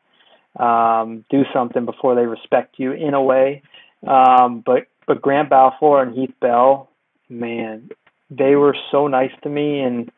to 0.56 0.64
um 0.64 1.24
do 1.30 1.44
something 1.52 1.84
before 1.84 2.16
they 2.16 2.26
respect 2.26 2.76
you 2.78 2.92
in 2.92 3.14
a 3.14 3.22
way. 3.22 3.62
Um 4.04 4.64
but 4.66 4.88
but 5.06 5.22
Grant 5.22 5.48
Balfour 5.48 6.02
and 6.02 6.14
Heath 6.14 6.34
Bell, 6.40 6.90
man, 7.28 7.90
they 8.30 8.56
were 8.56 8.76
so 8.90 9.06
nice 9.06 9.32
to 9.42 9.48
me. 9.48 9.80
And 9.80 10.10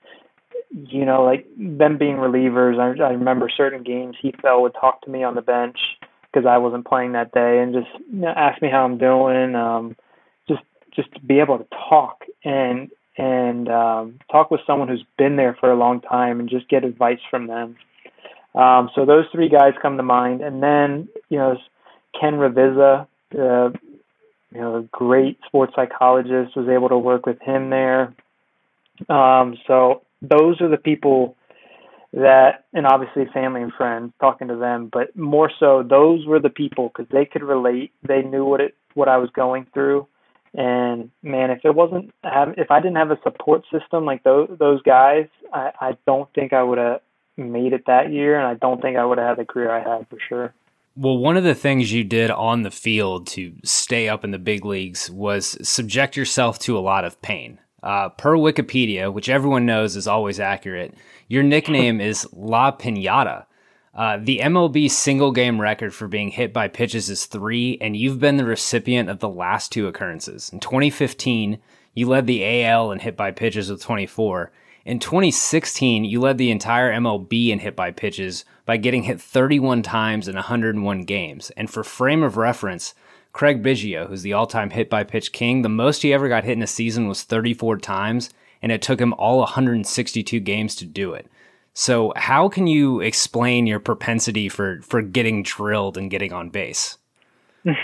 you 0.70 1.04
know 1.04 1.24
like 1.24 1.46
them 1.56 1.98
being 1.98 2.16
relievers 2.16 2.78
I, 2.78 3.02
I 3.02 3.10
remember 3.10 3.50
certain 3.54 3.82
games 3.82 4.16
Heath 4.20 4.36
Bell 4.42 4.62
would 4.62 4.74
talk 4.74 5.02
to 5.02 5.10
me 5.10 5.22
on 5.24 5.34
the 5.34 5.42
bench 5.42 5.78
because 6.32 6.46
I 6.46 6.58
wasn't 6.58 6.86
playing 6.86 7.12
that 7.12 7.32
day 7.32 7.60
and 7.60 7.74
just 7.74 7.88
you 8.10 8.20
know, 8.20 8.28
ask 8.28 8.62
me 8.62 8.70
how 8.70 8.84
I'm 8.84 8.98
doing 8.98 9.54
um 9.54 9.96
just 10.48 10.62
just 10.94 11.12
to 11.14 11.20
be 11.20 11.40
able 11.40 11.58
to 11.58 11.66
talk 11.88 12.24
and 12.44 12.90
and 13.18 13.68
um 13.68 14.20
talk 14.30 14.50
with 14.50 14.60
someone 14.66 14.88
who's 14.88 15.04
been 15.18 15.36
there 15.36 15.56
for 15.58 15.70
a 15.72 15.76
long 15.76 16.00
time 16.00 16.38
and 16.38 16.48
just 16.48 16.68
get 16.68 16.84
advice 16.84 17.20
from 17.30 17.48
them. 17.48 17.76
Um 18.54 18.90
so 18.94 19.04
those 19.04 19.24
three 19.32 19.48
guys 19.48 19.74
come 19.82 19.96
to 19.96 20.04
mind. 20.04 20.40
And 20.40 20.62
then 20.62 21.08
you 21.30 21.38
know 21.38 21.56
Ken 22.18 22.34
Ravizza 22.34 23.08
uh, 23.38 23.70
you 24.54 24.60
know, 24.60 24.76
a 24.76 24.82
great 24.82 25.38
sports 25.46 25.72
psychologist, 25.76 26.56
was 26.56 26.68
able 26.68 26.88
to 26.88 26.98
work 26.98 27.26
with 27.26 27.40
him 27.40 27.70
there. 27.70 28.14
Um, 29.08 29.56
so 29.66 30.02
those 30.20 30.60
are 30.60 30.68
the 30.68 30.76
people 30.76 31.36
that, 32.12 32.64
and 32.72 32.86
obviously 32.86 33.26
family 33.32 33.62
and 33.62 33.72
friends, 33.72 34.12
talking 34.20 34.48
to 34.48 34.56
them, 34.56 34.88
but 34.92 35.16
more 35.16 35.50
so, 35.60 35.82
those 35.82 36.26
were 36.26 36.40
the 36.40 36.50
people 36.50 36.88
because 36.88 37.10
they 37.10 37.24
could 37.24 37.42
relate. 37.42 37.92
They 38.06 38.22
knew 38.22 38.44
what 38.44 38.60
it, 38.60 38.74
what 38.94 39.08
I 39.08 39.18
was 39.18 39.30
going 39.30 39.66
through, 39.72 40.08
and 40.52 41.10
man, 41.22 41.50
if 41.50 41.60
it 41.64 41.74
wasn't, 41.74 42.12
if 42.24 42.70
I 42.70 42.80
didn't 42.80 42.96
have 42.96 43.12
a 43.12 43.20
support 43.22 43.62
system 43.70 44.04
like 44.04 44.24
those 44.24 44.50
those 44.58 44.82
guys, 44.82 45.28
I, 45.52 45.70
I 45.80 45.96
don't 46.06 46.28
think 46.34 46.52
I 46.52 46.62
would 46.62 46.78
have 46.78 47.00
made 47.36 47.72
it 47.72 47.84
that 47.86 48.12
year, 48.12 48.36
and 48.36 48.46
I 48.46 48.54
don't 48.54 48.82
think 48.82 48.96
I 48.96 49.04
would 49.04 49.18
have 49.18 49.36
had 49.36 49.38
the 49.38 49.50
career 49.50 49.70
I 49.70 49.78
had 49.78 50.08
for 50.08 50.18
sure. 50.28 50.52
Well, 51.00 51.16
one 51.16 51.38
of 51.38 51.44
the 51.44 51.54
things 51.54 51.90
you 51.90 52.04
did 52.04 52.30
on 52.30 52.60
the 52.60 52.70
field 52.70 53.26
to 53.28 53.54
stay 53.64 54.06
up 54.06 54.22
in 54.22 54.32
the 54.32 54.38
big 54.38 54.66
leagues 54.66 55.10
was 55.10 55.56
subject 55.66 56.14
yourself 56.14 56.58
to 56.58 56.76
a 56.76 56.80
lot 56.80 57.06
of 57.06 57.22
pain. 57.22 57.58
Uh, 57.82 58.10
per 58.10 58.36
Wikipedia, 58.36 59.10
which 59.10 59.30
everyone 59.30 59.64
knows 59.64 59.96
is 59.96 60.06
always 60.06 60.38
accurate, 60.38 60.92
your 61.26 61.42
nickname 61.42 62.00
is 62.02 62.28
La 62.34 62.70
Pinata. 62.70 63.46
Uh, 63.94 64.18
the 64.20 64.40
MLB 64.40 64.90
single 64.90 65.32
game 65.32 65.58
record 65.58 65.94
for 65.94 66.06
being 66.06 66.28
hit 66.28 66.52
by 66.52 66.68
pitches 66.68 67.08
is 67.08 67.24
three, 67.24 67.78
and 67.80 67.96
you've 67.96 68.20
been 68.20 68.36
the 68.36 68.44
recipient 68.44 69.08
of 69.08 69.20
the 69.20 69.28
last 69.30 69.72
two 69.72 69.88
occurrences. 69.88 70.50
In 70.52 70.60
2015, 70.60 71.58
you 71.94 72.08
led 72.08 72.26
the 72.26 72.62
AL 72.62 72.92
in 72.92 72.98
hit 72.98 73.16
by 73.16 73.30
pitches 73.30 73.70
with 73.70 73.80
24. 73.80 74.52
In 74.84 74.98
2016, 74.98 76.04
you 76.04 76.20
led 76.20 76.36
the 76.36 76.50
entire 76.50 76.92
MLB 76.92 77.48
in 77.48 77.58
hit 77.58 77.74
by 77.74 77.90
pitches 77.90 78.44
by 78.70 78.76
getting 78.76 79.02
hit 79.02 79.20
31 79.20 79.82
times 79.82 80.28
in 80.28 80.36
101 80.36 81.02
games. 81.02 81.50
And 81.56 81.68
for 81.68 81.82
frame 81.82 82.22
of 82.22 82.36
reference, 82.36 82.94
Craig 83.32 83.64
Biggio, 83.64 84.06
who's 84.06 84.22
the 84.22 84.32
all 84.32 84.46
time 84.46 84.70
hit 84.70 84.88
by 84.88 85.02
pitch 85.02 85.32
king, 85.32 85.62
the 85.62 85.68
most 85.68 86.02
he 86.02 86.12
ever 86.12 86.28
got 86.28 86.44
hit 86.44 86.52
in 86.52 86.62
a 86.62 86.68
season 86.68 87.08
was 87.08 87.24
34 87.24 87.78
times, 87.78 88.30
and 88.62 88.70
it 88.70 88.80
took 88.80 89.00
him 89.00 89.12
all 89.14 89.40
162 89.40 90.38
games 90.38 90.76
to 90.76 90.84
do 90.84 91.14
it. 91.14 91.26
So 91.74 92.12
how 92.14 92.48
can 92.48 92.68
you 92.68 93.00
explain 93.00 93.66
your 93.66 93.80
propensity 93.80 94.48
for 94.48 94.80
for 94.82 95.02
getting 95.02 95.42
drilled 95.42 95.98
and 95.98 96.08
getting 96.08 96.32
on 96.32 96.50
base? 96.50 96.96
yeah, 97.64 97.74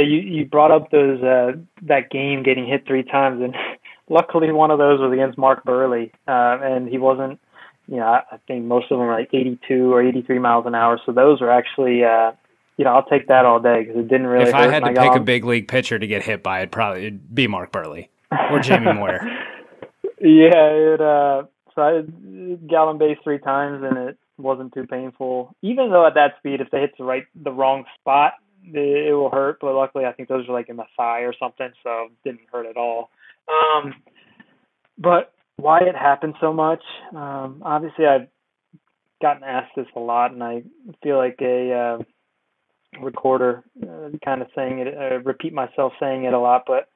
you 0.00 0.18
you 0.18 0.46
brought 0.46 0.72
up 0.72 0.90
those 0.90 1.22
uh, 1.22 1.52
that 1.82 2.10
game 2.10 2.42
getting 2.42 2.66
hit 2.66 2.88
three 2.88 3.04
times, 3.04 3.40
and 3.40 3.54
luckily 4.08 4.50
one 4.50 4.72
of 4.72 4.78
those 4.78 4.98
was 4.98 5.12
against 5.12 5.38
Mark 5.38 5.64
Buehrle, 5.64 6.10
uh, 6.26 6.58
and 6.60 6.88
he 6.88 6.98
wasn't. 6.98 7.38
You 7.86 7.96
know, 7.96 8.06
I 8.06 8.22
I 8.32 8.36
think 8.46 8.64
most 8.64 8.84
of 8.90 8.98
them 8.98 9.06
were 9.06 9.12
like 9.12 9.30
82 9.32 9.92
or 9.92 10.02
83 10.02 10.38
miles 10.38 10.66
an 10.66 10.74
hour. 10.74 11.00
So 11.04 11.12
those 11.12 11.40
were 11.40 11.50
actually, 11.50 12.04
uh, 12.04 12.32
you 12.76 12.84
know, 12.84 12.94
I'll 12.94 13.04
take 13.04 13.28
that 13.28 13.44
all 13.44 13.60
day 13.60 13.84
because 13.84 14.00
it 14.00 14.08
didn't 14.08 14.26
really. 14.26 14.48
If 14.48 14.54
I 14.54 14.70
had 14.70 14.84
to 14.84 14.92
pick 14.92 15.14
a 15.14 15.20
big 15.20 15.44
league 15.44 15.68
pitcher 15.68 15.98
to 15.98 16.06
get 16.06 16.22
hit 16.22 16.42
by, 16.42 16.58
it'd 16.60 16.72
probably 16.72 17.10
be 17.10 17.46
Mark 17.46 17.72
Buehrle 17.72 18.08
or 18.50 18.60
Jamie 18.60 18.92
Moyer. 18.92 19.20
yeah, 20.20 20.94
it. 20.94 21.00
Uh, 21.00 21.44
so 21.74 21.82
I 21.82 22.02
got 22.70 22.88
on 22.88 22.98
base 22.98 23.18
three 23.24 23.38
times 23.38 23.82
and 23.82 24.08
it 24.08 24.18
wasn't 24.38 24.72
too 24.72 24.86
painful. 24.86 25.54
Even 25.62 25.90
though 25.90 26.06
at 26.06 26.14
that 26.14 26.34
speed, 26.38 26.60
if 26.60 26.70
they 26.70 26.80
hit 26.80 26.94
the 26.96 27.04
right, 27.04 27.24
the 27.34 27.52
wrong 27.52 27.84
spot, 28.00 28.34
it, 28.64 29.08
it 29.08 29.12
will 29.12 29.30
hurt. 29.30 29.58
But 29.60 29.74
luckily, 29.74 30.04
I 30.04 30.12
think 30.12 30.28
those 30.28 30.46
were 30.48 30.54
like 30.54 30.68
in 30.68 30.76
the 30.76 30.84
thigh 30.96 31.20
or 31.20 31.34
something, 31.38 31.70
so 31.82 32.06
it 32.06 32.12
didn't 32.24 32.48
hurt 32.52 32.66
at 32.66 32.76
all. 32.76 33.10
Um, 33.48 33.94
but 34.98 35.33
why 35.56 35.80
it 35.80 35.96
happened 35.96 36.34
so 36.40 36.52
much? 36.52 36.82
Um, 37.14 37.62
obviously, 37.64 38.06
I've 38.06 38.28
gotten 39.22 39.44
asked 39.44 39.72
this 39.76 39.86
a 39.96 40.00
lot, 40.00 40.32
and 40.32 40.42
I 40.42 40.62
feel 41.02 41.16
like 41.16 41.38
a 41.40 41.72
uh, 41.72 43.00
recorder, 43.00 43.62
uh, 43.82 44.10
kind 44.24 44.42
of 44.42 44.48
saying 44.54 44.80
it, 44.80 44.96
uh, 44.96 45.20
repeat 45.20 45.52
myself 45.52 45.92
saying 46.00 46.24
it 46.24 46.34
a 46.34 46.38
lot. 46.38 46.64
But 46.66 46.88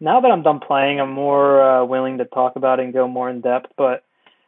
now 0.00 0.20
that 0.20 0.30
I'm 0.30 0.42
done 0.42 0.60
playing, 0.60 1.00
I'm 1.00 1.12
more 1.12 1.62
uh, 1.62 1.84
willing 1.84 2.18
to 2.18 2.24
talk 2.24 2.56
about 2.56 2.80
it 2.80 2.84
and 2.84 2.92
go 2.92 3.08
more 3.08 3.30
in 3.30 3.40
depth. 3.40 3.72
But 3.76 4.04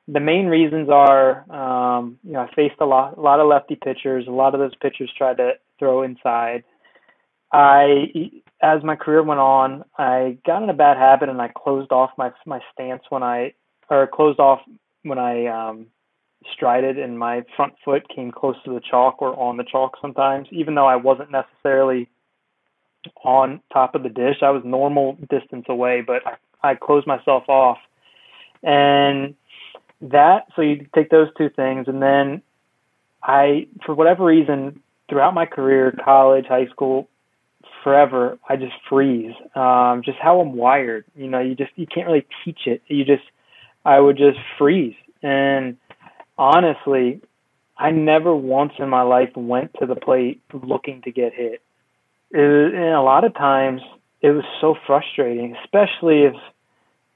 the 0.07 0.21
main 0.21 0.47
reasons 0.47 0.89
are, 0.91 1.51
um, 1.51 2.19
you 2.25 2.33
know, 2.33 2.41
I 2.41 2.55
faced 2.55 2.81
a 2.81 2.87
lot, 2.87 3.17
a 3.17 3.21
lot 3.21 3.41
of 3.41 3.49
lefty 3.49 3.77
pitchers. 3.77 4.27
A 4.27 4.33
lot 4.33 4.55
of 4.55 4.61
those 4.61 4.75
pitchers 4.77 5.11
tried 5.17 5.39
to 5.39 5.53
throw 5.79 6.03
inside. 6.03 6.65
I, 7.55 8.31
as 8.61 8.83
my 8.83 8.97
career 8.97 9.23
went 9.23 9.39
on, 9.39 9.85
I 9.97 10.39
got 10.45 10.63
in 10.63 10.69
a 10.69 10.75
bad 10.75 10.97
habit 10.97 11.29
and 11.29 11.41
I 11.41 11.49
closed 11.49 11.93
off 11.93 12.11
my 12.19 12.33
my 12.47 12.61
stance 12.73 13.03
when 13.11 13.23
I, 13.23 13.55
or 13.89 14.09
closed 14.09 14.41
off 14.41 14.61
when 15.05 15.19
I 15.19 15.47
um, 15.47 15.87
strided 16.53 16.99
and 16.99 17.17
my 17.17 17.45
front 17.55 17.75
foot 17.85 18.09
came 18.09 18.33
close 18.33 18.57
to 18.65 18.75
the 18.75 18.81
chalk 18.81 19.23
or 19.23 19.39
on 19.39 19.57
the 19.57 19.65
chalk 19.65 19.97
sometimes, 20.03 20.49
even 20.51 20.75
though 20.75 20.87
I 20.87 20.97
wasn't 20.97 21.31
necessarily 21.31 22.09
on 23.23 23.61
top 23.73 23.95
of 23.95 24.03
the 24.03 24.09
dish. 24.09 24.39
I 24.43 24.51
was 24.51 24.63
normal 24.65 25.17
distance 25.31 25.67
away, 25.69 26.01
but 26.01 26.23
I, 26.27 26.71
I 26.71 26.75
closed 26.75 27.07
myself 27.07 27.45
off. 27.49 27.79
And 28.65 29.37
that 30.01 30.47
so 30.57 30.63
you 30.63 30.87
take 30.93 31.11
those 31.11 31.29
two 31.39 31.51
things 31.51 31.87
and 31.87 32.03
then 32.03 32.43
I 33.23 33.69
for 33.87 33.95
whatever 33.95 34.25
reason 34.25 34.81
throughout 35.09 35.35
my 35.35 35.47
career, 35.47 35.95
college, 36.05 36.47
high 36.47 36.67
school, 36.67 37.09
forever, 37.85 38.39
I 38.49 38.57
just 38.57 38.73
freeze. 38.89 39.35
Um, 39.55 40.03
just 40.05 40.19
how 40.19 40.41
I'm 40.41 40.55
wired. 40.55 41.05
You 41.15 41.29
know, 41.29 41.39
you 41.39 41.55
just 41.55 41.71
you 41.77 41.87
can't 41.87 42.09
really 42.09 42.27
teach 42.45 42.61
it. 42.67 42.83
You 42.89 43.05
just 43.05 43.23
I 43.85 44.01
would 44.01 44.17
just 44.17 44.39
freeze. 44.59 44.97
And 45.23 45.77
honestly, 46.37 47.21
I 47.77 47.93
never 47.93 48.35
once 48.35 48.73
in 48.79 48.89
my 48.89 49.03
life 49.03 49.31
went 49.37 49.75
to 49.79 49.87
the 49.87 49.95
plate 49.95 50.43
looking 50.53 51.03
to 51.03 51.13
get 51.13 51.35
hit. 51.35 51.63
It, 52.31 52.75
and 52.75 52.95
a 52.95 53.03
lot 53.03 53.25
of 53.25 53.35
times 53.35 53.83
it 54.21 54.31
was 54.31 54.45
so 54.61 54.75
frustrating, 54.87 55.55
especially 55.63 56.23
if 56.23 56.35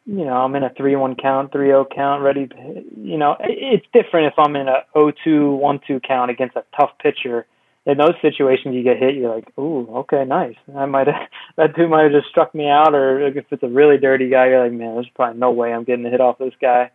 you 0.09 0.25
know, 0.25 0.33
I'm 0.33 0.55
in 0.57 0.63
a 0.63 0.71
3 0.71 0.97
1 0.97 1.17
count, 1.17 1.53
three-zero 1.53 1.87
count, 1.95 2.23
ready. 2.23 2.49
You 2.97 3.19
know, 3.19 3.37
it's 3.41 3.85
different 3.93 4.33
if 4.33 4.39
I'm 4.39 4.57
in 4.57 4.67
a 4.67 4.85
0 4.95 5.13
2, 5.23 5.55
1 5.57 5.81
2 5.87 6.01
count 6.01 6.31
against 6.31 6.57
a 6.57 6.65
tough 6.79 6.93
pitcher. 7.03 7.47
In 7.89 7.97
those 7.99 8.15
situations, 8.21 8.75
you 8.75 8.83
get 8.83 8.99
hit, 8.99 9.15
you're 9.15 9.35
like, 9.35 9.51
ooh, 9.59 9.89
okay, 9.97 10.25
nice. 10.25 10.57
I 10.77 10.87
might 10.87 11.07
have, 11.07 11.29
that 11.57 11.75
dude 11.75 11.91
might 11.91 12.03
have 12.03 12.13
just 12.13 12.29
struck 12.29 12.55
me 12.55 12.69
out. 12.69 12.95
Or 12.95 13.27
if 13.27 13.47
it's 13.51 13.63
a 13.63 13.69
really 13.69 13.99
dirty 13.99 14.29
guy, 14.29 14.49
you're 14.49 14.63
like, 14.63 14.73
man, 14.73 14.95
there's 14.95 15.09
probably 15.15 15.41
no 15.41 15.51
way 15.51 15.73
I'm 15.73 15.85
getting 15.85 16.05
a 16.07 16.11
hit 16.11 16.21
off 16.21 16.39
this 16.39 16.55
guy. 16.61 16.91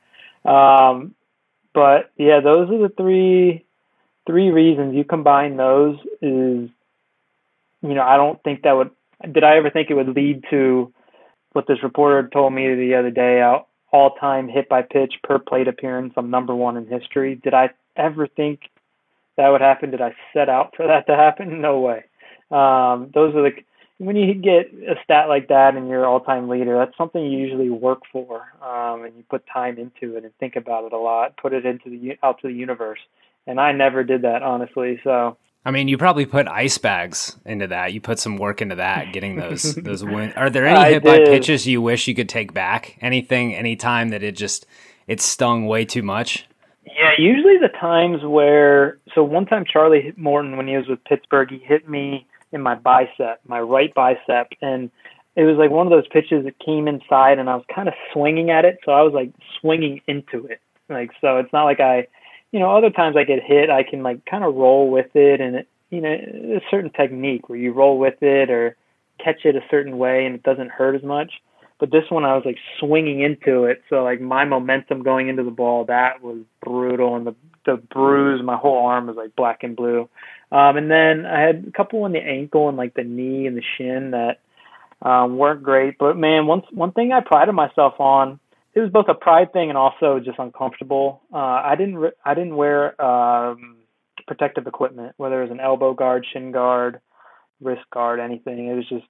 Um, 0.45 1.15
but 1.73 2.11
yeah, 2.17 2.39
those 2.41 2.69
are 2.69 2.87
the 2.87 2.93
three 2.95 3.65
three 4.25 4.51
reasons. 4.51 4.95
You 4.95 5.03
combine 5.03 5.57
those 5.57 5.97
is, 6.21 6.69
you 7.81 7.93
know, 7.93 8.03
I 8.03 8.15
don't 8.15 8.41
think 8.43 8.61
that 8.61 8.73
would. 8.73 8.91
Did 9.29 9.43
I 9.43 9.57
ever 9.57 9.69
think 9.69 9.89
it 9.89 9.95
would 9.95 10.15
lead 10.15 10.43
to 10.51 10.93
what 11.53 11.67
this 11.67 11.81
reporter 11.83 12.29
told 12.31 12.53
me 12.53 12.75
the 12.75 12.95
other 12.95 13.11
day, 13.11 13.41
all 13.91 14.15
time 14.15 14.49
hit 14.49 14.67
by 14.67 14.81
pitch 14.81 15.13
per 15.23 15.39
plate 15.39 15.67
appearance, 15.67 16.13
I'm 16.17 16.29
number 16.29 16.53
one 16.53 16.77
in 16.77 16.87
history. 16.87 17.35
Did 17.35 17.53
I 17.53 17.69
ever 17.95 18.27
think 18.27 18.61
that 19.37 19.49
would 19.49 19.61
happen? 19.61 19.91
Did 19.91 20.01
I 20.01 20.15
set 20.33 20.49
out 20.49 20.73
for 20.75 20.87
that 20.87 21.07
to 21.07 21.15
happen? 21.15 21.61
No 21.61 21.79
way. 21.79 22.03
Um, 22.51 23.11
those 23.13 23.33
are 23.35 23.41
the 23.43 23.51
when 23.99 24.15
you 24.15 24.33
get 24.33 24.73
a 24.73 24.95
stat 25.03 25.29
like 25.29 25.47
that 25.47 25.75
and 25.75 25.87
you're 25.87 26.05
all 26.05 26.19
time 26.19 26.49
leader, 26.49 26.77
that's 26.77 26.97
something 26.97 27.23
you 27.23 27.37
usually 27.37 27.69
work 27.69 28.01
for, 28.11 28.41
um, 28.61 29.05
and 29.05 29.15
you 29.15 29.23
put 29.29 29.43
time 29.51 29.77
into 29.77 30.17
it 30.17 30.23
and 30.23 30.35
think 30.39 30.55
about 30.55 30.83
it 30.85 30.93
a 30.93 30.97
lot, 30.97 31.37
put 31.37 31.53
it 31.53 31.65
into 31.65 31.89
the 31.89 32.17
out 32.21 32.41
to 32.41 32.47
the 32.47 32.53
universe. 32.53 32.99
And 33.47 33.59
I 33.59 33.71
never 33.71 34.03
did 34.03 34.23
that 34.23 34.43
honestly. 34.43 34.99
So 35.03 35.37
I 35.65 35.71
mean, 35.71 35.87
you 35.87 35.97
probably 35.97 36.25
put 36.25 36.47
ice 36.47 36.77
bags 36.77 37.37
into 37.45 37.67
that. 37.67 37.93
You 37.93 38.01
put 38.01 38.19
some 38.19 38.37
work 38.37 38.61
into 38.61 38.75
that, 38.75 39.13
getting 39.13 39.37
those 39.37 39.75
those 39.75 40.03
wins. 40.03 40.33
Are 40.35 40.49
there 40.49 40.65
any 40.65 40.93
hit 40.93 41.03
by 41.03 41.19
pitches 41.19 41.65
you 41.65 41.81
wish 41.81 42.07
you 42.07 42.15
could 42.15 42.29
take 42.29 42.53
back? 42.53 42.97
Anything, 43.01 43.55
any 43.55 43.75
time 43.75 44.09
that 44.09 44.23
it 44.23 44.35
just 44.35 44.65
it 45.07 45.21
stung 45.21 45.65
way 45.65 45.85
too 45.85 46.03
much? 46.03 46.45
Yeah, 46.85 47.13
usually 47.17 47.57
the 47.57 47.69
times 47.69 48.23
where 48.23 48.99
so 49.15 49.23
one 49.23 49.45
time 49.45 49.65
Charlie 49.65 50.13
Morton 50.17 50.57
when 50.57 50.67
he 50.67 50.75
was 50.75 50.87
with 50.87 51.03
Pittsburgh, 51.05 51.49
he 51.49 51.57
hit 51.57 51.87
me 51.87 52.27
in 52.51 52.61
my 52.61 52.75
bicep, 52.75 53.39
my 53.47 53.59
right 53.59 53.93
bicep, 53.93 54.49
and 54.61 54.91
it 55.35 55.43
was 55.43 55.57
like 55.57 55.71
one 55.71 55.87
of 55.87 55.91
those 55.91 56.07
pitches 56.07 56.43
that 56.45 56.59
came 56.59 56.87
inside, 56.87 57.39
and 57.39 57.49
I 57.49 57.55
was 57.55 57.65
kind 57.73 57.87
of 57.87 57.93
swinging 58.11 58.51
at 58.51 58.65
it, 58.65 58.79
so 58.85 58.91
I 58.91 59.01
was 59.01 59.13
like 59.13 59.31
swinging 59.59 60.01
into 60.07 60.45
it, 60.45 60.59
like 60.89 61.11
so. 61.21 61.37
It's 61.37 61.53
not 61.53 61.63
like 61.63 61.79
I 61.79 62.07
you 62.53 62.59
know, 62.59 62.69
other 62.69 62.91
times 62.91 63.17
I 63.17 63.23
get 63.23 63.43
hit, 63.43 63.71
I 63.71 63.83
can 63.83 64.03
like 64.03 64.25
kind 64.25 64.43
of 64.43 64.53
roll 64.53 64.89
with 64.89 65.15
it, 65.15 65.41
and 65.41 65.55
it, 65.57 65.67
you 65.89 65.99
know, 65.99 66.11
a 66.11 66.61
certain 66.69 66.91
technique 66.91 67.49
where 67.49 67.57
you 67.57 67.73
roll 67.73 67.97
with 67.97 68.21
it 68.21 68.51
or 68.51 68.77
catch 69.17 69.43
it 69.43 69.55
a 69.55 69.63
certain 69.71 69.97
way, 69.97 70.25
and 70.25 70.35
it 70.35 70.43
doesn't 70.43 70.69
hurt 70.69 70.95
as 70.95 71.03
much. 71.03 71.41
But 71.79 71.91
this 71.91 72.09
one, 72.09 72.23
I 72.23 72.35
was 72.35 72.43
like 72.45 72.57
swinging 72.79 73.21
into 73.21 73.65
it, 73.65 73.81
so 73.89 74.03
like 74.03 74.21
my 74.21 74.45
momentum 74.45 75.03
going 75.03 75.27
into 75.27 75.43
the 75.43 75.51
ball, 75.51 75.85
that 75.85 76.21
was 76.23 76.39
brutal, 76.63 77.15
and 77.15 77.27
the 77.27 77.35
the 77.65 77.77
bruise, 77.77 78.43
my 78.43 78.57
whole 78.57 78.85
arm 78.85 79.07
was 79.07 79.15
like 79.15 79.35
black 79.35 79.63
and 79.63 79.75
blue. 79.75 80.09
Um, 80.51 80.75
and 80.77 80.91
then 80.91 81.25
I 81.25 81.39
had 81.39 81.65
a 81.67 81.71
couple 81.71 82.03
on 82.03 82.11
the 82.11 82.19
ankle 82.19 82.67
and 82.67 82.77
like 82.77 82.93
the 82.93 83.05
knee 83.05 83.47
and 83.47 83.55
the 83.55 83.63
shin 83.77 84.11
that 84.11 84.39
um, 85.01 85.37
weren't 85.37 85.63
great. 85.63 85.97
But 85.97 86.17
man, 86.17 86.45
one 86.45 86.63
one 86.71 86.91
thing 86.91 87.11
I 87.11 87.21
prided 87.21 87.55
myself 87.55 87.99
on 87.99 88.39
it 88.73 88.79
was 88.79 88.89
both 88.89 89.07
a 89.07 89.13
pride 89.13 89.53
thing 89.53 89.69
and 89.69 89.77
also 89.77 90.19
just 90.19 90.39
uncomfortable. 90.39 91.21
Uh, 91.31 91.37
I 91.37 91.75
didn't 91.77 91.97
re- 91.97 92.11
I 92.25 92.33
didn't 92.33 92.55
wear 92.55 92.99
um, 93.03 93.77
protective 94.27 94.65
equipment, 94.65 95.13
whether 95.17 95.41
it 95.41 95.49
was 95.49 95.51
an 95.51 95.59
elbow 95.59 95.93
guard, 95.93 96.25
shin 96.31 96.51
guard, 96.51 96.99
wrist 97.61 97.83
guard, 97.91 98.19
anything. 98.19 98.67
It 98.67 98.75
was 98.75 98.89
just 98.89 99.05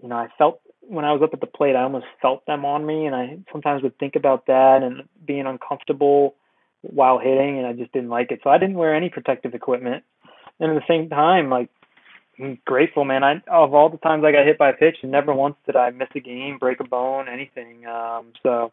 you 0.00 0.08
know 0.08 0.16
I 0.16 0.28
felt 0.38 0.60
when 0.88 1.04
I 1.04 1.12
was 1.12 1.22
up 1.22 1.34
at 1.34 1.40
the 1.40 1.46
plate, 1.46 1.76
I 1.76 1.82
almost 1.82 2.06
felt 2.20 2.44
them 2.46 2.64
on 2.64 2.86
me, 2.86 3.06
and 3.06 3.14
I 3.14 3.38
sometimes 3.52 3.82
would 3.82 3.98
think 3.98 4.16
about 4.16 4.46
that 4.46 4.82
and 4.82 5.02
being 5.24 5.46
uncomfortable 5.46 6.34
while 6.80 7.18
hitting, 7.18 7.58
and 7.58 7.66
I 7.66 7.72
just 7.72 7.92
didn't 7.92 8.08
like 8.08 8.30
it. 8.30 8.40
So 8.42 8.50
I 8.50 8.58
didn't 8.58 8.76
wear 8.76 8.94
any 8.94 9.10
protective 9.10 9.54
equipment. 9.54 10.04
And 10.60 10.72
at 10.72 10.74
the 10.74 10.86
same 10.88 11.08
time, 11.08 11.50
like 11.50 11.68
I'm 12.40 12.58
grateful, 12.64 13.04
man. 13.04 13.24
I 13.24 13.42
of 13.48 13.74
all 13.74 13.90
the 13.90 13.98
times 13.98 14.24
I 14.24 14.32
got 14.32 14.46
hit 14.46 14.58
by 14.58 14.70
a 14.70 14.74
pitch, 14.74 14.96
never 15.02 15.32
once 15.34 15.56
did 15.66 15.76
I 15.76 15.90
miss 15.90 16.08
a 16.14 16.20
game, 16.20 16.58
break 16.58 16.80
a 16.80 16.84
bone, 16.84 17.28
anything. 17.28 17.86
Um, 17.86 18.32
so, 18.42 18.72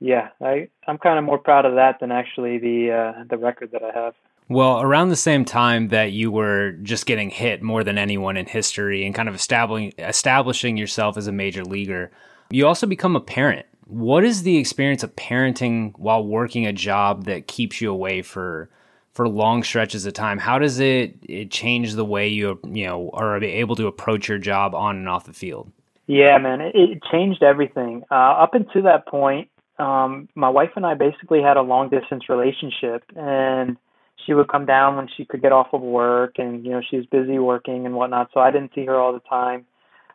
yeah, 0.00 0.28
I 0.40 0.68
I'm 0.86 0.98
kind 0.98 1.18
of 1.18 1.24
more 1.24 1.38
proud 1.38 1.64
of 1.64 1.74
that 1.74 2.00
than 2.00 2.10
actually 2.10 2.58
the 2.58 2.92
uh, 2.92 3.24
the 3.28 3.38
record 3.38 3.70
that 3.72 3.82
I 3.82 3.98
have. 3.98 4.14
Well, 4.48 4.80
around 4.80 5.08
the 5.08 5.16
same 5.16 5.44
time 5.44 5.88
that 5.88 6.12
you 6.12 6.30
were 6.30 6.72
just 6.82 7.06
getting 7.06 7.30
hit 7.30 7.62
more 7.62 7.82
than 7.82 7.98
anyone 7.98 8.36
in 8.36 8.46
history 8.46 9.04
and 9.04 9.14
kind 9.14 9.28
of 9.28 9.34
establishing 9.34 9.92
establishing 9.98 10.76
yourself 10.76 11.16
as 11.16 11.26
a 11.26 11.32
major 11.32 11.64
leaguer, 11.64 12.12
you 12.50 12.66
also 12.66 12.86
become 12.86 13.16
a 13.16 13.20
parent. 13.20 13.66
What 13.86 14.24
is 14.24 14.42
the 14.42 14.56
experience 14.56 15.02
of 15.02 15.14
parenting 15.16 15.92
while 15.96 16.24
working 16.24 16.66
a 16.66 16.72
job 16.72 17.24
that 17.24 17.48
keeps 17.48 17.80
you 17.80 17.90
away 17.90 18.22
for 18.22 18.70
for 19.16 19.26
long 19.26 19.62
stretches 19.62 20.04
of 20.04 20.12
time. 20.12 20.36
How 20.36 20.58
does 20.58 20.78
it, 20.78 21.16
it 21.22 21.50
change 21.50 21.94
the 21.94 22.04
way 22.04 22.28
you 22.28 22.60
you 22.70 22.86
know 22.86 23.10
are 23.14 23.42
able 23.42 23.74
to 23.76 23.86
approach 23.86 24.28
your 24.28 24.36
job 24.36 24.74
on 24.74 24.96
and 24.96 25.08
off 25.08 25.24
the 25.24 25.32
field? 25.32 25.72
Yeah, 26.06 26.36
man, 26.36 26.60
it, 26.60 26.74
it 26.74 27.02
changed 27.10 27.42
everything. 27.42 28.04
Uh, 28.10 28.14
up 28.14 28.52
until 28.52 28.82
that 28.82 29.08
point, 29.08 29.48
um, 29.78 30.28
my 30.34 30.50
wife 30.50 30.72
and 30.76 30.84
I 30.84 30.94
basically 30.94 31.40
had 31.40 31.56
a 31.56 31.62
long 31.62 31.88
distance 31.88 32.28
relationship, 32.28 33.04
and 33.16 33.78
she 34.26 34.34
would 34.34 34.48
come 34.48 34.66
down 34.66 34.96
when 34.96 35.08
she 35.16 35.24
could 35.24 35.40
get 35.40 35.52
off 35.52 35.68
of 35.72 35.80
work, 35.80 36.34
and 36.38 36.64
you 36.64 36.72
know 36.72 36.82
she 36.88 36.96
was 36.96 37.06
busy 37.06 37.38
working 37.38 37.86
and 37.86 37.94
whatnot, 37.94 38.30
so 38.34 38.40
I 38.40 38.50
didn't 38.50 38.72
see 38.74 38.84
her 38.84 38.96
all 38.96 39.12
the 39.12 39.20
time. 39.20 39.64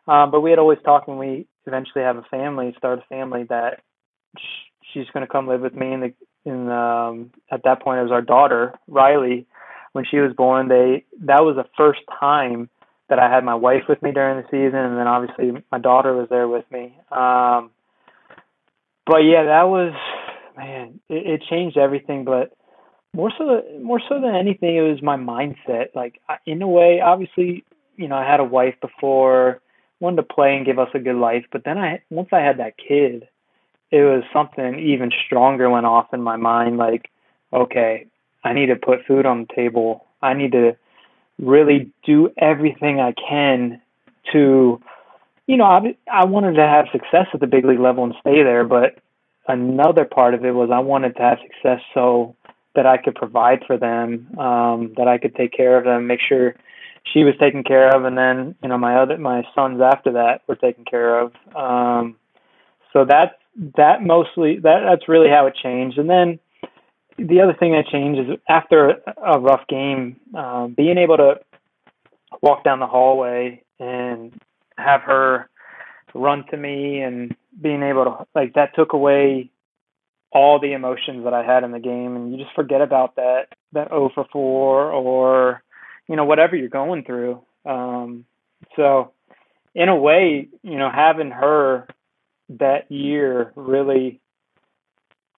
Um, 0.06 0.30
but 0.30 0.40
we 0.40 0.50
had 0.50 0.58
always 0.58 0.78
talked 0.84 1.08
when 1.08 1.18
we 1.18 1.46
eventually 1.66 2.04
have 2.04 2.16
a 2.16 2.22
family, 2.22 2.74
start 2.76 2.98
a 2.98 3.02
family, 3.08 3.44
that 3.44 3.80
she's 4.92 5.06
going 5.12 5.24
to 5.24 5.30
come 5.30 5.48
live 5.48 5.60
with 5.60 5.74
me 5.74 5.92
in 5.92 6.00
the 6.00 6.14
in 6.44 6.68
um 6.70 7.30
at 7.50 7.62
that 7.64 7.82
point 7.82 8.00
it 8.00 8.02
was 8.02 8.10
our 8.10 8.22
daughter 8.22 8.74
Riley 8.88 9.46
when 9.92 10.04
she 10.10 10.18
was 10.18 10.32
born 10.34 10.68
they 10.68 11.04
that 11.20 11.44
was 11.44 11.56
the 11.56 11.68
first 11.76 12.00
time 12.18 12.68
that 13.08 13.18
I 13.18 13.30
had 13.30 13.44
my 13.44 13.54
wife 13.54 13.84
with 13.88 14.02
me 14.02 14.10
during 14.10 14.38
the 14.38 14.48
season 14.48 14.78
and 14.78 14.98
then 14.98 15.06
obviously 15.06 15.62
my 15.70 15.78
daughter 15.78 16.14
was 16.14 16.28
there 16.30 16.48
with 16.48 16.64
me 16.70 16.96
um 17.12 17.70
but 19.06 19.18
yeah 19.18 19.44
that 19.44 19.68
was 19.68 19.92
man 20.56 21.00
it, 21.08 21.40
it 21.40 21.42
changed 21.48 21.76
everything 21.76 22.24
but 22.24 22.52
more 23.14 23.32
so 23.36 23.62
more 23.80 24.00
so 24.08 24.20
than 24.20 24.34
anything 24.34 24.76
it 24.76 24.82
was 24.82 25.02
my 25.02 25.16
mindset. 25.16 25.94
Like 25.94 26.20
in 26.46 26.62
a 26.62 26.68
way 26.68 27.00
obviously 27.00 27.64
you 27.96 28.08
know 28.08 28.16
I 28.16 28.24
had 28.24 28.40
a 28.40 28.44
wife 28.44 28.74
before 28.80 29.60
wanted 30.00 30.16
to 30.16 30.22
play 30.34 30.56
and 30.56 30.66
give 30.66 30.78
us 30.78 30.88
a 30.94 30.98
good 30.98 31.16
life 31.16 31.44
but 31.52 31.64
then 31.64 31.78
I 31.78 32.02
once 32.10 32.28
I 32.32 32.40
had 32.40 32.58
that 32.58 32.76
kid 32.76 33.28
it 33.92 34.02
was 34.02 34.24
something 34.32 34.78
even 34.78 35.12
stronger 35.26 35.70
went 35.70 35.86
off 35.86 36.12
in 36.12 36.22
my 36.22 36.36
mind 36.36 36.78
like 36.78 37.10
okay 37.52 38.06
i 38.42 38.52
need 38.52 38.66
to 38.66 38.76
put 38.76 39.04
food 39.06 39.26
on 39.26 39.42
the 39.46 39.54
table. 39.54 40.06
I 40.22 40.34
need 40.34 40.52
to 40.52 40.76
really 41.38 41.90
do 42.04 42.30
everything 42.38 43.00
i 43.00 43.12
can 43.12 43.80
to 44.32 44.80
you 45.46 45.56
know 45.56 45.64
i 45.64 45.96
i 46.10 46.24
wanted 46.24 46.54
to 46.54 46.62
have 46.62 46.86
success 46.92 47.26
at 47.34 47.40
the 47.40 47.46
big 47.46 47.64
league 47.64 47.80
level 47.80 48.04
and 48.04 48.14
stay 48.20 48.42
there 48.42 48.64
but 48.64 48.98
another 49.48 50.04
part 50.04 50.34
of 50.34 50.44
it 50.44 50.52
was 50.52 50.70
i 50.70 50.78
wanted 50.78 51.16
to 51.16 51.22
have 51.22 51.38
success 51.40 51.80
so 51.94 52.36
that 52.74 52.86
i 52.86 52.96
could 52.96 53.14
provide 53.14 53.62
for 53.66 53.76
them 53.76 54.28
um 54.38 54.92
that 54.96 55.08
i 55.08 55.18
could 55.18 55.34
take 55.34 55.52
care 55.52 55.76
of 55.76 55.84
them 55.84 56.06
make 56.06 56.20
sure 56.20 56.54
she 57.12 57.24
was 57.24 57.34
taken 57.38 57.64
care 57.64 57.94
of 57.94 58.04
and 58.04 58.16
then 58.16 58.54
you 58.62 58.68
know 58.68 58.78
my 58.78 58.96
other 58.96 59.18
my 59.18 59.42
sons 59.54 59.80
after 59.80 60.12
that 60.12 60.42
were 60.46 60.56
taken 60.56 60.84
care 60.84 61.20
of 61.20 61.32
um 61.54 62.16
so 62.92 63.04
that's 63.04 63.34
that 63.76 64.02
mostly 64.02 64.58
that 64.60 64.80
that's 64.88 65.08
really 65.08 65.28
how 65.28 65.46
it 65.46 65.54
changed. 65.54 65.98
And 65.98 66.08
then 66.08 66.38
the 67.18 67.40
other 67.40 67.54
thing 67.54 67.72
that 67.72 67.86
changed 67.86 68.30
is 68.30 68.38
after 68.48 69.02
a 69.22 69.38
rough 69.38 69.66
game, 69.68 70.16
um, 70.34 70.74
being 70.74 70.98
able 70.98 71.16
to 71.18 71.40
walk 72.40 72.64
down 72.64 72.80
the 72.80 72.86
hallway 72.86 73.62
and 73.78 74.32
have 74.78 75.02
her 75.02 75.48
run 76.14 76.44
to 76.50 76.56
me 76.56 77.00
and 77.00 77.36
being 77.60 77.82
able 77.82 78.04
to 78.04 78.26
like 78.34 78.54
that 78.54 78.74
took 78.74 78.92
away 78.92 79.50
all 80.32 80.58
the 80.58 80.72
emotions 80.72 81.24
that 81.24 81.34
I 81.34 81.44
had 81.44 81.64
in 81.64 81.72
the 81.72 81.78
game 81.78 82.16
and 82.16 82.32
you 82.32 82.42
just 82.42 82.54
forget 82.54 82.80
about 82.80 83.16
that 83.16 83.48
that 83.72 83.88
0 83.88 84.10
for 84.14 84.26
4 84.32 84.90
or 84.90 85.62
you 86.08 86.16
know 86.16 86.24
whatever 86.24 86.56
you're 86.56 86.68
going 86.68 87.04
through 87.04 87.42
um 87.64 88.24
so 88.76 89.12
in 89.74 89.88
a 89.88 89.96
way 89.96 90.48
you 90.62 90.78
know 90.78 90.90
having 90.90 91.30
her 91.30 91.86
that 92.58 92.90
year 92.90 93.52
really 93.56 94.20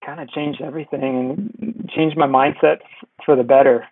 kind 0.05 0.21
of 0.21 0.29
changed 0.31 0.61
everything 0.61 1.51
and 1.61 1.91
changed 1.95 2.17
my 2.17 2.27
mindset 2.27 2.79
for 3.25 3.37
the 3.37 3.43
better. 3.43 3.87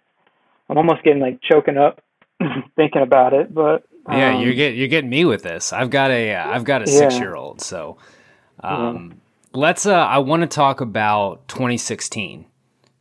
I'm 0.69 0.77
almost 0.77 1.03
getting 1.03 1.21
like 1.21 1.41
choking 1.43 1.77
up 1.77 2.03
thinking 2.77 3.03
about 3.03 3.33
it, 3.33 3.53
but 3.53 3.85
um, 4.07 4.19
yeah, 4.19 4.39
you're 4.39 4.55
get 4.55 4.75
you're 4.75 4.89
getting 4.89 5.11
me 5.11 5.25
with 5.25 5.43
this. 5.43 5.73
I've 5.73 5.91
got 5.91 6.11
a 6.11 6.29
have 6.29 6.65
got 6.65 6.87
a 6.87 6.91
yeah. 6.91 6.99
six 6.99 7.19
year 7.19 7.35
old, 7.35 7.61
so 7.61 7.99
um, 8.61 9.11
yeah. 9.11 9.17
Let's. 9.55 9.87
Uh, 9.87 9.95
I 9.95 10.19
want 10.19 10.43
to 10.43 10.47
talk 10.47 10.81
about 10.81 11.49
2016 11.49 12.47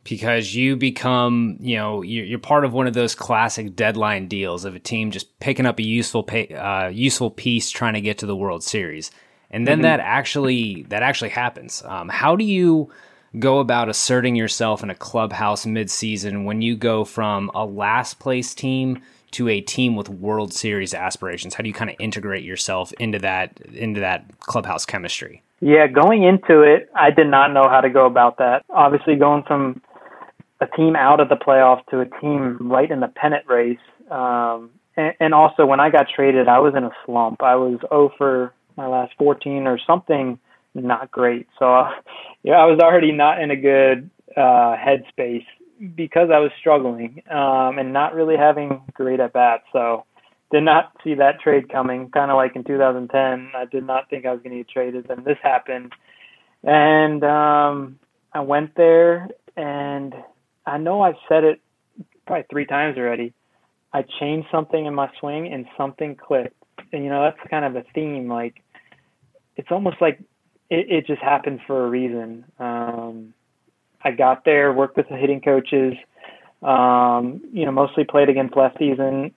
because 0.04 0.54
you 0.54 0.76
become 0.76 1.56
you 1.60 1.76
know 1.76 2.02
you're, 2.02 2.38
part 2.38 2.64
of 2.64 2.72
one 2.72 2.86
of 2.86 2.94
those 2.94 3.14
classic 3.14 3.76
deadline 3.76 4.28
deals 4.28 4.64
of 4.64 4.74
a 4.74 4.80
team 4.80 5.10
just 5.10 5.38
picking 5.40 5.66
up 5.66 5.78
a 5.78 5.82
useful 5.82 6.22
pay, 6.22 6.48
uh, 6.48 6.88
useful 6.88 7.30
piece 7.30 7.70
trying 7.70 7.94
to 7.94 8.00
get 8.00 8.18
to 8.18 8.26
the 8.26 8.36
World 8.36 8.62
Series 8.62 9.10
and 9.52 9.66
then 9.66 9.78
mm-hmm. 9.78 9.82
that 9.82 10.00
actually 10.00 10.84
that 10.88 11.02
actually 11.02 11.30
happens. 11.30 11.82
Um, 11.84 12.08
how 12.08 12.34
do 12.34 12.44
you 12.44 12.90
go 13.38 13.60
about 13.60 13.88
asserting 13.88 14.34
yourself 14.34 14.82
in 14.82 14.90
a 14.90 14.94
clubhouse 14.94 15.64
midseason 15.64 16.44
when 16.44 16.62
you 16.62 16.76
go 16.76 17.04
from 17.04 17.50
a 17.54 17.64
last 17.64 18.18
place 18.18 18.54
team 18.54 19.00
to 19.32 19.48
a 19.48 19.60
team 19.60 19.94
with 19.94 20.08
World 20.08 20.52
Series 20.52 20.94
aspirations? 20.94 21.54
How 21.54 21.62
do 21.62 21.68
you 21.68 21.74
kind 21.74 21.90
of 21.90 21.96
integrate 22.00 22.44
yourself 22.44 22.92
into 22.94 23.18
that 23.20 23.60
into 23.72 24.00
that 24.00 24.40
clubhouse 24.40 24.86
chemistry? 24.86 25.42
Yeah, 25.64 25.86
going 25.86 26.24
into 26.24 26.62
it, 26.62 26.90
I 26.92 27.12
did 27.12 27.28
not 27.28 27.52
know 27.52 27.68
how 27.70 27.80
to 27.80 27.88
go 27.88 28.04
about 28.04 28.38
that. 28.38 28.64
Obviously, 28.68 29.14
going 29.14 29.44
from 29.46 29.80
a 30.60 30.66
team 30.66 30.96
out 30.96 31.20
of 31.20 31.28
the 31.28 31.36
playoffs 31.36 31.86
to 31.90 32.00
a 32.00 32.06
team 32.20 32.58
right 32.68 32.90
in 32.90 32.98
the 32.98 33.06
pennant 33.06 33.46
race. 33.46 33.78
Um, 34.10 34.70
and, 34.96 35.14
and 35.20 35.32
also, 35.34 35.64
when 35.64 35.78
I 35.78 35.88
got 35.88 36.08
traded, 36.14 36.48
I 36.48 36.58
was 36.58 36.74
in 36.76 36.82
a 36.82 36.90
slump. 37.06 37.44
I 37.44 37.54
was 37.54 37.78
0 37.88 38.10
for 38.18 38.52
my 38.76 38.88
last 38.88 39.12
14 39.18 39.68
or 39.68 39.78
something 39.86 40.40
not 40.74 41.12
great. 41.12 41.46
So 41.60 41.66
yeah, 42.42 42.54
I 42.54 42.66
was 42.66 42.80
already 42.80 43.12
not 43.12 43.40
in 43.40 43.52
a 43.52 43.56
good 43.56 44.10
uh, 44.36 44.74
headspace 44.76 45.46
because 45.94 46.30
I 46.34 46.40
was 46.40 46.50
struggling 46.58 47.22
um, 47.30 47.78
and 47.78 47.92
not 47.92 48.14
really 48.14 48.36
having 48.36 48.82
great 48.94 49.20
at 49.20 49.32
bats. 49.32 49.64
So 49.72 50.06
did 50.52 50.62
not 50.62 50.92
see 51.02 51.14
that 51.14 51.40
trade 51.40 51.70
coming. 51.70 52.10
Kind 52.10 52.30
of 52.30 52.36
like 52.36 52.54
in 52.54 52.64
2010, 52.64 53.52
I 53.54 53.64
did 53.64 53.84
not 53.84 54.08
think 54.10 54.26
I 54.26 54.32
was 54.32 54.42
going 54.42 54.52
to 54.52 54.58
get 54.58 54.68
traded. 54.68 55.10
and 55.10 55.24
this 55.24 55.38
happened, 55.42 55.92
and 56.62 57.24
um, 57.24 57.98
I 58.32 58.40
went 58.40 58.74
there, 58.76 59.28
and 59.56 60.14
I 60.66 60.78
know 60.78 61.02
I've 61.02 61.16
said 61.28 61.44
it 61.44 61.60
probably 62.26 62.44
three 62.50 62.66
times 62.66 62.96
already. 62.96 63.32
I 63.92 64.04
changed 64.20 64.48
something 64.50 64.86
in 64.86 64.94
my 64.94 65.10
swing, 65.18 65.52
and 65.52 65.66
something 65.76 66.16
clicked 66.16 66.56
and 66.92 67.04
you 67.04 67.10
know 67.10 67.22
that's 67.22 67.50
kind 67.50 67.64
of 67.64 67.76
a 67.76 67.84
theme. 67.94 68.28
Like 68.28 68.62
it's 69.56 69.68
almost 69.70 69.96
like 70.00 70.18
it, 70.70 70.90
it 70.90 71.06
just 71.06 71.22
happened 71.22 71.60
for 71.66 71.84
a 71.84 71.88
reason. 71.88 72.44
Um, 72.58 73.34
I 74.02 74.10
got 74.10 74.44
there, 74.44 74.72
worked 74.72 74.96
with 74.96 75.08
the 75.08 75.16
hitting 75.16 75.40
coaches. 75.40 75.94
Um, 76.62 77.42
you 77.52 77.64
know, 77.64 77.72
mostly 77.72 78.04
played 78.04 78.28
against 78.28 78.54
lefties, 78.54 79.00
and 79.00 79.32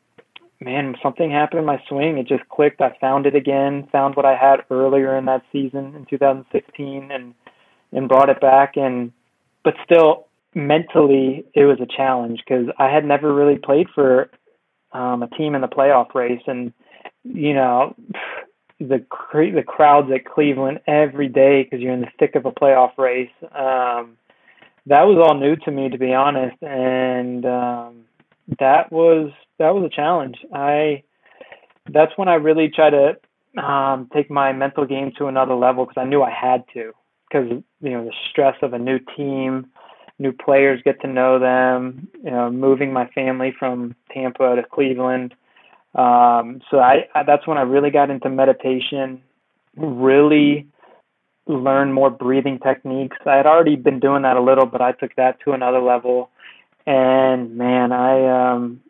man, 0.59 0.95
something 1.01 1.31
happened 1.31 1.59
in 1.59 1.65
my 1.65 1.81
swing. 1.87 2.17
It 2.17 2.27
just 2.27 2.47
clicked. 2.49 2.81
I 2.81 2.95
found 2.99 3.25
it 3.25 3.35
again. 3.35 3.87
Found 3.91 4.15
what 4.15 4.25
I 4.25 4.35
had 4.35 4.63
earlier 4.69 5.17
in 5.17 5.25
that 5.25 5.43
season 5.51 5.95
in 5.95 6.05
2016, 6.09 7.11
and 7.11 7.33
and 7.91 8.09
brought 8.09 8.29
it 8.29 8.41
back. 8.41 8.77
And 8.77 9.11
but 9.63 9.75
still, 9.83 10.27
mentally, 10.53 11.45
it 11.53 11.65
was 11.65 11.79
a 11.81 11.85
challenge 11.85 12.41
because 12.45 12.67
I 12.77 12.89
had 12.89 13.05
never 13.05 13.33
really 13.33 13.57
played 13.57 13.87
for 13.93 14.29
um, 14.91 15.23
a 15.23 15.27
team 15.29 15.55
in 15.55 15.61
the 15.61 15.67
playoff 15.67 16.15
race, 16.15 16.41
and 16.47 16.73
you 17.23 17.53
know, 17.53 17.95
the 18.79 19.05
the 19.31 19.63
crowds 19.65 20.11
at 20.11 20.25
Cleveland 20.25 20.79
every 20.87 21.27
day 21.27 21.63
because 21.63 21.79
you're 21.79 21.93
in 21.93 22.01
the 22.01 22.11
thick 22.19 22.35
of 22.35 22.45
a 22.45 22.51
playoff 22.51 22.97
race. 22.97 23.31
Um, 23.43 24.17
that 24.87 25.03
was 25.03 25.17
all 25.17 25.35
new 25.35 25.55
to 25.55 25.71
me, 25.71 25.89
to 25.89 25.97
be 25.97 26.13
honest, 26.13 26.57
and 26.61 27.45
um, 27.45 28.05
that 28.59 28.91
was 28.91 29.31
that 29.59 29.73
was 29.73 29.83
a 29.83 29.95
challenge. 29.95 30.37
I 30.53 31.03
that's 31.91 32.11
when 32.17 32.27
I 32.27 32.35
really 32.35 32.69
try 32.69 32.89
to 32.89 33.63
um, 33.63 34.09
take 34.13 34.29
my 34.29 34.51
mental 34.53 34.85
game 34.85 35.11
to 35.17 35.27
another 35.27 35.55
level 35.55 35.85
because 35.85 36.01
I 36.01 36.05
knew 36.05 36.21
I 36.21 36.31
had 36.31 36.63
to 36.73 36.93
because 37.29 37.49
you 37.81 37.89
know 37.91 38.05
the 38.05 38.13
stress 38.29 38.55
of 38.61 38.73
a 38.73 38.79
new 38.79 38.99
team, 39.15 39.67
new 40.19 40.31
players, 40.31 40.81
get 40.83 41.01
to 41.01 41.07
know 41.07 41.39
them, 41.39 42.07
you 42.23 42.31
know, 42.31 42.51
moving 42.51 42.91
my 42.91 43.07
family 43.07 43.53
from 43.57 43.95
Tampa 44.11 44.55
to 44.55 44.63
Cleveland 44.63 45.35
um, 45.95 46.61
so 46.69 46.79
I, 46.79 47.07
I 47.15 47.23
that's 47.23 47.47
when 47.47 47.57
I 47.57 47.61
really 47.61 47.89
got 47.89 48.09
into 48.09 48.29
meditation, 48.29 49.21
really 49.77 50.67
learned 51.47 51.93
more 51.93 52.09
breathing 52.09 52.59
techniques. 52.59 53.17
I 53.25 53.35
had 53.37 53.45
already 53.45 53.77
been 53.77 53.99
doing 53.99 54.23
that 54.23 54.35
a 54.35 54.41
little, 54.41 54.65
but 54.65 54.81
I 54.81 54.91
took 54.91 55.15
that 55.15 55.39
to 55.41 55.53
another 55.53 55.79
level. 55.79 56.29
And 56.85 57.55
man, 57.55 57.93
I 57.93 58.53
um, 58.53 58.81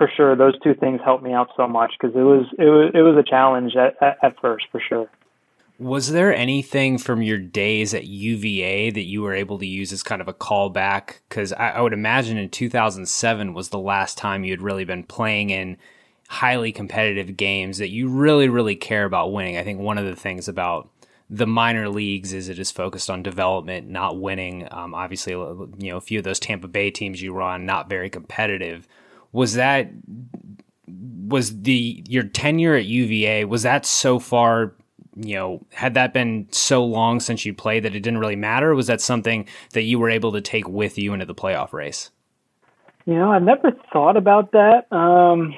for 0.00 0.10
sure 0.16 0.34
those 0.34 0.58
two 0.60 0.72
things 0.72 0.98
helped 1.04 1.22
me 1.22 1.34
out 1.34 1.50
so 1.58 1.68
much 1.68 1.92
because 2.00 2.16
it 2.16 2.22
was 2.22 2.46
it 2.58 2.64
was 2.64 2.90
it 2.94 3.02
was 3.02 3.18
a 3.18 3.22
challenge 3.22 3.76
at, 3.76 4.02
at, 4.02 4.16
at 4.22 4.40
first 4.40 4.64
for 4.72 4.80
sure. 4.80 5.10
Was 5.78 6.12
there 6.12 6.34
anything 6.34 6.96
from 6.96 7.20
your 7.20 7.36
days 7.36 7.92
at 7.92 8.06
UVA 8.06 8.90
that 8.90 9.04
you 9.04 9.20
were 9.20 9.34
able 9.34 9.58
to 9.58 9.66
use 9.66 9.92
as 9.92 10.02
kind 10.02 10.22
of 10.22 10.28
a 10.28 10.32
callback? 10.32 11.20
Because 11.28 11.52
I, 11.52 11.70
I 11.70 11.80
would 11.82 11.92
imagine 11.92 12.38
in 12.38 12.48
2007 12.48 13.52
was 13.52 13.68
the 13.68 13.78
last 13.78 14.16
time 14.16 14.44
you 14.44 14.52
had 14.52 14.62
really 14.62 14.84
been 14.84 15.04
playing 15.04 15.50
in 15.50 15.76
highly 16.28 16.72
competitive 16.72 17.36
games 17.36 17.78
that 17.78 17.88
you 17.88 18.08
really, 18.08 18.48
really 18.48 18.76
care 18.76 19.04
about 19.04 19.32
winning. 19.32 19.56
I 19.56 19.64
think 19.64 19.80
one 19.80 19.98
of 19.98 20.06
the 20.06 20.16
things 20.16 20.48
about 20.48 20.90
the 21.30 21.46
minor 21.46 21.88
leagues 21.88 22.32
is 22.32 22.48
it 22.48 22.58
is 22.58 22.70
focused 22.70 23.08
on 23.08 23.22
development, 23.22 23.88
not 23.88 24.20
winning. 24.20 24.68
Um, 24.70 24.94
obviously, 24.94 25.32
you 25.32 25.90
know, 25.90 25.96
a 25.96 26.00
few 26.00 26.18
of 26.18 26.24
those 26.24 26.40
Tampa 26.40 26.68
Bay 26.68 26.90
teams 26.90 27.22
you 27.22 27.32
run 27.32 27.64
not 27.64 27.88
very 27.88 28.10
competitive. 28.10 28.86
Was 29.32 29.54
that 29.54 29.90
was 31.30 31.62
the 31.62 32.02
your 32.08 32.24
tenure 32.24 32.74
at 32.74 32.84
UVA 32.86 33.44
was 33.44 33.62
that 33.62 33.86
so 33.86 34.18
far 34.18 34.74
you 35.16 35.34
know 35.34 35.64
had 35.72 35.94
that 35.94 36.12
been 36.12 36.48
so 36.50 36.84
long 36.84 37.20
since 37.20 37.44
you 37.46 37.54
played 37.54 37.84
that 37.84 37.94
it 37.94 38.00
didn't 38.00 38.18
really 38.18 38.36
matter? 38.36 38.74
Was 38.74 38.88
that 38.88 39.00
something 39.00 39.46
that 39.72 39.82
you 39.82 39.98
were 39.98 40.10
able 40.10 40.32
to 40.32 40.40
take 40.40 40.68
with 40.68 40.98
you 40.98 41.12
into 41.12 41.26
the 41.26 41.34
playoff 41.34 41.72
race? 41.72 42.10
You 43.06 43.14
know 43.14 43.30
i 43.30 43.38
never 43.38 43.72
thought 43.92 44.16
about 44.16 44.52
that. 44.52 44.92
Um, 44.92 45.54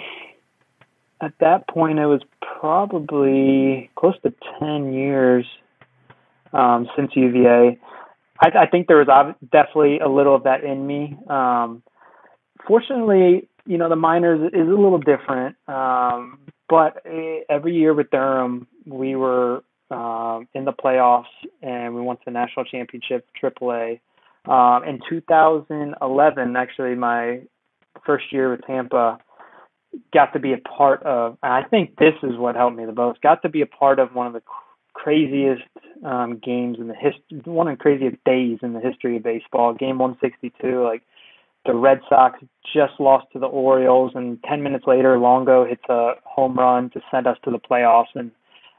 at 1.21 1.33
that 1.41 1.69
point 1.69 1.99
it 1.99 2.07
was 2.07 2.23
probably 2.61 3.91
close 3.97 4.15
to 4.23 4.33
10 4.61 4.93
years 4.93 5.47
um, 6.53 6.89
since 6.97 7.13
uva 7.15 7.77
I, 8.41 8.49
I, 8.59 8.67
think 8.67 8.89
there 8.89 8.97
was 8.97 9.35
definitely 9.53 10.01
a 10.01 10.09
little 10.09 10.35
of 10.35 10.45
that 10.45 10.65
in 10.65 10.85
me. 10.85 11.17
Um, 11.29 11.83
fortunately 12.67 13.49
you 13.67 13.79
know, 13.79 13.89
the 13.89 13.97
minors 13.97 14.51
is 14.53 14.69
a 14.69 14.71
little 14.71 14.99
different. 14.99 15.57
Um, 15.69 16.39
but 16.69 17.03
eh, 17.05 17.41
every 17.49 17.75
year 17.75 17.95
with 17.95 18.11
Durham, 18.11 18.67
we 18.87 19.15
were 19.15 19.63
um, 19.91 20.49
in 20.55 20.65
the 20.65 20.73
playoffs 20.73 21.25
and 21.61 21.95
we 21.95 22.03
to 22.03 22.19
the 22.25 22.31
national 22.31 22.65
championship, 22.65 23.27
AAA. 23.43 24.01
Um, 24.49 24.85
in 24.85 25.01
2011, 25.09 26.57
actually, 26.57 26.95
my 26.95 27.43
first 28.05 28.33
year 28.33 28.51
with 28.51 28.63
Tampa, 28.67 29.19
got 30.13 30.33
to 30.33 30.39
be 30.39 30.53
a 30.53 30.59
part 30.59 31.03
of, 31.03 31.37
and 31.43 31.53
I 31.53 31.63
think 31.69 31.97
this 31.97 32.15
is 32.23 32.37
what 32.37 32.57
helped 32.57 32.77
me 32.77 32.87
the 32.87 32.93
most, 32.93 33.21
got 33.21 33.43
to 33.43 33.49
be 33.49 33.61
a 33.61 33.67
part 33.67 33.99
of 33.99 34.15
one 34.15 34.27
of 34.27 34.33
the 34.33 34.43
craziest 34.95 35.63
um, 36.05 36.39
games 36.43 36.79
in 36.79 36.89
the 36.89 36.95
history, 36.95 37.41
one 37.45 37.69
of 37.69 37.79
the 37.79 37.83
craziest 37.83 38.17
days 38.25 38.59
in 38.63 38.73
the 38.73 38.81
history 38.81 39.17
of 39.17 39.23
baseball. 39.23 39.75
Game 39.75 39.99
162, 39.99 40.83
like 40.83 41.03
the 41.65 41.75
Red 41.75 42.01
Sox 42.09 42.41
just 42.75 42.95
lost 42.99 43.27
to 43.33 43.39
the 43.39 43.47
Orioles, 43.47 44.13
and 44.15 44.43
10 44.45 44.63
minutes 44.63 44.87
later, 44.87 45.19
Longo 45.19 45.65
hits 45.65 45.85
a 45.89 46.13
home 46.25 46.55
run 46.55 46.91
to 46.91 47.01
send 47.11 47.27
us 47.27 47.37
to 47.45 47.51
the 47.51 47.59
playoffs. 47.59 48.15
And 48.15 48.33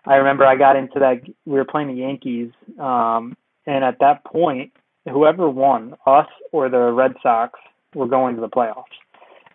I 0.05 0.15
remember 0.15 0.45
I 0.45 0.55
got 0.55 0.75
into 0.75 0.99
that. 0.99 1.21
We 1.45 1.53
were 1.53 1.65
playing 1.65 1.89
the 1.89 2.01
Yankees, 2.01 2.51
um, 2.79 3.37
and 3.65 3.83
at 3.83 3.99
that 3.99 4.25
point, 4.25 4.71
whoever 5.09 5.49
won, 5.49 5.95
us 6.05 6.27
or 6.51 6.69
the 6.69 6.91
Red 6.91 7.13
Sox, 7.21 7.59
were 7.95 8.07
going 8.07 8.35
to 8.35 8.41
the 8.41 8.49
playoffs. 8.49 8.83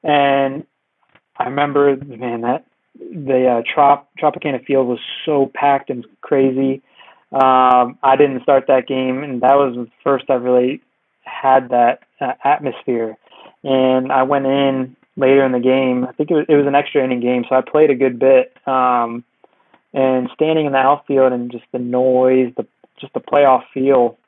And 0.02 0.64
I 1.36 1.44
remember, 1.44 1.96
man, 1.96 2.42
that 2.42 2.64
the 2.94 3.46
uh, 3.46 3.62
Trop 3.72 4.08
Tropicana 4.18 4.64
Field 4.64 4.86
was 4.86 5.00
so 5.24 5.50
packed 5.54 5.90
and 5.90 6.06
crazy. 6.20 6.82
Um, 7.32 7.98
I 8.02 8.16
didn't 8.16 8.42
start 8.42 8.64
that 8.68 8.86
game, 8.86 9.22
and 9.22 9.42
that 9.42 9.54
was 9.54 9.74
the 9.74 9.88
first 10.02 10.30
I 10.30 10.34
really 10.34 10.80
had 11.22 11.68
that 11.70 12.00
uh, 12.20 12.32
atmosphere. 12.44 13.16
And 13.64 14.12
I 14.12 14.22
went 14.22 14.46
in 14.46 14.96
later 15.16 15.44
in 15.44 15.52
the 15.52 15.60
game. 15.60 16.04
I 16.04 16.12
think 16.12 16.30
it 16.30 16.34
was, 16.34 16.46
it 16.48 16.54
was 16.54 16.66
an 16.66 16.74
extra 16.74 17.04
inning 17.04 17.20
game, 17.20 17.44
so 17.48 17.56
I 17.56 17.60
played 17.60 17.90
a 17.90 17.94
good 17.94 18.18
bit. 18.18 18.52
Um, 18.66 19.24
and 19.92 20.28
standing 20.34 20.66
in 20.66 20.72
the 20.72 20.78
outfield 20.78 21.32
and 21.32 21.50
just 21.50 21.64
the 21.72 21.78
noise, 21.78 22.52
the 22.56 22.66
just 23.00 23.12
the 23.14 23.20
playoff 23.20 23.62
feel. 23.72 24.18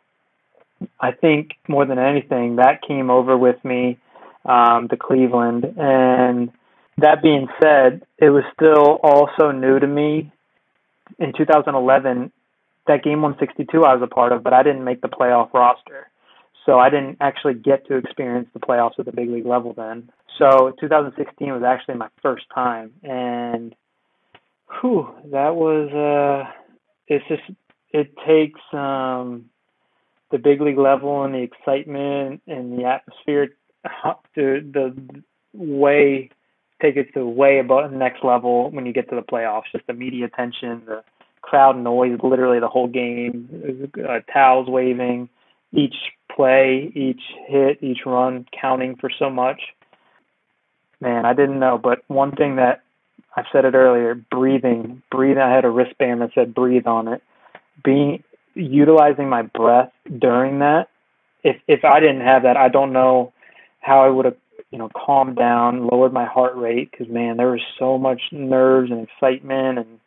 I 0.99 1.13
think 1.13 1.53
more 1.69 1.85
than 1.85 1.99
anything 1.99 2.57
that 2.57 2.81
came 2.87 3.11
over 3.11 3.37
with 3.37 3.63
me 3.65 3.99
um, 4.45 4.89
to 4.89 4.97
Cleveland. 4.97 5.65
And 5.77 6.51
that 6.99 7.23
being 7.23 7.49
said, 7.63 8.03
it 8.19 8.31
was 8.31 8.45
still 8.55 8.99
also 9.03 9.51
new 9.51 9.79
to 9.79 9.87
me. 9.87 10.33
In 11.19 11.33
2011, 11.37 12.33
that 12.87 13.03
game 13.03 13.21
162 13.21 13.85
I 13.85 13.95
was 13.95 14.03
a 14.03 14.07
part 14.07 14.33
of, 14.33 14.43
but 14.43 14.53
I 14.53 14.63
didn't 14.63 14.85
make 14.85 15.01
the 15.01 15.09
playoff 15.09 15.53
roster. 15.53 16.10
So 16.67 16.79
I 16.79 16.91
didn't 16.91 17.17
actually 17.21 17.55
get 17.55 17.87
to 17.89 17.97
experience 17.97 18.49
the 18.53 18.61
playoffs 18.61 18.99
at 18.99 19.07
the 19.07 19.13
big 19.13 19.31
league 19.31 19.47
level 19.47 19.73
then. 19.73 20.11
So 20.39 20.73
2016 20.81 21.53
was 21.53 21.63
actually 21.63 21.97
my 21.97 22.09
first 22.23 22.45
time, 22.55 22.93
and 23.03 23.75
whew, 24.81 25.09
that 25.33 25.55
was 25.57 25.91
uh, 25.93 26.51
it's 27.09 27.27
just 27.29 27.43
it 27.93 28.17
takes 28.27 28.61
um, 28.73 29.47
the 30.31 30.39
big 30.39 30.61
league 30.61 30.79
level 30.79 31.25
and 31.25 31.35
the 31.35 31.43
excitement 31.43 32.43
and 32.47 32.79
the 32.79 32.85
atmosphere 32.85 33.49
to 34.35 34.61
the 34.73 34.95
way 35.53 36.31
take 36.81 36.97
it 36.97 37.13
to 37.15 37.27
way 37.27 37.59
above 37.59 37.91
the 37.91 37.97
next 37.97 38.25
level 38.25 38.71
when 38.71 38.87
you 38.87 38.93
get 38.93 39.09
to 39.11 39.17
the 39.17 39.23
playoffs. 39.23 39.65
Just 39.73 39.87
the 39.87 39.93
media 39.93 40.27
attention, 40.27 40.83
the 40.87 41.05
crowd 41.43 41.77
noise, 41.77 42.19
literally 42.23 42.61
the 42.61 42.69
whole 42.69 42.89
game, 42.89 43.91
uh, 44.09 44.21
towels 44.33 44.69
waving, 44.69 45.29
each 45.73 45.97
play, 46.35 46.91
each 46.95 47.23
hit, 47.47 47.83
each 47.83 48.01
run 48.07 48.47
counting 48.59 48.97
for 48.97 49.11
so 49.19 49.31
much. 49.31 49.61
Man, 51.01 51.25
I 51.25 51.33
didn't 51.33 51.59
know, 51.59 51.79
but 51.79 52.03
one 52.09 52.33
thing 52.33 52.57
that 52.57 52.83
I 53.37 53.45
said 53.53 53.65
it 53.65 53.75
earlier, 53.75 54.15
breathing, 54.15 55.03
breathing. 55.11 55.43
I 55.43 55.55
had 55.55 55.65
a 55.65 55.71
wristband 55.71 56.21
that 56.21 56.31
said 56.35 56.55
breathe 56.55 56.87
on 56.87 57.09
it. 57.09 57.23
Being 57.83 58.23
utilizing 58.55 59.29
my 59.29 59.43
breath 59.43 59.93
during 60.19 60.59
that. 60.59 60.89
If 61.43 61.57
if 61.67 61.85
I 61.85 62.01
didn't 62.01 62.21
have 62.21 62.43
that, 62.43 62.57
I 62.57 62.69
don't 62.69 62.93
know 62.93 63.33
how 63.81 64.05
I 64.05 64.11
would 64.11 64.27
have, 64.27 64.37
you 64.71 64.79
know, 64.79 64.91
calmed 64.91 65.37
down, 65.37 65.87
lowered 65.87 66.13
my 66.13 66.27
heart 66.27 66.57
rate 66.57 66.91
because 66.91 67.09
man, 67.09 67.39
there 67.39 67.51
was 67.51 67.63
so 67.79 67.97
much 67.97 68.21
nerves 68.31 68.91
and 68.91 69.09
excitement 69.09 69.79
and 69.79 70.01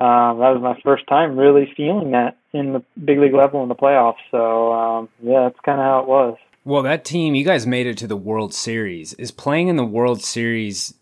um, 0.00 0.38
that 0.38 0.54
was 0.54 0.62
my 0.62 0.80
first 0.82 1.06
time 1.08 1.36
really 1.36 1.70
feeling 1.76 2.12
that 2.12 2.38
in 2.52 2.72
the 2.72 2.82
big 3.04 3.18
league 3.18 3.34
level 3.34 3.62
in 3.62 3.68
the 3.68 3.74
playoffs. 3.74 4.14
So 4.30 4.72
um, 4.72 5.08
yeah, 5.22 5.44
that's 5.44 5.60
kind 5.64 5.80
of 5.80 5.84
how 5.84 6.00
it 6.00 6.08
was. 6.08 6.36
Well, 6.64 6.82
that 6.82 7.04
team, 7.04 7.34
you 7.34 7.44
guys 7.44 7.66
made 7.66 7.86
it 7.86 7.96
to 7.98 8.06
the 8.06 8.16
World 8.16 8.52
Series. 8.52 9.14
Is 9.14 9.30
playing 9.30 9.68
in 9.68 9.76
the 9.76 9.84
World 9.84 10.22
Series 10.22 10.94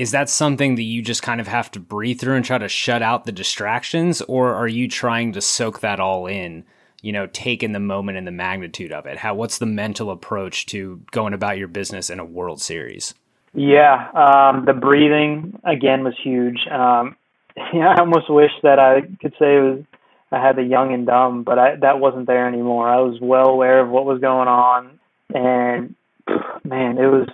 is 0.00 0.12
that 0.12 0.30
something 0.30 0.76
that 0.76 0.82
you 0.82 1.02
just 1.02 1.22
kind 1.22 1.42
of 1.42 1.48
have 1.48 1.70
to 1.72 1.78
breathe 1.78 2.20
through 2.20 2.36
and 2.36 2.44
try 2.44 2.56
to 2.56 2.68
shut 2.68 3.02
out 3.02 3.26
the 3.26 3.32
distractions, 3.32 4.22
or 4.22 4.54
are 4.54 4.66
you 4.66 4.88
trying 4.88 5.32
to 5.32 5.42
soak 5.42 5.80
that 5.80 6.00
all 6.00 6.26
in? 6.26 6.64
You 7.02 7.12
know, 7.12 7.26
take 7.26 7.62
in 7.62 7.72
the 7.72 7.80
moment 7.80 8.16
and 8.16 8.26
the 8.26 8.32
magnitude 8.32 8.92
of 8.92 9.04
it. 9.04 9.18
How? 9.18 9.34
What's 9.34 9.58
the 9.58 9.66
mental 9.66 10.10
approach 10.10 10.64
to 10.66 11.02
going 11.10 11.34
about 11.34 11.58
your 11.58 11.68
business 11.68 12.08
in 12.08 12.18
a 12.18 12.24
World 12.24 12.62
Series? 12.62 13.12
Yeah, 13.52 14.10
um, 14.14 14.64
the 14.64 14.72
breathing 14.72 15.60
again 15.64 16.02
was 16.02 16.14
huge. 16.22 16.66
Um, 16.70 17.16
yeah, 17.74 17.94
I 17.94 18.00
almost 18.00 18.30
wish 18.30 18.52
that 18.62 18.78
I 18.78 19.02
could 19.20 19.34
say 19.38 19.56
it 19.56 19.60
was 19.60 19.84
I 20.32 20.40
had 20.40 20.56
the 20.56 20.62
young 20.62 20.92
and 20.94 21.06
dumb, 21.06 21.42
but 21.42 21.58
I 21.58 21.76
that 21.76 21.98
wasn't 21.98 22.26
there 22.26 22.46
anymore. 22.46 22.88
I 22.88 23.00
was 23.00 23.18
well 23.20 23.48
aware 23.48 23.80
of 23.80 23.88
what 23.88 24.04
was 24.04 24.20
going 24.20 24.48
on, 24.48 25.00
and 25.34 25.94
man, 26.64 26.98
it 26.98 27.06
was 27.06 27.28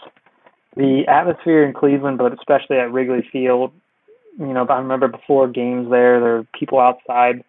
the 0.77 1.05
atmosphere 1.09 1.65
in 1.65 1.75
Cleveland, 1.75 2.19
but 2.19 2.33
especially 2.33 2.79
at 2.79 2.93
Wrigley 2.93 3.27
Field. 3.31 3.73
You 4.39 4.53
know, 4.53 4.67
I 4.67 4.79
remember 4.79 5.09
before 5.09 5.49
games 5.49 5.91
there, 5.91 6.21
there 6.21 6.33
were 6.37 6.47
people 6.59 6.79
outside. 6.79 7.43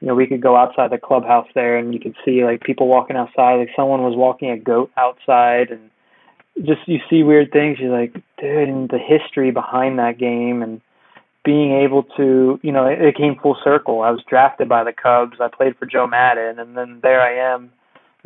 You 0.00 0.08
know, 0.08 0.14
we 0.14 0.26
could 0.26 0.40
go 0.40 0.56
outside 0.56 0.90
the 0.90 0.98
clubhouse 0.98 1.48
there, 1.54 1.76
and 1.76 1.92
you 1.92 2.00
could 2.00 2.16
see 2.24 2.44
like 2.44 2.62
people 2.62 2.88
walking 2.88 3.16
outside. 3.16 3.56
Like 3.56 3.70
someone 3.76 4.02
was 4.02 4.16
walking 4.16 4.50
a 4.50 4.58
goat 4.58 4.90
outside, 4.96 5.70
and 5.70 5.90
just 6.64 6.80
you 6.86 6.98
see 7.08 7.22
weird 7.22 7.52
things. 7.52 7.78
You're 7.78 7.96
like, 7.96 8.14
dude, 8.40 8.68
and 8.68 8.88
the 8.88 8.98
history 8.98 9.52
behind 9.52 9.98
that 9.98 10.18
game, 10.18 10.62
and 10.62 10.80
being 11.44 11.72
able 11.72 12.02
to, 12.16 12.60
you 12.62 12.72
know, 12.72 12.86
it, 12.86 13.00
it 13.00 13.16
came 13.16 13.36
full 13.40 13.56
circle. 13.64 14.02
I 14.02 14.10
was 14.10 14.22
drafted 14.28 14.68
by 14.68 14.84
the 14.84 14.92
Cubs. 14.92 15.38
I 15.40 15.48
played 15.48 15.76
for 15.76 15.86
Joe 15.86 16.06
Maddon, 16.06 16.58
and 16.58 16.76
then 16.76 17.00
there 17.02 17.20
I 17.20 17.54
am. 17.54 17.72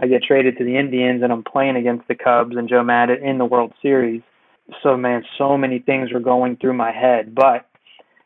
I 0.00 0.08
get 0.08 0.24
traded 0.24 0.58
to 0.58 0.64
the 0.64 0.76
Indians, 0.76 1.22
and 1.22 1.32
I'm 1.32 1.44
playing 1.44 1.76
against 1.76 2.08
the 2.08 2.16
Cubs 2.16 2.56
and 2.56 2.68
Joe 2.68 2.82
Maddon 2.82 3.22
in 3.22 3.38
the 3.38 3.44
World 3.44 3.72
Series. 3.80 4.22
So 4.82 4.96
man, 4.96 5.24
so 5.38 5.56
many 5.56 5.78
things 5.78 6.12
were 6.12 6.20
going 6.20 6.56
through 6.56 6.72
my 6.72 6.90
head, 6.90 7.34
but 7.34 7.66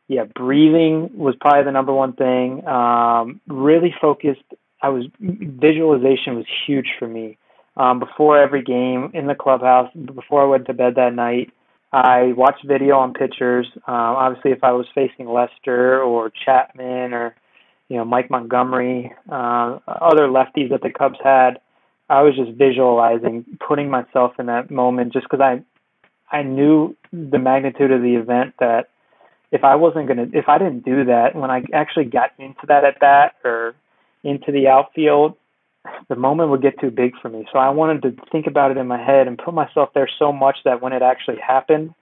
yeah, 0.06 0.24
breathing 0.24 1.10
was 1.14 1.34
probably 1.38 1.64
the 1.64 1.72
number 1.72 1.92
one 1.92 2.14
thing. 2.14 2.66
Um, 2.66 3.40
really 3.46 3.94
focused. 4.00 4.42
I 4.80 4.88
was 4.88 5.04
visualization 5.20 6.36
was 6.36 6.46
huge 6.66 6.88
for 6.98 7.06
me. 7.06 7.36
Um, 7.76 8.00
before 8.00 8.38
every 8.38 8.62
game 8.62 9.10
in 9.14 9.26
the 9.26 9.34
clubhouse, 9.34 9.92
before 9.94 10.42
I 10.42 10.46
went 10.46 10.66
to 10.66 10.74
bed 10.74 10.94
that 10.96 11.14
night, 11.14 11.52
I 11.92 12.32
watched 12.36 12.66
video 12.66 12.96
on 12.98 13.14
pitchers. 13.14 13.66
Um, 13.76 13.94
obviously, 13.94 14.52
if 14.52 14.62
I 14.62 14.72
was 14.72 14.86
facing 14.94 15.28
Lester 15.28 16.02
or 16.02 16.30
Chapman 16.44 17.14
or 17.14 17.34
you 17.88 17.96
know 17.96 18.04
Mike 18.04 18.30
Montgomery, 18.30 19.12
uh, 19.30 19.78
other 19.86 20.28
lefties 20.28 20.70
that 20.70 20.82
the 20.82 20.90
Cubs 20.90 21.18
had, 21.22 21.60
I 22.10 22.22
was 22.22 22.36
just 22.36 22.52
visualizing, 22.58 23.44
putting 23.66 23.90
myself 23.90 24.32
in 24.38 24.46
that 24.46 24.70
moment, 24.70 25.12
just 25.12 25.26
because 25.30 25.40
I 25.40 25.62
I 26.30 26.42
knew 26.42 26.96
the 27.12 27.38
magnitude 27.38 27.90
of 27.90 28.02
the 28.02 28.16
event 28.16 28.54
that 28.60 28.90
if 29.50 29.64
I 29.64 29.76
wasn't 29.76 30.08
gonna 30.08 30.26
if 30.32 30.48
I 30.48 30.58
didn't 30.58 30.84
do 30.84 31.06
that 31.06 31.34
when 31.34 31.50
I 31.50 31.64
actually 31.72 32.04
got 32.04 32.32
into 32.38 32.66
that 32.68 32.84
at 32.84 33.00
bat 33.00 33.34
or 33.44 33.74
into 34.22 34.52
the 34.52 34.68
outfield, 34.68 35.36
the 36.08 36.16
moment 36.16 36.50
would 36.50 36.62
get 36.62 36.80
too 36.80 36.90
big 36.90 37.12
for 37.20 37.28
me. 37.28 37.46
So 37.52 37.58
I 37.58 37.70
wanted 37.70 38.02
to 38.02 38.22
think 38.30 38.46
about 38.46 38.70
it 38.70 38.76
in 38.76 38.86
my 38.86 39.02
head 39.02 39.26
and 39.26 39.38
put 39.38 39.54
myself 39.54 39.90
there 39.94 40.08
so 40.18 40.32
much 40.32 40.58
that 40.64 40.82
when 40.82 40.92
it 40.92 41.02
actually 41.02 41.38
happened, 41.38 41.94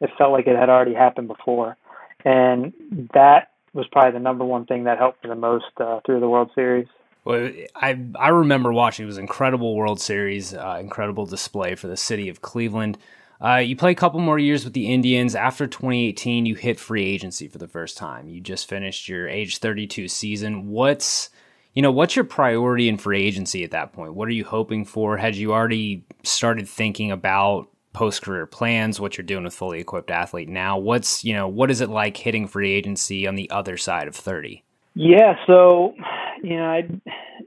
it 0.00 0.10
felt 0.18 0.32
like 0.32 0.46
it 0.46 0.56
had 0.56 0.68
already 0.68 0.94
happened 0.94 1.28
before. 1.28 1.76
And 2.24 2.72
that 3.14 3.50
was 3.72 3.86
probably 3.90 4.12
the 4.12 4.20
number 4.20 4.44
one 4.44 4.66
thing 4.66 4.84
that 4.84 4.98
helped 4.98 5.22
me 5.22 5.30
the 5.30 5.36
most 5.36 5.66
uh, 5.78 6.00
through 6.04 6.20
the 6.20 6.28
World 6.28 6.50
Series. 6.54 6.86
Well, 7.24 7.50
I 7.74 7.98
I 8.18 8.28
remember 8.28 8.72
watching 8.72 9.04
it 9.04 9.06
was 9.06 9.18
incredible 9.18 9.74
World 9.74 10.00
Series, 10.00 10.54
uh, 10.54 10.78
incredible 10.80 11.26
display 11.26 11.74
for 11.74 11.88
the 11.88 11.96
city 11.96 12.28
of 12.28 12.40
Cleveland. 12.40 12.98
Uh, 13.40 13.56
you 13.56 13.76
play 13.76 13.90
a 13.90 13.96
couple 13.96 14.20
more 14.20 14.38
years 14.38 14.64
with 14.64 14.72
the 14.72 14.92
Indians. 14.92 15.34
After 15.34 15.66
2018, 15.66 16.46
you 16.46 16.54
hit 16.54 16.80
free 16.80 17.04
agency 17.04 17.48
for 17.48 17.58
the 17.58 17.68
first 17.68 17.98
time. 17.98 18.28
You 18.28 18.40
just 18.40 18.68
finished 18.68 19.08
your 19.08 19.28
age 19.28 19.58
32 19.58 20.08
season. 20.08 20.70
What's 20.70 21.28
you 21.76 21.82
know 21.82 21.92
what's 21.92 22.16
your 22.16 22.24
priority 22.24 22.88
in 22.88 22.96
free 22.96 23.22
agency 23.22 23.62
at 23.62 23.70
that 23.72 23.92
point? 23.92 24.14
What 24.14 24.28
are 24.28 24.32
you 24.32 24.46
hoping 24.46 24.86
for? 24.86 25.18
Had 25.18 25.36
you 25.36 25.52
already 25.52 26.02
started 26.24 26.66
thinking 26.66 27.12
about 27.12 27.68
post 27.92 28.22
career 28.22 28.46
plans? 28.46 28.98
What 28.98 29.18
you're 29.18 29.26
doing 29.26 29.44
with 29.44 29.54
fully 29.54 29.78
equipped 29.78 30.10
athlete 30.10 30.48
now? 30.48 30.78
What's 30.78 31.22
you 31.22 31.34
know 31.34 31.46
what 31.46 31.70
is 31.70 31.82
it 31.82 31.90
like 31.90 32.16
hitting 32.16 32.48
free 32.48 32.72
agency 32.72 33.26
on 33.26 33.34
the 33.34 33.50
other 33.50 33.76
side 33.76 34.08
of 34.08 34.16
30? 34.16 34.64
Yeah, 34.94 35.34
so 35.46 35.94
you 36.42 36.56
know, 36.56 36.64
I 36.64 36.88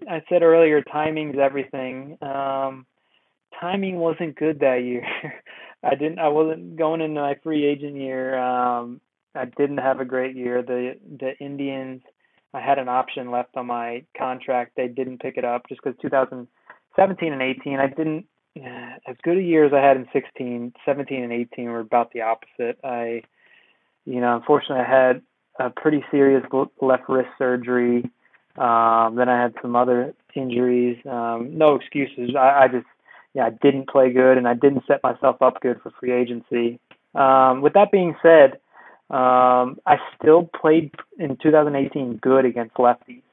I 0.08 0.22
said 0.30 0.44
earlier, 0.44 0.84
timing's 0.84 1.38
everything. 1.42 2.20
Um, 2.22 2.86
timing 3.60 3.96
wasn't 3.96 4.36
good 4.36 4.60
that 4.60 4.84
year. 4.84 5.08
I 5.84 5.96
didn't. 5.96 6.20
I 6.20 6.28
wasn't 6.28 6.76
going 6.76 7.02
into 7.02 7.20
my 7.20 7.36
free 7.42 7.66
agent 7.66 7.96
year. 7.96 8.38
Um, 8.38 9.02
I 9.34 9.46
didn't 9.46 9.78
have 9.78 10.00
a 10.00 10.06
great 10.06 10.36
year. 10.36 10.62
The 10.62 10.98
the 11.20 11.36
Indians. 11.44 12.04
I 12.54 12.62
had 12.62 12.80
an 12.80 12.90
option 12.90 13.32
left 13.32 13.56
on 13.56 13.68
my 13.68 14.04
contract. 14.18 14.74
They 14.76 14.88
didn't 14.88 15.22
pick 15.22 15.38
it 15.38 15.46
up 15.46 15.68
just 15.70 15.82
because 15.84 16.00
2017 16.02 17.34
and 17.34 17.42
18. 17.42 17.80
I 17.80 17.88
didn't 17.88 18.26
as 19.08 19.16
good 19.24 19.38
a 19.38 19.42
year 19.42 19.66
as 19.66 19.74
I 19.74 19.80
had 19.80 19.98
in 19.98 20.08
16. 20.12 20.74
17 20.86 21.24
and 21.24 21.34
18 21.34 21.66
were 21.66 21.80
about 21.80 22.12
the 22.12 22.22
opposite. 22.22 22.80
I, 22.84 23.24
you 24.06 24.20
know, 24.22 24.36
unfortunately, 24.36 24.86
I 24.86 24.90
had 24.90 25.22
a 25.60 25.70
pretty 25.70 26.04
serious 26.12 26.44
left 26.82 27.10
wrist 27.10 27.30
surgery. 27.38 28.10
Um, 28.58 29.16
then 29.16 29.30
I 29.30 29.42
had 29.42 29.54
some 29.62 29.76
other 29.76 30.14
injuries. 30.36 30.98
Um, 31.10 31.58
no 31.58 31.76
excuses. 31.76 32.36
I, 32.36 32.64
I 32.64 32.68
just, 32.68 32.88
yeah, 33.34 33.46
I 33.46 33.52
didn't 33.52 33.90
play 33.90 34.12
good 34.12 34.38
and 34.38 34.48
I 34.48 34.54
didn't 34.54 34.84
set 34.88 35.04
myself 35.04 35.42
up 35.42 35.62
good 35.62 35.80
for 35.82 35.92
free 36.00 36.12
agency. 36.12 36.80
Um, 37.16 37.62
with 37.62 37.74
that 37.74 37.92
being 37.92 38.16
said, 38.22 38.60
um, 39.10 39.80
I 39.86 39.98
still 40.18 40.44
played 40.44 40.92
in 41.18 41.38
2018 41.42 42.18
good 42.18 42.46
against 42.46 42.76
lefties. 42.76 43.24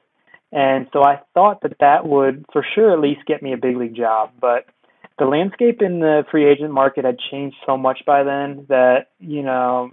And 0.51 0.87
so 0.93 1.03
I 1.03 1.21
thought 1.33 1.61
that 1.61 1.77
that 1.79 2.07
would 2.07 2.45
for 2.51 2.65
sure 2.73 2.93
at 2.93 2.99
least 2.99 3.25
get 3.25 3.43
me 3.43 3.53
a 3.53 3.57
big 3.57 3.77
league 3.77 3.95
job. 3.95 4.31
But 4.39 4.65
the 5.19 5.25
landscape 5.25 5.81
in 5.81 5.99
the 5.99 6.25
free 6.31 6.49
agent 6.49 6.71
market 6.71 7.05
had 7.05 7.17
changed 7.31 7.57
so 7.65 7.77
much 7.77 7.99
by 8.05 8.23
then 8.23 8.65
that, 8.69 9.07
you 9.19 9.43
know, 9.43 9.91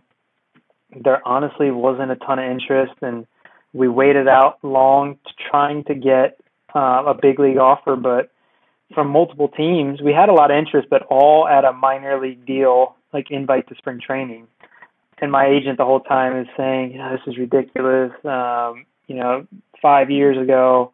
there 0.99 1.27
honestly 1.27 1.71
wasn't 1.71 2.13
a 2.13 2.17
ton 2.17 2.39
of 2.39 2.51
interest. 2.51 2.95
And 3.03 3.27
we 3.73 3.89
waited 3.89 4.29
out 4.29 4.59
long 4.63 5.17
to 5.27 5.33
trying 5.51 5.85
to 5.85 5.95
get 5.95 6.39
uh, 6.75 7.05
a 7.07 7.15
big 7.21 7.39
league 7.39 7.59
offer, 7.59 7.97
but 7.97 8.31
from 8.95 9.09
multiple 9.09 9.49
teams, 9.49 10.01
we 10.01 10.13
had 10.13 10.29
a 10.29 10.33
lot 10.33 10.51
of 10.51 10.57
interest, 10.57 10.89
but 10.89 11.03
all 11.03 11.49
at 11.49 11.65
a 11.65 11.73
minor 11.73 12.21
league 12.21 12.47
deal, 12.47 12.95
like 13.13 13.31
invite 13.31 13.69
to 13.69 13.75
spring 13.77 14.01
training. 14.05 14.47
And 15.25 15.33
my 15.33 15.47
agent 15.47 15.79
the 15.79 15.87
whole 15.87 16.01
time 16.01 16.39
is 16.39 16.47
saying, 16.55 16.93
you 16.93 16.99
know, 16.99 17.11
this 17.13 17.23
is 17.27 17.39
ridiculous. 17.39 18.13
Um, 18.27 18.85
you 19.07 19.17
know, 19.17 19.47
five 19.81 20.11
years 20.11 20.37
ago, 20.37 20.93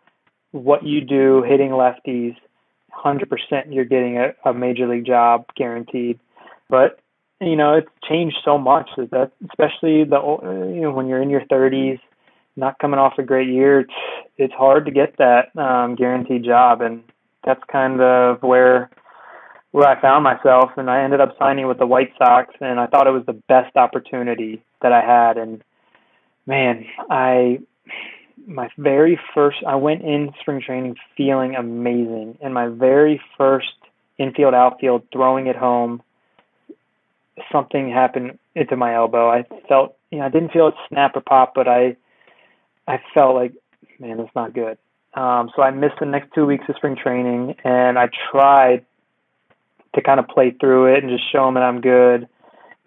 what 0.52 0.84
you 0.84 1.00
do 1.00 1.42
hitting 1.42 1.70
lefties, 1.70 2.36
100% 2.96 3.26
you're 3.70 3.84
getting 3.84 4.18
a, 4.18 4.34
a 4.48 4.54
major 4.54 4.86
league 4.86 5.04
job 5.04 5.46
guaranteed. 5.56 6.20
But 6.68 7.00
you 7.40 7.56
know, 7.56 7.74
it's 7.74 7.90
changed 8.08 8.36
so 8.44 8.56
much 8.56 8.90
that 8.96 9.32
especially 9.48 10.04
the 10.04 10.20
you 10.72 10.80
know 10.80 10.92
when 10.92 11.08
you're 11.08 11.22
in 11.22 11.30
your 11.30 11.44
30s 11.46 11.98
not 12.54 12.78
coming 12.78 13.00
off 13.00 13.14
a 13.18 13.24
great 13.24 13.48
year, 13.48 13.80
it's 13.80 13.94
it's 14.38 14.54
hard 14.54 14.84
to 14.84 14.92
get 14.92 15.16
that 15.18 15.56
um, 15.60 15.96
guaranteed 15.96 16.44
job, 16.44 16.82
and 16.82 17.02
that's 17.44 17.62
kind 17.72 18.00
of 18.00 18.44
where 18.44 18.90
where 19.72 19.86
I 19.86 20.00
found 20.00 20.24
myself. 20.24 20.70
And 20.76 20.90
I 20.90 21.02
ended 21.02 21.20
up 21.20 21.36
signing 21.38 21.66
with 21.66 21.78
the 21.78 21.86
White 21.86 22.12
Sox, 22.18 22.54
and 22.60 22.80
I 22.80 22.86
thought 22.86 23.06
it 23.06 23.12
was 23.12 23.26
the 23.26 23.40
best 23.48 23.76
opportunity 23.76 24.62
that 24.82 24.92
I 24.92 25.00
had. 25.00 25.38
And 25.38 25.62
man, 26.46 26.86
I 27.08 27.60
my 28.46 28.68
very 28.78 29.20
first 29.34 29.58
I 29.66 29.76
went 29.76 30.02
in 30.02 30.32
spring 30.40 30.62
training 30.64 30.96
feeling 31.16 31.54
amazing, 31.54 32.38
and 32.40 32.54
my 32.54 32.68
very 32.68 33.20
first 33.36 33.72
infield 34.18 34.54
outfield 34.54 35.04
throwing 35.12 35.46
it 35.46 35.56
home 35.56 36.02
something 37.50 37.90
happened 37.90 38.38
into 38.54 38.76
my 38.76 38.94
elbow. 38.94 39.30
I 39.30 39.44
felt, 39.68 39.96
you 40.10 40.18
know, 40.18 40.26
I 40.26 40.28
didn't 40.28 40.52
feel 40.52 40.68
it 40.68 40.74
snap 40.88 41.16
or 41.16 41.20
pop, 41.20 41.54
but 41.54 41.68
I 41.68 41.96
I 42.86 43.00
felt 43.14 43.34
like, 43.34 43.52
man, 43.98 44.16
that's 44.18 44.34
not 44.34 44.52
good. 44.52 44.78
Um, 45.14 45.50
so 45.54 45.62
I 45.62 45.70
missed 45.70 45.96
the 46.00 46.06
next 46.06 46.32
two 46.34 46.46
weeks 46.46 46.64
of 46.68 46.76
spring 46.76 46.96
training, 46.96 47.56
and 47.64 47.98
I 47.98 48.08
tried 48.30 48.84
to 49.94 50.02
kind 50.02 50.20
of 50.20 50.28
play 50.28 50.54
through 50.60 50.94
it 50.94 51.02
and 51.02 51.10
just 51.10 51.30
show 51.30 51.44
them 51.44 51.54
that 51.54 51.62
I'm 51.62 51.80
good, 51.80 52.28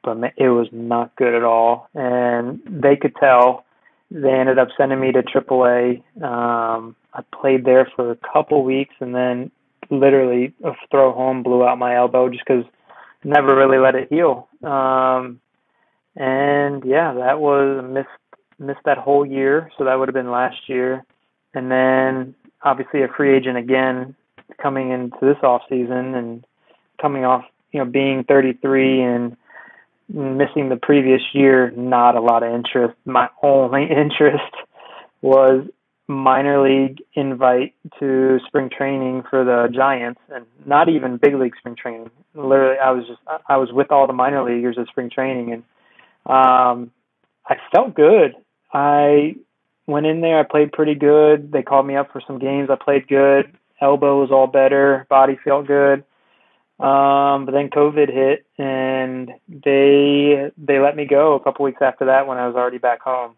but 0.04 0.18
it 0.38 0.50
was 0.50 0.68
not 0.72 1.16
good 1.16 1.34
at 1.34 1.44
all. 1.44 1.90
And 1.94 2.62
they 2.66 2.96
could 2.96 3.16
tell. 3.16 3.66
They 4.12 4.32
ended 4.32 4.60
up 4.60 4.68
sending 4.78 5.00
me 5.00 5.12
to 5.12 5.24
AAA. 5.24 6.04
Um, 6.22 6.96
I 7.14 7.24
played 7.34 7.66
there 7.66 7.90
for 7.96 8.12
a 8.12 8.18
couple 8.32 8.64
weeks, 8.64 8.94
and 9.00 9.16
then 9.16 9.52
literally 9.90 10.54
a 10.64 10.72
throw 10.92 11.14
home 11.14 11.44
blew 11.44 11.64
out 11.66 11.78
my 11.78 11.96
elbow 11.96 12.30
just 12.30 12.44
because 12.46 12.66
never 13.24 13.56
really 13.56 13.78
let 13.78 13.96
it 13.96 14.10
heal. 14.10 14.48
Um, 14.64 15.40
and 16.16 16.84
yeah, 16.86 17.14
that 17.14 17.40
was 17.40 17.84
missed 17.84 18.08
missed 18.60 18.86
that 18.86 18.98
whole 18.98 19.26
year, 19.26 19.72
so 19.78 19.86
that 19.86 19.96
would 19.96 20.08
have 20.08 20.14
been 20.14 20.32
last 20.32 20.70
year. 20.70 21.04
And 21.54 21.72
then 21.72 22.36
obviously 22.62 23.04
a 23.04 23.08
free 23.08 23.36
agent 23.36 23.58
again 23.58 24.16
coming 24.62 24.92
into 24.92 25.18
this 25.22 25.42
off 25.44 25.64
season 25.70 26.16
and 26.16 26.46
coming 27.04 27.26
off, 27.26 27.44
you 27.74 27.80
know, 27.80 27.86
being 27.86 28.24
33 28.24 29.02
and 29.02 29.38
missing 30.08 30.70
the 30.70 30.80
previous 30.82 31.22
year, 31.34 31.70
not 31.72 32.16
a 32.16 32.22
lot 32.22 32.44
of 32.44 32.54
interest. 32.54 32.96
My 33.06 33.28
only 33.44 33.84
interest 33.92 34.54
was 35.22 35.68
minor 36.08 36.62
league 36.64 37.02
invite 37.14 37.74
to 38.00 38.40
spring 38.48 38.70
training 38.70 39.24
for 39.30 39.44
the 39.44 39.70
Giants 39.74 40.22
and 40.34 40.46
not 40.66 40.90
even 40.90 41.18
big 41.18 41.36
league 41.36 41.56
spring 41.58 41.76
training. 41.76 42.10
Literally 42.34 42.78
I 42.78 42.92
was 42.92 43.06
just 43.08 43.20
I 43.48 43.58
was 43.58 43.70
with 43.72 43.92
all 43.92 44.08
the 44.08 44.14
minor 44.14 44.44
leaguers 44.44 44.78
at 44.78 44.88
spring 44.88 45.10
training 45.10 45.54
and 45.54 45.64
um 46.26 46.92
I 47.46 47.56
felt 47.74 47.96
good. 47.96 48.36
I 48.74 49.36
went 49.88 50.06
in 50.06 50.22
there. 50.22 50.40
I 50.40 50.44
played 50.44 50.72
pretty 50.72 50.96
good. 50.96 51.52
They 51.52 51.64
called 51.64 51.86
me 51.86 51.96
up 51.96 52.12
for 52.12 52.22
some 52.26 52.40
games. 52.40 52.70
I 52.70 52.76
played 52.76 53.08
good. 53.08 53.58
Elbow 53.82 54.20
was 54.20 54.32
all 54.32 54.48
better. 54.48 55.06
Body 55.10 55.38
felt 55.44 55.68
good. 55.68 56.04
Um, 56.80 57.46
but 57.46 57.52
then 57.52 57.70
COVID 57.70 58.12
hit, 58.12 58.46
and 58.58 59.32
they 59.48 60.52
they 60.58 60.80
let 60.80 60.96
me 60.96 61.06
go 61.06 61.36
a 61.36 61.40
couple 61.40 61.66
weeks 61.66 61.82
after 61.82 62.06
that 62.06 62.28
when 62.28 62.38
I 62.38 62.48
was 62.48 62.56
already 62.56 62.80
back 62.80 63.02
home. 63.02 63.36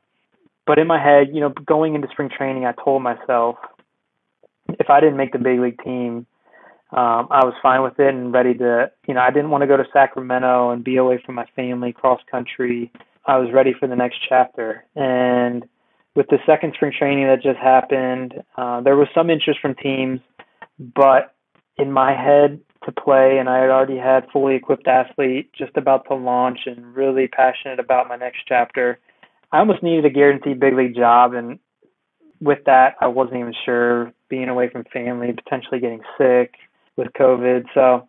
But 0.66 0.80
in 0.80 0.88
my 0.88 1.02
head, 1.02 1.28
you 1.34 1.42
know, 1.42 1.50
going 1.50 1.96
into 1.96 2.08
spring 2.12 2.30
training, 2.36 2.66
I 2.66 2.72
told 2.72 3.04
myself 3.04 3.58
if 4.80 4.90
I 4.90 5.00
didn't 5.00 5.18
make 5.18 5.32
the 5.32 5.38
big 5.38 5.60
league 5.60 5.84
team, 5.84 6.26
um, 6.92 7.28
I 7.30 7.44
was 7.44 7.54
fine 7.62 7.84
with 7.84 8.00
it 8.00 8.08
and 8.08 8.34
ready 8.34 8.54
to. 8.56 8.90
You 9.08 9.14
know, 9.14 9.22
I 9.22 9.32
didn't 9.32 9.50
want 9.50 9.62
to 9.64 9.68
go 9.68 9.78
to 9.78 9.86
Sacramento 9.92 10.72
and 10.72 10.84
be 10.84 10.96
away 10.96 11.22
from 11.24 11.36
my 11.36 11.46
family, 11.56 11.92
cross 11.92 12.22
country. 12.32 12.92
I 13.26 13.38
was 13.38 13.52
ready 13.52 13.74
for 13.78 13.88
the 13.88 13.96
next 13.96 14.20
chapter. 14.28 14.86
And 14.96 15.68
with 16.16 16.28
the 16.30 16.40
second 16.46 16.74
spring 16.76 16.94
training 16.98 17.28
that 17.28 17.44
just 17.44 17.60
happened, 17.60 18.36
uh, 18.56 18.82
there 18.82 18.96
was 18.96 19.10
some 19.14 19.30
interest 19.30 19.60
from 19.60 19.76
teams, 19.76 20.22
but 20.80 21.36
in 21.78 21.92
my 21.92 22.16
head 22.16 22.62
to 22.86 22.92
play, 22.92 23.38
and 23.38 23.50
I 23.50 23.60
had 23.60 23.70
already 23.70 23.98
had 23.98 24.28
fully 24.32 24.56
equipped 24.56 24.88
athlete 24.88 25.52
just 25.54 25.76
about 25.76 26.08
to 26.08 26.16
launch 26.16 26.60
and 26.66 26.96
really 26.96 27.28
passionate 27.28 27.80
about 27.80 28.08
my 28.08 28.16
next 28.16 28.40
chapter. 28.48 29.00
I 29.52 29.60
almost 29.60 29.84
needed 29.84 30.06
a 30.06 30.10
guaranteed 30.10 30.60
big 30.60 30.76
league 30.76 30.96
job, 30.96 31.34
and 31.34 31.60
with 32.42 32.60
that, 32.66 32.96
I 33.02 33.08
wasn't 33.08 33.38
even 33.38 33.54
sure 33.66 34.14
being 34.30 34.50
away 34.50 34.70
from 34.70 34.84
family, 34.86 35.34
potentially 35.34 35.80
getting 35.80 36.02
sick 36.18 36.56
with 36.96 37.08
COVID. 37.14 37.66
So, 37.74 38.08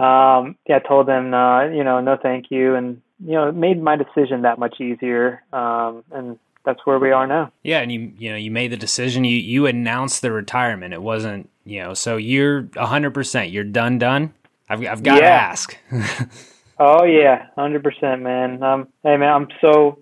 um, 0.00 0.56
yeah, 0.68 0.76
I 0.76 0.88
told 0.88 1.06
them, 1.06 1.32
uh, 1.32 1.66
you 1.66 1.84
know, 1.84 2.00
no, 2.00 2.16
thank 2.20 2.50
you, 2.50 2.74
and 2.74 3.00
you 3.24 3.32
know, 3.32 3.48
it 3.48 3.54
made 3.54 3.82
my 3.82 3.96
decision 3.96 4.42
that 4.42 4.58
much 4.58 4.80
easier. 4.80 5.42
Um, 5.52 6.04
and 6.12 6.38
that's 6.64 6.80
where 6.84 6.98
we 6.98 7.10
are 7.10 7.26
now. 7.26 7.52
Yeah, 7.62 7.80
and 7.80 7.92
you 7.92 8.12
you 8.18 8.30
know 8.30 8.36
you 8.36 8.50
made 8.50 8.72
the 8.72 8.76
decision. 8.76 9.24
You 9.24 9.36
you 9.36 9.66
announced 9.66 10.22
the 10.22 10.32
retirement. 10.32 10.94
It 10.94 11.02
wasn't 11.02 11.50
you 11.64 11.82
know 11.82 11.94
so 11.94 12.16
you're 12.16 12.68
hundred 12.76 13.12
percent. 13.12 13.50
You're 13.50 13.64
done. 13.64 13.98
Done. 13.98 14.34
I've 14.68 14.84
I've 14.86 15.02
got 15.02 15.20
to 15.20 15.24
ask. 15.24 15.76
oh 16.78 17.04
yeah, 17.04 17.46
hundred 17.56 17.82
percent, 17.82 18.22
man. 18.22 18.62
Um, 18.62 18.88
hey 19.02 19.16
man, 19.16 19.32
I'm 19.32 19.48
so 19.60 19.98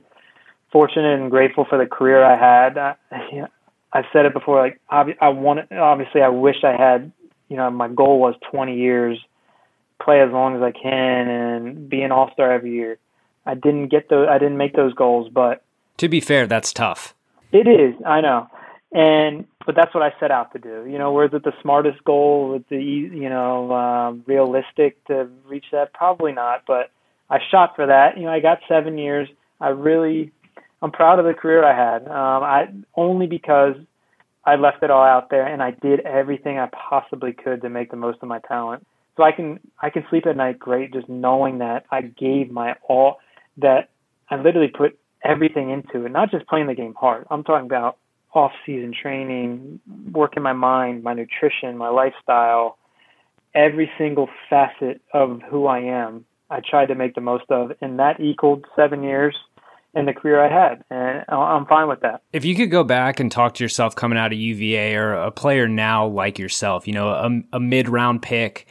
fortunate 0.70 1.20
and 1.20 1.30
grateful 1.30 1.66
for 1.68 1.78
the 1.78 1.86
career 1.86 2.24
I 2.24 2.36
had. 2.36 2.78
I, 2.78 2.94
you 3.32 3.42
know, 3.42 3.48
I've 3.92 4.06
said 4.12 4.24
it 4.26 4.32
before. 4.32 4.60
Like 4.60 4.80
I, 4.88 5.14
I 5.20 5.28
want 5.28 5.70
obviously 5.72 6.22
I 6.22 6.28
wish 6.28 6.64
I 6.64 6.76
had. 6.76 7.12
You 7.48 7.58
know, 7.58 7.70
my 7.70 7.88
goal 7.88 8.18
was 8.18 8.34
20 8.50 8.78
years 8.78 9.18
play 10.02 10.20
as 10.20 10.32
long 10.32 10.56
as 10.56 10.62
I 10.62 10.72
can 10.72 11.28
and 11.28 11.88
be 11.88 12.02
an 12.02 12.12
all 12.12 12.30
star 12.32 12.50
every 12.50 12.72
year. 12.72 12.98
I 13.44 13.54
didn't 13.54 13.88
get 13.88 14.08
those. 14.08 14.28
I 14.28 14.38
didn't 14.38 14.56
make 14.56 14.74
those 14.74 14.94
goals, 14.94 15.28
but 15.32 15.64
To 16.02 16.08
be 16.08 16.18
fair, 16.18 16.48
that's 16.48 16.72
tough. 16.72 17.14
It 17.52 17.68
is, 17.68 17.94
I 18.04 18.20
know. 18.22 18.48
And 18.90 19.46
but 19.64 19.76
that's 19.76 19.94
what 19.94 20.02
I 20.02 20.12
set 20.18 20.32
out 20.32 20.52
to 20.52 20.58
do. 20.58 20.84
You 20.90 20.98
know, 20.98 21.12
was 21.12 21.30
it 21.32 21.44
the 21.44 21.52
smartest 21.62 22.02
goal? 22.02 22.48
Was 22.48 22.62
the 22.68 22.82
you 22.82 23.28
know 23.28 23.72
um, 23.72 24.24
realistic 24.26 25.02
to 25.04 25.28
reach 25.46 25.66
that? 25.70 25.92
Probably 25.92 26.32
not. 26.32 26.64
But 26.66 26.90
I 27.30 27.38
shot 27.52 27.76
for 27.76 27.86
that. 27.86 28.16
You 28.16 28.24
know, 28.24 28.32
I 28.32 28.40
got 28.40 28.58
seven 28.68 28.98
years. 28.98 29.28
I 29.60 29.68
really, 29.68 30.32
I'm 30.82 30.90
proud 30.90 31.20
of 31.20 31.24
the 31.24 31.34
career 31.34 31.64
I 31.64 31.76
had. 31.76 32.08
Um, 32.08 32.42
I 32.42 32.66
only 32.96 33.28
because 33.28 33.76
I 34.44 34.56
left 34.56 34.82
it 34.82 34.90
all 34.90 35.04
out 35.04 35.30
there 35.30 35.46
and 35.46 35.62
I 35.62 35.70
did 35.70 36.00
everything 36.00 36.58
I 36.58 36.68
possibly 36.72 37.32
could 37.32 37.62
to 37.62 37.70
make 37.70 37.92
the 37.92 37.96
most 37.96 38.18
of 38.22 38.28
my 38.28 38.40
talent. 38.40 38.84
So 39.16 39.22
I 39.22 39.30
can 39.30 39.60
I 39.80 39.90
can 39.90 40.04
sleep 40.10 40.26
at 40.26 40.36
night 40.36 40.58
great 40.58 40.92
just 40.92 41.08
knowing 41.08 41.58
that 41.58 41.84
I 41.92 42.00
gave 42.00 42.50
my 42.50 42.74
all 42.88 43.20
that 43.58 43.90
I 44.28 44.34
literally 44.34 44.66
put 44.66 44.98
everything 45.24 45.70
into 45.70 46.04
it, 46.04 46.12
not 46.12 46.30
just 46.30 46.46
playing 46.46 46.66
the 46.66 46.74
game 46.74 46.94
hard. 46.98 47.26
I'm 47.30 47.44
talking 47.44 47.66
about 47.66 47.98
off 48.34 48.52
season 48.64 48.94
training, 49.00 49.80
working 50.10 50.42
my 50.42 50.52
mind, 50.52 51.02
my 51.02 51.14
nutrition, 51.14 51.76
my 51.76 51.88
lifestyle, 51.88 52.78
every 53.54 53.90
single 53.98 54.28
facet 54.48 55.02
of 55.12 55.42
who 55.48 55.66
I 55.66 55.80
am. 55.80 56.24
I 56.50 56.60
tried 56.60 56.86
to 56.86 56.94
make 56.94 57.14
the 57.14 57.20
most 57.20 57.44
of, 57.50 57.72
and 57.80 57.98
that 57.98 58.20
equaled 58.20 58.66
seven 58.76 59.02
years 59.02 59.34
in 59.94 60.06
the 60.06 60.12
career 60.12 60.42
I 60.42 60.48
had, 60.48 60.84
and 60.90 61.24
I'm 61.28 61.66
fine 61.66 61.88
with 61.88 62.00
that. 62.00 62.22
If 62.32 62.44
you 62.44 62.54
could 62.54 62.70
go 62.70 62.82
back 62.82 63.20
and 63.20 63.30
talk 63.30 63.54
to 63.54 63.64
yourself 63.64 63.94
coming 63.94 64.18
out 64.18 64.32
of 64.32 64.38
UVA 64.38 64.94
or 64.96 65.12
a 65.12 65.30
player 65.30 65.68
now 65.68 66.06
like 66.06 66.38
yourself, 66.38 66.86
you 66.86 66.94
know, 66.94 67.08
a, 67.08 67.56
a 67.56 67.60
mid 67.60 67.88
round 67.88 68.22
pick, 68.22 68.66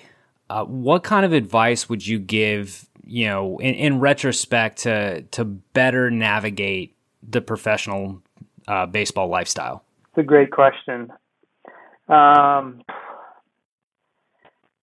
uh, 0.49 0.66
what 0.66 1.04
kind 1.04 1.26
of 1.26 1.32
advice 1.32 1.88
would 1.88 2.06
you 2.06 2.20
give, 2.20 2.89
you 3.06 3.28
know, 3.28 3.58
in, 3.58 3.76
in 3.76 3.99
retrospect 3.99 4.80
to 4.80 5.22
to 5.24 5.45
better 5.45 6.10
navigate 6.12 6.95
the 7.28 7.41
professional 7.41 8.22
uh, 8.68 8.86
baseball 8.86 9.28
lifestyle? 9.28 9.84
It's 10.10 10.18
a 10.18 10.24
great 10.24 10.52
question. 10.52 11.12
Um, 12.08 12.84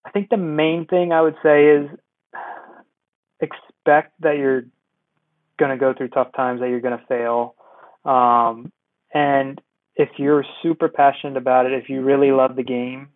I 0.05 0.11
think 0.11 0.29
the 0.29 0.37
main 0.37 0.87
thing 0.87 1.11
I 1.11 1.21
would 1.21 1.35
say 1.43 1.67
is 1.67 1.89
expect 3.39 4.13
that 4.21 4.37
you're 4.37 4.63
going 5.59 5.71
to 5.71 5.77
go 5.77 5.93
through 5.93 6.09
tough 6.09 6.31
times, 6.35 6.61
that 6.61 6.69
you're 6.69 6.79
going 6.79 6.97
to 6.97 7.05
fail. 7.05 7.55
Um, 8.05 8.71
and 9.13 9.61
if 9.95 10.09
you're 10.17 10.45
super 10.63 10.87
passionate 10.87 11.37
about 11.37 11.65
it, 11.65 11.73
if 11.73 11.89
you 11.89 12.01
really 12.01 12.31
love 12.31 12.55
the 12.55 12.63
game, 12.63 13.09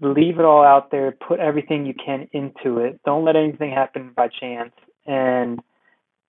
leave 0.00 0.38
it 0.38 0.44
all 0.44 0.64
out 0.64 0.90
there, 0.90 1.12
put 1.12 1.40
everything 1.40 1.86
you 1.86 1.94
can 1.94 2.28
into 2.32 2.78
it. 2.78 3.00
Don't 3.04 3.24
let 3.24 3.36
anything 3.36 3.70
happen 3.70 4.12
by 4.16 4.28
chance. 4.28 4.72
And 5.06 5.60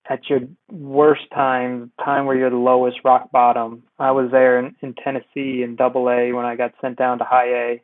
at 0.09 0.29
your 0.29 0.41
worst 0.71 1.23
time, 1.33 1.91
time 2.03 2.25
where 2.25 2.35
you're 2.35 2.49
the 2.49 2.55
lowest, 2.55 2.99
rock 3.03 3.31
bottom, 3.31 3.83
I 3.99 4.11
was 4.11 4.31
there 4.31 4.59
in, 4.59 4.75
in 4.81 4.93
Tennessee 4.93 5.63
in 5.63 5.75
double 5.77 6.09
A 6.09 6.31
when 6.31 6.45
I 6.45 6.55
got 6.55 6.73
sent 6.81 6.97
down 6.97 7.19
to 7.19 7.23
high 7.23 7.49
A, 7.49 7.81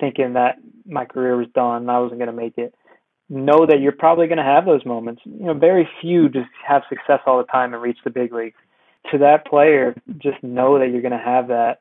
thinking 0.00 0.34
that 0.34 0.56
my 0.84 1.04
career 1.04 1.36
was 1.36 1.46
done, 1.54 1.88
I 1.88 2.00
wasn't 2.00 2.18
going 2.18 2.30
to 2.30 2.36
make 2.36 2.58
it 2.58 2.74
know 3.28 3.66
that 3.66 3.80
you're 3.80 3.92
probably 3.92 4.26
going 4.26 4.38
to 4.38 4.44
have 4.44 4.66
those 4.66 4.84
moments. 4.84 5.22
You 5.24 5.46
know, 5.46 5.54
very 5.54 5.88
few 6.00 6.28
just 6.28 6.48
have 6.66 6.82
success 6.88 7.20
all 7.26 7.38
the 7.38 7.44
time 7.44 7.72
and 7.72 7.82
reach 7.82 7.98
the 8.04 8.10
big 8.10 8.32
leagues. 8.32 8.56
To 9.12 9.18
that 9.18 9.46
player, 9.46 9.94
just 10.18 10.42
know 10.42 10.78
that 10.78 10.90
you're 10.90 11.02
going 11.02 11.12
to 11.12 11.18
have 11.18 11.48
that. 11.48 11.80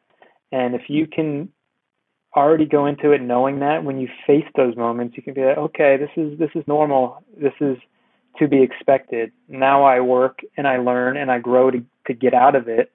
And 0.52 0.76
if 0.76 0.84
you 0.88 1.08
can 1.08 1.50
already 2.36 2.66
go 2.66 2.86
into 2.86 3.12
it 3.12 3.22
knowing 3.22 3.60
that 3.60 3.84
when 3.84 4.00
you 4.00 4.08
face 4.26 4.46
those 4.56 4.76
moments, 4.76 5.16
you 5.18 5.24
can 5.24 5.34
be 5.34 5.44
like, 5.44 5.58
okay, 5.58 5.98
this 5.98 6.10
is 6.16 6.38
this 6.40 6.50
is 6.56 6.64
normal. 6.68 7.24
This 7.40 7.54
is 7.62 7.78
to 8.40 8.48
be 8.48 8.64
expected. 8.64 9.32
Now 9.48 9.84
I 9.84 10.00
work 10.00 10.40
and 10.58 10.68
I 10.68 10.78
learn 10.78 11.18
and 11.18 11.32
I 11.32 11.40
grow 11.40 11.72
to 11.72 11.84
to 12.08 12.14
get 12.14 12.34
out 12.34 12.56
of 12.56 12.68
it, 12.68 12.92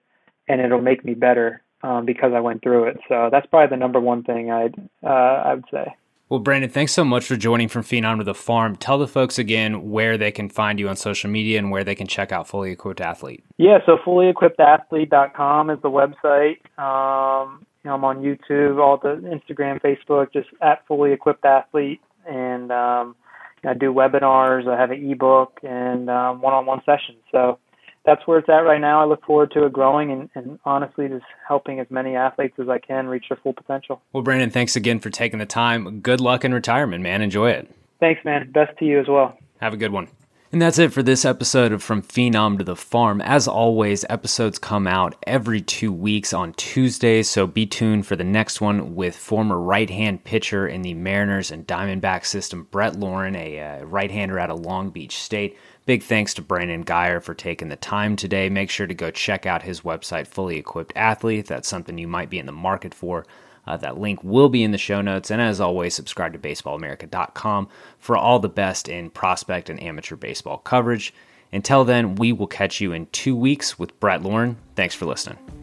and 0.49 0.61
it'll 0.61 0.81
make 0.81 1.05
me 1.05 1.15
better 1.15 1.63
um, 1.83 2.05
because 2.05 2.33
I 2.35 2.41
went 2.41 2.63
through 2.63 2.89
it. 2.89 2.99
So 3.09 3.29
that's 3.31 3.47
probably 3.47 3.75
the 3.75 3.81
number 3.81 4.01
one 4.01 4.23
thing 4.23 4.51
I'd 4.51 4.75
uh, 5.05 5.09
I 5.09 5.55
would 5.55 5.65
say. 5.71 5.95
Well, 6.29 6.41
Brandon, 6.41 6.69
thanks 6.69 6.93
so 6.93 7.07
much 7.07 7.25
for 7.25 7.37
joining 7.37 7.69
from 7.69 7.83
Phenom 7.83 8.19
to 8.19 8.25
the 8.25 8.35
Farm. 8.35 8.77
Tell 8.77 8.99
the 8.99 9.09
folks 9.09 9.39
again 9.39 9.91
where 9.91 10.19
they 10.19 10.31
can 10.31 10.51
find 10.51 10.79
you 10.79 10.91
on 10.91 10.97
social 10.97 11.31
media 11.31 11.59
and 11.59 11.71
where 11.71 11.85
they 11.85 11.95
can 11.95 12.07
check 12.07 12.33
out 12.33 12.47
Fully 12.47 12.71
Equipped 12.71 13.01
Athlete. 13.01 13.43
Yeah, 13.57 13.79
so 13.87 13.97
fullyequippedathlete.com 13.97 15.71
is 15.71 15.79
the 15.81 15.89
website. 15.89 16.59
Um, 16.79 17.65
you 17.89 17.93
know, 17.93 17.97
I'm 17.97 18.05
on 18.05 18.23
YouTube, 18.23 18.79
all 18.79 18.99
the 18.99 19.17
Instagram, 19.17 19.81
Facebook, 19.81 20.31
just 20.31 20.49
at 20.61 20.87
Fully 20.87 21.13
Equipped 21.13 21.45
Athlete, 21.47 22.03
and 22.29 22.71
um, 22.71 23.17
I 23.65 23.73
do 23.73 23.95
webinars. 23.95 24.69
I 24.69 24.79
have 24.79 24.91
an 24.91 25.11
ebook 25.11 25.59
and 25.63 26.11
um, 26.11 26.43
one-on-one 26.43 26.83
sessions. 26.85 27.23
So 27.33 27.59
that's 28.05 28.27
where 28.27 28.41
it's 28.41 28.49
at 28.51 28.59
right 28.59 28.81
now. 28.81 29.01
I 29.01 29.07
look 29.07 29.25
forward 29.25 29.53
to 29.53 29.65
it 29.65 29.73
growing 29.73 30.13
and, 30.13 30.29
and, 30.35 30.59
honestly 30.67 31.09
just 31.09 31.25
helping 31.47 31.81
as 31.81 31.87
many 31.89 32.15
athletes 32.15 32.57
as 32.59 32.69
I 32.69 32.79
can 32.79 33.07
reach 33.07 33.25
their 33.31 33.39
full 33.43 33.55
potential. 33.55 34.03
Well, 34.13 34.23
Brandon, 34.23 34.51
thanks 34.51 34.77
again 34.77 35.01
for 35.01 35.09
taking 35.09 35.39
the 35.39 35.47
time. 35.47 36.01
Good 36.01 36.21
luck 36.21 36.45
in 36.45 36.53
retirement, 36.53 37.03
man. 37.03 37.23
Enjoy 37.23 37.51
it. 37.51 37.71
Thanks, 38.01 38.23
man. 38.23 38.51
Best 38.53 38.77
to 38.81 38.85
you 38.85 39.01
as 39.01 39.09
well. 39.09 39.39
Have 39.63 39.73
a 39.73 39.79
good 39.79 39.93
one. 39.93 40.09
And 40.51 40.63
that's 40.63 40.79
it 40.79 40.95
for 40.95 41.03
this 41.03 41.27
episode 41.27 41.73
of 41.73 41.83
From 41.83 42.01
Phenom 42.01 42.57
to 42.57 42.65
the 42.65 42.75
Farm. 42.75 43.21
As 43.21 43.47
always, 43.47 44.07
episodes 44.09 44.59
come 44.59 44.87
out 44.87 45.15
every 45.27 45.61
two 45.61 45.93
weeks 45.93 46.33
on 46.33 46.55
Tuesdays, 46.55 47.29
so 47.29 47.47
be 47.47 47.67
tuned 47.67 48.07
for 48.07 48.17
the 48.17 48.25
next 48.25 48.59
one 48.59 48.95
with 48.95 49.15
former 49.15 49.61
right 49.61 49.91
hand 49.91 50.25
pitcher 50.25 50.67
in 50.67 50.81
the 50.81 50.95
Mariners 50.95 51.51
and 51.51 51.67
Diamondback 51.67 52.25
system, 52.25 52.67
Brett 52.71 52.99
Lorin, 52.99 53.37
a 53.37 53.61
uh, 53.61 53.85
right 53.85 54.11
hander 54.11 54.39
out 54.39 54.49
of 54.49 54.61
Long 54.61 54.89
Beach 54.89 55.19
State. 55.19 55.59
Big 55.85 56.03
thanks 56.03 56.33
to 56.33 56.43
Brandon 56.43 56.83
Guyer 56.83 57.23
for 57.23 57.35
taking 57.35 57.69
the 57.69 57.77
time 57.77 58.17
today. 58.17 58.49
Make 58.49 58.71
sure 58.71 58.87
to 58.87 58.95
go 58.95 59.11
check 59.11 59.45
out 59.45 59.63
his 59.63 59.83
website, 59.83 60.27
Fully 60.27 60.57
Equipped 60.57 60.95
Athlete. 60.97 61.45
That's 61.45 61.69
something 61.69 61.99
you 61.99 62.09
might 62.09 62.31
be 62.31 62.39
in 62.39 62.47
the 62.47 62.53
market 62.53 62.95
for. 62.95 63.27
Uh, 63.69 63.77
that 63.77 63.99
link 63.99 64.25
will 64.25 64.49
be 64.49 64.63
in 64.63 64.71
the 64.71 64.79
show 64.79 65.03
notes. 65.03 65.31
And 65.31 65.43
as 65.43 65.61
always, 65.61 65.95
subscribe 65.95 66.33
to 66.33 66.39
baseballamerica.com 66.39 67.69
for 67.99 68.17
all 68.17 68.39
the 68.39 68.49
best 68.49 68.89
in 68.89 69.11
prospect 69.11 69.69
and 69.69 69.83
amateur 69.83 70.17
baseball 70.17 70.57
coverage. 70.57 71.13
Until 71.53 71.85
then, 71.85 72.15
we 72.15 72.33
will 72.33 72.47
catch 72.47 72.81
you 72.81 72.93
in 72.93 73.07
two 73.07 73.37
weeks 73.37 73.79
with 73.79 73.99
Brett 74.01 74.23
Lorin. 74.23 74.57
Thanks 74.75 74.95
for 74.95 75.05
listening. 75.05 75.58